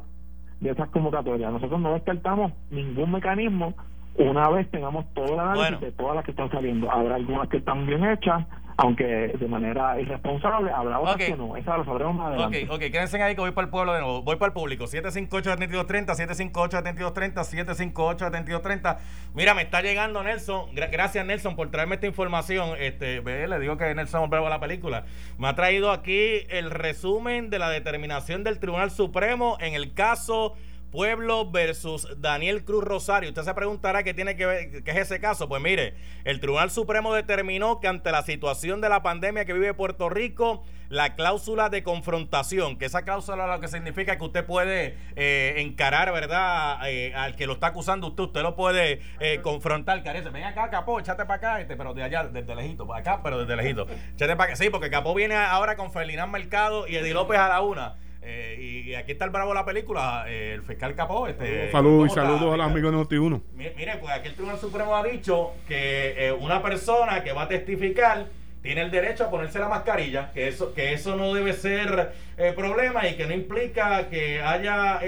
de 0.60 0.70
esas 0.72 0.90
convocatorias, 0.90 1.52
nosotros 1.52 1.80
no 1.80 1.94
despertamos 1.94 2.52
ningún 2.70 3.12
mecanismo 3.12 3.74
una 4.18 4.50
vez 4.50 4.70
tengamos 4.72 5.06
todo 5.14 5.34
el 5.34 5.40
análisis 5.40 5.80
de 5.82 5.92
todas 5.92 6.16
las 6.16 6.26
que 6.26 6.32
están 6.32 6.50
saliendo. 6.50 6.90
Habrá 6.90 7.16
algunas 7.16 7.50
que 7.50 7.58
están 7.58 7.86
bien 7.86 8.04
hechas, 8.06 8.46
aunque 8.78 9.06
de 9.06 9.48
manera 9.48 10.00
irresponsable, 10.00 10.72
habrá 10.72 11.00
otras 11.00 11.16
que 11.16 11.38
no. 11.38 11.56
Esa 11.56 11.78
lo 11.78 11.86
sabremos 11.86 12.16
más 12.16 12.28
adelante. 12.28 12.66
Ok, 12.66 12.74
ok, 12.74 12.80
quédense 12.92 13.22
ahí 13.22 13.36
que 13.36 13.42
voy 13.42 13.52
para 13.52 13.66
el 13.66 13.72
pueblo 13.72 13.94
de 13.94 14.02
nuevo. 14.02 14.22
Voy 14.22 14.36
para 14.36 14.48
el 14.48 14.54
público. 14.54 14.86
758-7230, 14.86 16.08
758-7230, 16.54 17.96
758-7230. 17.96 18.98
Mira, 19.34 19.54
me 19.54 19.62
está 19.62 19.82
llegando 19.82 20.24
Nelson. 20.24 20.74
gracias, 20.74 21.26
Nelson, 21.26 21.56
por 21.56 21.72
traerme 21.72 21.96
esta 21.96 22.08
información. 22.08 22.72
Este, 22.78 23.22
ve, 23.22 23.48
le 23.48 23.60
digo 23.60 23.78
que 23.78 23.96
Nelson 23.96 24.30
a 24.34 24.50
la 24.50 24.60
película. 24.60 25.06
Me 25.38 25.48
ha 25.48 25.56
traído 25.56 25.92
aquí 25.92 26.46
el 26.50 26.70
resumen 26.72 27.50
de 27.50 27.60
la 27.60 27.70
determinación 27.70 28.44
del 28.44 28.60
Tribunal 28.60 28.92
Supremo 28.92 29.58
en 29.62 29.74
el 29.74 29.94
caso 29.94 30.56
Pueblo 30.96 31.52
versus 31.52 32.08
Daniel 32.22 32.64
Cruz 32.64 32.82
Rosario. 32.82 33.28
Usted 33.28 33.42
se 33.42 33.54
preguntará 33.54 34.02
qué 34.04 34.14
tiene 34.14 34.38
que 34.38 34.46
ver, 34.46 34.82
qué 34.82 34.92
es 34.92 34.98
ese 34.98 35.20
caso. 35.20 35.50
Pues 35.50 35.62
mire, 35.62 35.94
el 36.24 36.40
Tribunal 36.40 36.72
Supremo 36.72 37.14
determinó 37.14 37.82
que 37.82 37.90
ante 37.90 38.14
la 38.14 38.22
situación 38.22 38.80
de 38.80 38.88
la 38.88 39.04
pandemia 39.04 39.44
que 39.44 39.52
vive 39.52 39.74
Puerto 39.74 40.08
Rico, 40.08 40.64
la 40.88 41.16
cláusula 41.16 41.68
de 41.68 41.84
confrontación, 41.84 42.78
que 42.78 42.86
esa 42.86 43.02
cláusula 43.02 43.46
lo 43.46 43.60
que 43.60 43.68
significa 43.68 44.18
que 44.18 44.24
usted 44.24 44.46
puede 44.46 44.98
eh, 45.18 45.56
encarar, 45.58 46.14
¿verdad?, 46.14 46.80
eh, 46.90 47.14
al 47.14 47.36
que 47.36 47.46
lo 47.46 47.54
está 47.56 47.68
acusando 47.68 48.08
usted, 48.08 48.24
usted 48.24 48.42
lo 48.42 48.56
puede 48.56 49.02
eh, 49.20 49.42
confrontar, 49.42 50.02
carece. 50.02 50.30
Ven 50.30 50.46
acá, 50.46 50.70
Capó, 50.70 51.02
échate 51.02 51.26
para 51.26 51.36
acá, 51.36 51.60
este, 51.60 51.76
pero 51.76 51.94
de 51.94 52.04
allá, 52.04 52.24
desde 52.24 52.56
lejito, 52.56 52.88
para 52.88 53.02
acá, 53.02 53.20
pero 53.22 53.40
desde 53.40 53.58
lejito. 53.58 53.86
Échate 54.14 54.38
para 54.38 54.54
acá. 54.54 54.56
Sí, 54.56 54.70
porque 54.70 54.90
Capó 54.90 55.14
viene 55.14 55.36
ahora 55.36 55.76
con 55.76 55.92
Felinán 55.92 56.32
Mercado 56.32 56.88
y 56.88 56.96
Eddie 56.96 57.14
López 57.14 57.38
a 57.38 57.50
la 57.50 57.60
una. 57.60 57.98
Eh, 58.28 58.84
y, 58.88 58.96
aquí 58.96 59.12
está 59.12 59.26
el 59.26 59.32
bravo 59.32 59.50
de 59.50 59.56
la 59.56 59.66
película, 59.66 60.26
eh, 60.28 60.54
el 60.56 60.64
fiscal 60.64 60.96
Capó. 60.96 61.28
Este, 61.28 61.72
Saludos 61.72 62.12
y 62.12 62.16
saludos 62.16 62.54
a 62.54 62.58
los 62.58 62.66
amigos 62.66 62.92
de 62.92 62.98
Noti1. 62.98 63.42
Mire, 63.54 63.98
pues 63.98 64.12
aquí 64.12 64.30
el 64.30 64.34
Tribunal 64.34 64.60
Supremo 64.60 64.96
ha 64.96 65.04
dicho 65.04 65.54
que 65.68 66.16
eh, 66.18 66.32
una 66.32 66.64
persona 66.64 67.24
que 67.24 67.34
va 67.34 67.44
a 67.44 67.48
testificar 67.48 68.26
tiene 68.64 68.82
el 68.82 68.90
derecho 68.90 69.26
a 69.26 69.30
ponerse 69.30 69.60
la 69.60 69.70
mascarilla, 69.70 70.32
que 70.34 70.48
eso, 70.48 70.74
que 70.74 70.94
eso 70.94 71.16
no 71.16 71.36
debe 71.36 71.54
ser 71.54 72.14
problema 72.56 73.08
y 73.08 73.14
que 73.14 73.28
no 73.28 73.34
implica 73.36 74.10
que 74.10 74.42
haya, 74.42 75.02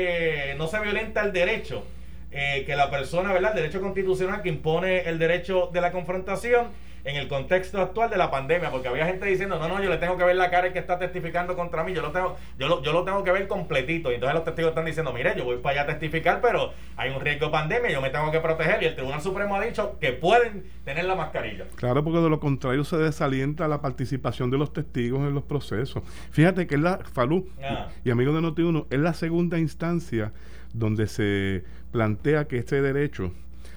no 0.55 0.67
se 0.67 0.79
violenta 0.79 1.23
el 1.23 1.33
derecho, 1.33 1.83
que 2.29 2.75
la 2.77 2.91
persona, 2.91 3.33
¿verdad? 3.33 3.53
El 3.57 3.63
derecho 3.63 3.81
constitucional 3.81 4.43
que 4.43 4.49
impone 4.49 5.09
el 5.09 5.17
derecho 5.17 5.71
de 5.73 5.81
la 5.81 5.91
confrontación 5.91 6.67
en 7.07 7.15
el 7.15 7.29
contexto 7.29 7.79
actual 7.79 8.09
de 8.09 8.17
la 8.17 8.29
pandemia, 8.29 8.69
porque 8.69 8.89
había 8.89 9.05
gente 9.05 9.25
diciendo, 9.25 9.57
no, 9.57 9.69
no, 9.69 9.81
yo 9.81 9.89
le 9.89 9.97
tengo 9.97 10.17
que 10.17 10.25
ver 10.25 10.35
la 10.35 10.51
cara 10.51 10.67
el 10.67 10.73
que 10.73 10.79
está 10.79 10.99
testificando 10.99 11.55
contra 11.55 11.85
mí, 11.85 11.93
yo 11.93 12.01
lo 12.01 12.11
tengo, 12.11 12.35
yo 12.59 12.67
lo, 12.67 12.83
yo 12.83 12.91
lo 12.91 13.05
tengo 13.05 13.23
que 13.23 13.31
ver 13.31 13.47
completito. 13.47 14.11
Y 14.11 14.15
entonces 14.15 14.35
los 14.35 14.43
testigos 14.43 14.71
están 14.71 14.83
diciendo, 14.83 15.13
mire, 15.13 15.33
yo 15.37 15.45
voy 15.45 15.57
para 15.59 15.81
allá 15.81 15.81
a 15.83 15.93
testificar, 15.93 16.41
pero 16.41 16.73
hay 16.97 17.09
un 17.09 17.21
riesgo 17.21 17.45
de 17.45 17.51
pandemia, 17.53 17.89
yo 17.91 18.01
me 18.01 18.09
tengo 18.09 18.29
que 18.29 18.41
proteger. 18.41 18.83
Y 18.83 18.87
el 18.87 18.95
Tribunal 18.95 19.21
Supremo 19.21 19.55
ha 19.55 19.61
dicho 19.61 19.97
que 20.01 20.11
pueden 20.11 20.65
tener 20.83 21.05
la 21.05 21.15
mascarilla. 21.15 21.63
Claro, 21.77 22.03
porque 22.03 22.19
de 22.19 22.29
lo 22.29 22.41
contrario 22.41 22.83
se 22.83 22.97
desalienta 22.97 23.69
la 23.69 23.79
participación 23.79 24.51
de 24.51 24.57
los 24.57 24.73
testigos 24.73 25.21
en 25.21 25.33
los 25.33 25.43
procesos. 25.43 26.03
Fíjate 26.31 26.67
que 26.67 26.75
es 26.75 26.81
la 26.81 26.97
Falú 26.97 27.47
ah. 27.63 27.87
y 28.03 28.11
amigos 28.11 28.35
de 28.35 28.41
Noti1, 28.41 28.87
es 28.89 28.99
la 28.99 29.13
segunda 29.13 29.57
instancia 29.57 30.33
donde 30.73 31.07
se 31.07 31.63
plantea 31.93 32.49
que 32.49 32.57
este 32.57 32.81
derecho 32.81 33.31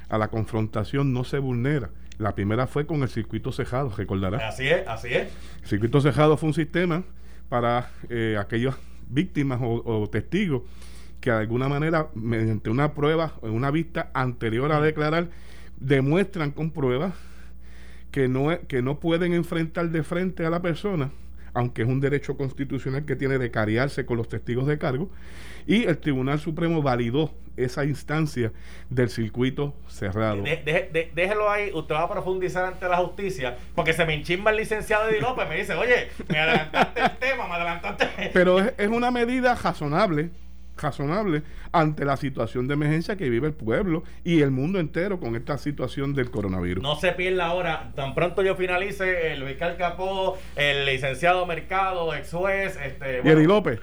a 0.09 0.19
la 0.19 0.29
confrontación 0.29 1.13
no 1.13 1.23
se 1.23 1.39
vulnera. 1.39 1.91
La 2.21 2.35
primera 2.35 2.67
fue 2.67 2.87
con 2.87 3.03
el 3.03 3.09
circuito 3.09 3.51
cejado, 3.51 3.91
recordarás. 3.97 4.43
Así 4.43 4.69
es, 4.69 4.87
así 4.87 5.09
es. 5.09 5.29
El 5.63 5.69
circuito 5.69 6.03
cejado 6.03 6.37
fue 6.37 6.49
un 6.49 6.55
sistema 6.55 7.03
para 7.49 7.89
eh, 8.11 8.37
aquellas 8.39 8.77
víctimas 9.09 9.59
o, 9.63 10.07
testigos 10.13 10.63
que 11.23 11.31
de 11.31 11.39
alguna 11.39 11.71
manera, 11.71 12.09
mediante 12.15 12.69
una 12.69 12.93
prueba 12.93 13.33
o 13.41 13.49
una 13.49 13.71
vista 13.71 14.11
anterior 14.13 14.71
a 14.71 14.83
declarar, 14.83 15.31
demuestran 15.79 16.51
con 16.51 16.73
pruebas 16.73 17.15
que 18.11 18.29
no, 18.29 18.51
que 18.69 18.83
no 18.83 19.01
pueden 19.01 19.33
enfrentar 19.33 19.89
de 19.89 20.03
frente 20.03 20.45
a 20.45 20.51
la 20.51 20.61
persona, 20.61 21.11
aunque 21.55 21.83
es 21.83 21.89
un 21.89 22.01
derecho 22.01 22.37
constitucional 22.37 23.07
que 23.07 23.17
tiene 23.17 23.39
de 23.39 23.51
cariarse 23.51 24.05
con 24.05 24.19
los 24.19 24.29
testigos 24.29 24.67
de 24.67 24.77
cargo, 24.77 25.11
y 25.67 25.85
el 25.85 25.99
Tribunal 25.99 26.41
Supremo 26.41 26.83
validó 26.83 27.33
esa 27.57 27.85
instancia 27.85 28.53
del 28.89 29.11
circuito 29.11 29.75
cerrado. 29.89 30.43
déjelo 30.43 31.51
ahí, 31.51 31.71
usted 31.73 31.95
va 31.95 32.03
a 32.03 32.09
profundizar 32.09 32.65
ante 32.65 32.89
la 32.89 32.97
justicia, 32.97 33.57
porque 33.75 33.93
se 33.93 34.05
me 34.05 34.15
enchimba 34.15 34.51
el 34.51 34.59
licenciado 34.59 35.09
Eddie 35.09 35.21
López, 35.21 35.49
me 35.49 35.57
dice, 35.57 35.75
oye, 35.75 36.09
me 36.29 36.39
adelantaste 36.39 37.01
el 37.01 37.17
tema, 37.19 37.47
me 37.49 37.55
adelantaste. 37.55 38.31
Pero 38.33 38.61
es, 38.61 38.73
es 38.79 38.89
una 38.89 39.11
medida 39.11 39.55
razonable 39.55 40.31
razonable 40.81 41.43
ante 41.73 42.05
la 42.05 42.17
situación 42.17 42.69
de 42.69 42.75
emergencia 42.75 43.17
que 43.17 43.29
vive 43.29 43.49
el 43.49 43.55
pueblo 43.55 44.03
y 44.25 44.43
el 44.43 44.51
mundo 44.51 44.79
entero 44.79 45.21
con 45.21 45.37
esta 45.37 45.59
situación 45.59 46.15
del 46.15 46.31
coronavirus. 46.31 46.83
No 46.83 46.97
se 46.97 47.13
pierda 47.13 47.47
ahora, 47.47 47.93
tan 47.95 48.15
pronto 48.15 48.43
yo 48.43 48.57
finalice, 48.57 49.33
el 49.33 49.45
fiscal 49.45 49.77
Capó, 49.77 50.39
el 50.57 50.87
licenciado 50.87 51.47
Mercado, 51.47 52.15
ex 52.15 52.33
juez, 52.33 52.79
este, 52.83 53.23
y 53.25 53.29
Edi 53.29 53.47
López. 53.47 53.81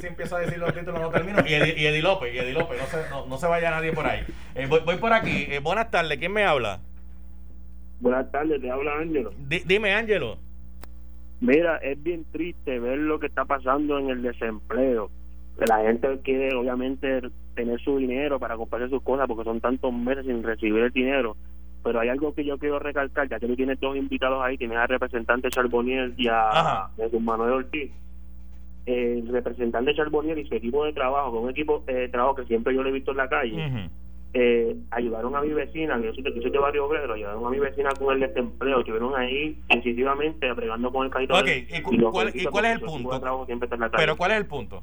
Si 0.00 0.06
empieza 0.06 0.36
a 0.36 0.40
decir 0.40 0.58
los 0.58 0.72
títulos, 0.74 1.00
no 1.00 1.10
termino, 1.10 1.38
y 1.46 1.54
Edi, 1.54 2.00
López, 2.00 2.34
y 2.34 2.38
Edi 2.38 2.52
López, 2.52 2.78
no 2.80 2.86
se, 2.86 3.28
no, 3.28 3.36
se 3.38 3.46
vaya 3.46 3.70
nadie 3.70 3.92
por 3.92 4.06
ahí. 4.06 4.24
Eh, 4.54 4.66
voy, 4.66 4.96
por 4.96 5.12
aquí, 5.12 5.46
eh, 5.48 5.60
buenas 5.60 5.90
tardes, 5.90 6.18
¿quién 6.18 6.32
me 6.32 6.44
habla? 6.44 6.80
Buenas 8.00 8.30
tardes, 8.30 8.60
te 8.60 8.70
habla 8.70 8.98
Ángelo. 8.98 9.32
dime, 9.38 9.94
Ángelo. 9.94 10.38
Mira, 11.40 11.76
es 11.78 12.02
bien 12.02 12.24
triste 12.32 12.78
ver 12.78 12.98
lo 12.98 13.18
que 13.18 13.26
está 13.26 13.44
pasando 13.44 13.98
en 13.98 14.10
el 14.10 14.22
desempleo 14.22 15.10
la 15.58 15.78
gente 15.82 16.20
quiere 16.22 16.54
obviamente 16.54 17.20
tener 17.54 17.80
su 17.80 17.98
dinero 17.98 18.38
para 18.40 18.56
comprarse 18.56 18.88
sus 18.88 19.02
cosas 19.02 19.26
porque 19.28 19.44
son 19.44 19.60
tantos 19.60 19.92
meses 19.92 20.26
sin 20.26 20.42
recibir 20.42 20.82
el 20.82 20.92
dinero 20.92 21.36
pero 21.82 22.00
hay 22.00 22.08
algo 22.08 22.34
que 22.34 22.44
yo 22.44 22.58
quiero 22.58 22.78
recalcar 22.78 23.28
ya 23.28 23.38
que 23.38 23.46
tú 23.46 23.54
tienes 23.54 23.78
dos 23.78 23.96
invitados 23.96 24.42
ahí 24.42 24.56
tienes 24.56 24.78
al 24.78 24.88
representante 24.88 25.50
Charbonnier 25.50 26.12
y 26.16 26.28
a, 26.28 26.88
Manuel 27.20 27.52
Ortiz 27.52 27.92
el 28.86 29.28
representante 29.28 29.94
Charbonnier 29.94 30.38
y 30.38 30.48
su 30.48 30.54
equipo 30.54 30.84
de 30.84 30.92
trabajo 30.92 31.32
con 31.32 31.44
un 31.44 31.50
equipo 31.50 31.84
de 31.86 32.08
trabajo 32.08 32.34
que 32.34 32.44
siempre 32.46 32.74
yo 32.74 32.82
le 32.82 32.90
he 32.90 32.92
visto 32.92 33.12
en 33.12 33.16
la 33.16 33.28
calle 33.28 33.90
eh, 34.36 34.76
ayudaron 34.90 35.36
a 35.36 35.42
mi 35.42 35.50
vecina, 35.50 35.96
yo 36.02 36.12
soy, 36.12 36.24
de 36.24 36.58
Barrio 36.58 36.86
Obrero, 36.86 37.14
ayudaron 37.14 37.46
a 37.46 37.50
mi 37.50 37.60
vecina 37.60 37.90
con 37.96 38.14
el 38.14 38.18
desempleo, 38.18 38.80
estuvieron 38.80 39.14
ahí 39.14 39.56
incisivamente 39.68 40.52
bregando 40.52 40.90
con 40.92 41.06
el 41.06 41.12
carrito. 41.12 41.38
¿y, 41.38 41.88
cuál, 42.10 42.32
¿y 42.34 42.44
cuál 42.46 42.64
es 42.64 42.72
el 42.72 42.80
punto? 42.80 43.22
Pero 43.96 44.16
¿cuál 44.16 44.32
es 44.32 44.38
el 44.38 44.46
punto? 44.46 44.82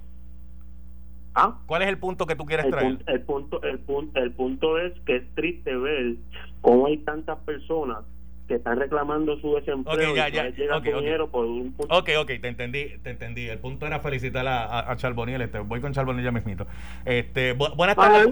¿Ah? 1.34 1.60
¿Cuál 1.66 1.84
es 1.84 1.88
el 1.88 1.98
punto 1.98 2.26
que 2.26 2.36
tú 2.36 2.46
quieres 2.46 2.70
traer? 2.70 3.00
el, 3.08 3.22
punto, 3.22 3.62
el, 3.64 3.80
punto, 3.80 4.20
el 4.20 4.32
punto 4.34 4.78
es 4.78 4.94
que 5.06 5.18
es 5.18 5.36
triste 5.36 5.76
ver 5.76 6.16
cómo 6.62 6.88
hay 6.88 6.98
tantas 6.98 7.40
personas 7.40 8.00
que 8.48 8.56
están 8.56 8.78
reclamando 8.78 9.40
su 9.40 9.56
desempleo 9.56 10.12
okay, 10.12 10.32
ya, 10.34 10.50
ya. 10.50 10.78
Okay, 10.78 10.94
dinero 10.94 11.30
por 11.30 11.46
un 11.46 11.72
punto. 11.72 11.98
Ok, 11.98 12.10
ok, 12.20 12.28
te 12.42 12.48
entendí, 12.50 12.98
te 13.02 13.12
entendí. 13.12 13.48
El 13.48 13.60
punto 13.60 13.88
era 13.88 14.00
felicitar 14.02 14.46
a, 14.46 14.92
a, 14.92 14.96
Charboniel. 14.98 15.42
Este, 15.42 15.60
voy 15.60 15.80
con 15.80 15.94
Charboniel 15.94 16.26
ya 16.26 16.32
mismito. 16.32 16.68
Este, 17.06 17.54
buenas 17.54 17.96
tardes. 17.96 18.28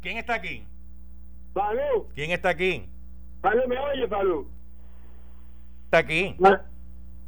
¿Quién 0.00 0.18
está 0.18 0.34
aquí? 0.34 0.62
Salud. 1.52 2.04
¿Quién 2.14 2.30
está 2.30 2.50
aquí? 2.50 2.84
Salud, 3.42 3.64
¿me 3.66 3.78
oye, 3.78 4.08
Salud? 4.08 4.46
está 5.86 5.98
aquí? 5.98 6.36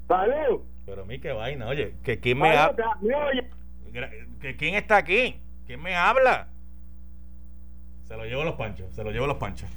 Salud. 0.06 0.60
Pero 0.86 1.04
mí 1.06 1.18
qué 1.18 1.32
vaina, 1.32 1.66
oye, 1.66 1.94
que 2.04 2.20
quién 2.20 2.38
me 2.38 2.56
habla. 2.56 2.98
Que 3.00 3.57
quién 4.57 4.74
está 4.74 4.97
aquí? 4.97 5.41
¿Quién 5.66 5.82
me 5.82 5.95
habla? 5.95 6.49
Se 8.05 8.16
lo 8.16 8.24
llevo 8.24 8.43
a 8.43 8.45
los 8.47 8.55
panchos, 8.55 8.93
se 8.95 9.05
lo 9.05 9.11
llevo 9.11 9.26
a 9.26 9.28
los 9.28 9.36
panchos. 9.36 9.68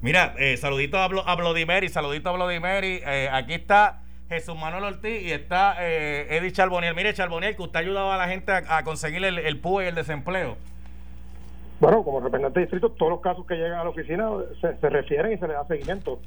Mira, 0.00 0.34
eh, 0.38 0.56
saludito 0.56 0.98
a, 0.98 1.08
Blo, 1.08 1.28
a 1.28 1.34
Blodimeri, 1.34 1.88
saludito 1.88 2.30
a 2.30 2.32
Blodimeri. 2.32 3.00
Eh, 3.04 3.28
aquí 3.30 3.54
está 3.54 4.02
Jesús 4.28 4.56
Manuel 4.56 4.84
Ortiz 4.84 5.22
y 5.22 5.32
está 5.32 5.76
eh, 5.80 6.36
Eddie 6.36 6.52
Charboniel. 6.52 6.94
Mire, 6.94 7.12
Charboniel, 7.12 7.56
que 7.56 7.62
usted 7.62 7.80
ha 7.80 7.82
ayudado 7.82 8.12
a 8.12 8.16
la 8.16 8.28
gente 8.28 8.52
a, 8.52 8.82
conseguir 8.84 9.24
el, 9.24 9.38
el 9.38 9.58
PUE 9.58 9.84
y 9.84 9.88
el 9.88 9.94
desempleo. 9.94 10.56
Bueno, 11.80 12.04
como 12.04 12.20
representante 12.20 12.60
de 12.60 12.66
distrito, 12.66 12.90
todos 12.90 13.10
los 13.10 13.20
casos 13.20 13.46
que 13.46 13.56
llegan 13.56 13.78
a 13.78 13.84
la 13.84 13.90
oficina 13.90 14.30
se, 14.60 14.88
refieren 14.88 15.32
y 15.32 15.38
se 15.38 15.48
le 15.48 15.54
da 15.54 15.66
seguimiento. 15.66 16.20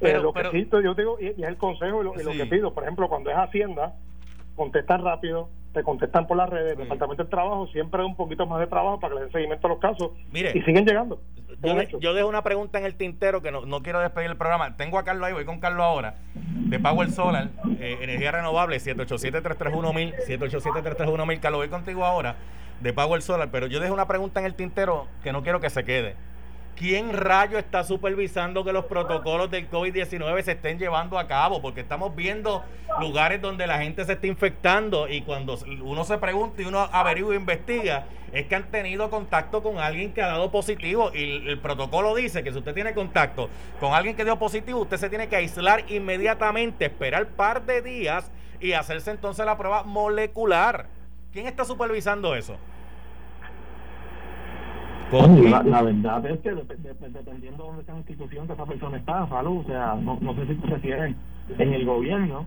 Pero, 0.00 0.22
lo 0.22 0.32
que 0.32 0.50
sí, 0.50 0.68
yo 0.70 0.94
digo, 0.94 1.18
y, 1.20 1.26
es 1.26 1.38
el 1.38 1.56
consejo 1.56 2.00
y 2.02 2.22
lo, 2.22 2.32
que 2.32 2.46
pido, 2.46 2.72
por 2.72 2.84
ejemplo, 2.84 3.08
cuando 3.08 3.30
es 3.30 3.36
Hacienda, 3.36 3.94
contestan 4.56 5.04
rápido, 5.04 5.50
te 5.72 5.82
contestan 5.82 6.26
por 6.26 6.36
las 6.36 6.48
redes, 6.48 6.72
el 6.72 6.78
Departamento 6.78 7.22
del 7.22 7.30
Trabajo 7.30 7.66
siempre 7.68 8.00
da 8.00 8.06
un 8.06 8.16
poquito 8.16 8.46
más 8.46 8.60
de 8.60 8.66
trabajo 8.66 8.98
para 8.98 9.12
que 9.12 9.14
le 9.16 9.24
den 9.26 9.32
seguimiento 9.32 9.66
a 9.66 9.70
los 9.70 9.78
casos 9.78 10.10
Mire, 10.32 10.52
y 10.54 10.62
siguen 10.62 10.84
llegando. 10.84 11.20
Yo, 12.00 12.14
dejo 12.14 12.28
una 12.28 12.42
pregunta 12.42 12.78
en 12.78 12.86
el 12.86 12.94
tintero 12.94 13.42
que 13.42 13.52
no, 13.52 13.66
no, 13.66 13.82
quiero 13.82 14.00
despedir 14.00 14.30
el 14.30 14.36
programa. 14.36 14.76
Tengo 14.76 14.98
a 14.98 15.04
Carlos 15.04 15.26
ahí, 15.26 15.34
voy 15.34 15.44
con 15.44 15.60
Carlos 15.60 15.82
ahora, 15.82 16.14
de 16.34 16.78
Power 16.78 17.10
Solar, 17.10 17.50
eh, 17.78 17.98
energía 18.00 18.32
renovable, 18.32 18.78
787-331-1000, 18.78 20.14
787-331-1000. 20.26 21.40
Carlos, 21.40 21.60
voy 21.60 21.68
contigo 21.68 22.04
ahora, 22.04 22.36
de 22.80 22.92
Power 22.92 23.20
Solar, 23.20 23.50
pero 23.52 23.66
yo 23.66 23.78
dejo 23.78 23.92
una 23.92 24.08
pregunta 24.08 24.40
en 24.40 24.46
el 24.46 24.54
tintero 24.54 25.06
que 25.22 25.32
no 25.32 25.42
quiero 25.42 25.60
que 25.60 25.68
se 25.68 25.84
quede. 25.84 26.16
¿Quién 26.80 27.12
rayo 27.12 27.58
está 27.58 27.84
supervisando 27.84 28.64
que 28.64 28.72
los 28.72 28.86
protocolos 28.86 29.50
del 29.50 29.68
COVID-19 29.68 30.40
se 30.40 30.52
estén 30.52 30.78
llevando 30.78 31.18
a 31.18 31.26
cabo? 31.26 31.60
Porque 31.60 31.82
estamos 31.82 32.16
viendo 32.16 32.64
lugares 32.98 33.42
donde 33.42 33.66
la 33.66 33.76
gente 33.76 34.02
se 34.06 34.14
está 34.14 34.26
infectando 34.26 35.06
y 35.06 35.20
cuando 35.20 35.58
uno 35.82 36.04
se 36.04 36.16
pregunta 36.16 36.62
y 36.62 36.64
uno 36.64 36.88
averigua 36.90 37.34
e 37.34 37.36
investiga, 37.36 38.06
es 38.32 38.46
que 38.46 38.54
han 38.54 38.70
tenido 38.70 39.10
contacto 39.10 39.62
con 39.62 39.78
alguien 39.78 40.14
que 40.14 40.22
ha 40.22 40.28
dado 40.28 40.50
positivo 40.50 41.10
y 41.12 41.46
el, 41.50 41.58
protocolo 41.58 42.14
dice 42.14 42.42
que 42.42 42.50
si 42.50 42.56
usted 42.56 42.72
tiene 42.72 42.94
contacto 42.94 43.50
con 43.78 43.92
alguien 43.92 44.16
que 44.16 44.24
dio 44.24 44.38
positivo, 44.38 44.80
usted 44.80 44.96
se 44.96 45.10
tiene 45.10 45.28
que 45.28 45.36
aislar 45.36 45.84
inmediatamente, 45.92 46.86
esperar 46.86 47.24
un 47.24 47.32
par 47.34 47.66
de 47.66 47.82
días 47.82 48.30
y 48.58 48.72
hacerse 48.72 49.10
entonces 49.10 49.44
la 49.44 49.58
prueba 49.58 49.82
molecular. 49.82 50.86
¿Quién 51.30 51.46
está 51.46 51.66
supervisando 51.66 52.34
eso? 52.34 52.56
La, 55.12 55.82
verdad 55.82 56.26
es 56.26 56.40
que 56.40 56.50
dependiendo 56.50 57.64
de 57.64 57.68
dónde 57.68 57.84
sea 57.84 57.94
la 57.94 58.00
institución 58.00 58.46
que 58.46 58.52
esa 58.52 58.64
persona 58.64 58.96
está, 58.96 59.28
salud, 59.28 59.64
o 59.64 59.64
sea, 59.64 59.96
no, 59.96 60.18
no 60.20 60.34
sé 60.34 60.46
si 60.46 60.54
se 60.60 60.66
refieren 60.66 61.16
en 61.58 61.72
el 61.72 61.84
gobierno, 61.84 62.46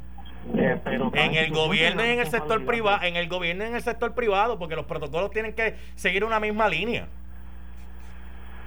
eh, 0.56 0.80
pero 0.84 1.12
en 1.14 1.36
el 1.36 1.52
gobierno 1.52 2.06
y 2.06 2.10
en 2.10 2.20
el 2.20 2.28
sector 2.28 2.66
privado, 2.66 3.04
en 3.04 3.16
el 3.18 3.28
gobierno 3.28 3.66
y 3.66 3.68
en 3.68 3.76
el 3.76 3.82
sector 3.82 4.14
privado, 4.14 4.58
porque 4.60 4.76
los 4.76 4.86
protocolos 4.86 5.32
tienen 5.32 5.54
que 5.54 5.76
seguir 5.96 6.24
una 6.24 6.40
misma 6.40 6.70
línea. 6.70 7.08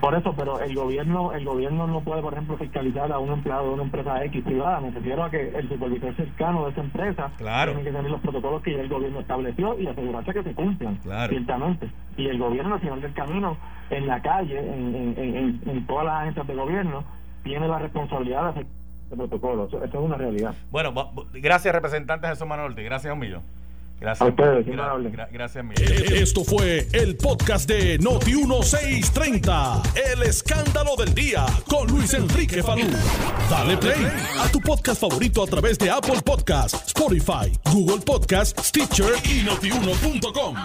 Por 0.01 0.14
eso, 0.14 0.34
pero 0.36 0.61
el 0.61 0.74
gobierno 0.74 1.32
el 1.32 1.44
gobierno 1.47 1.86
no 1.86 2.03
puede, 2.03 2.20
por 2.20 2.34
ejemplo, 2.34 2.59
fiscalizar 2.59 3.11
a 3.11 3.18
un 3.18 3.32
empleado 3.32 3.68
de 3.68 3.74
una 3.74 3.82
empresa 3.84 4.22
X 4.26 4.44
privada. 4.44 4.80
Me 4.80 4.90
refiero 4.90 5.24
a 5.24 5.30
que 5.30 5.49
el 5.49 5.68
supervisor 5.70 6.14
cercano 6.16 6.66
de 6.66 6.72
esa 6.72 6.80
empresa 6.82 7.30
tiene 7.38 7.82
que 7.82 7.92
tener 7.92 8.11
los 8.11 8.20
protocolos 8.20 8.62
que 8.62 8.74
ya 8.74 8.82
el 8.82 8.90
gobierno 8.90 9.20
estableció 9.20 9.78
y 9.80 9.86
asegurarse 9.86 10.34
que 10.34 10.42
se 10.42 10.53
cumplan, 10.53 11.01
ciertamente. 11.01 11.88
Y 12.18 12.26
el 12.26 12.38
gobierno, 12.38 12.74
al 12.74 12.80
final 12.80 13.01
del 13.01 13.14
camino, 13.14 13.57
en 13.91 14.07
la 14.07 14.20
calle, 14.20 14.59
en, 14.59 15.14
en, 15.16 15.61
en, 15.66 15.87
todas 15.87 16.07
las 16.07 16.22
agencias 16.22 16.47
de 16.47 16.55
gobierno, 16.55 17.05
tiene 17.45 17.68
la 17.68 17.78
responsabilidad 17.78 18.43
de 18.43 18.49
hacer 18.49 18.66
el 19.11 19.16
protocolo. 19.16 19.66
Eso, 19.66 19.84
es 19.84 19.95
una 19.95 20.16
realidad. 20.16 20.55
Bueno, 20.70 20.93
gracias, 21.34 21.74
representante 21.74 22.26
Jesús 22.26 22.47
Manuel 22.47 22.74
Gracias 22.74 23.12
un 23.12 23.18
millón. 23.18 23.43
Gracias. 23.99 24.34
gracias, 25.32 25.64
eh, 25.80 26.20
Esto 26.20 26.45
fue 26.45 26.87
el 26.93 27.16
podcast 27.16 27.66
de 27.66 27.99
Noti1630. 27.99 29.82
El 30.12 30.22
escándalo 30.22 30.97
del 30.97 31.14
día 31.14 31.47
con 31.66 31.89
Luis 31.89 32.12
Enrique 32.12 32.62
Falú. 32.62 32.87
Dale 33.49 33.78
play 33.78 34.07
a 34.39 34.49
tu 34.49 34.61
podcast 34.61 35.01
favorito 35.01 35.43
a 35.43 35.47
través 35.47 35.78
de 35.78 35.89
Apple 35.89 36.20
Podcasts, 36.22 36.89
Spotify, 36.89 37.51
Google 37.72 38.05
Podcasts, 38.05 38.68
Stitcher 38.68 39.14
y 39.24 39.43
notiuno.com. 39.45 40.57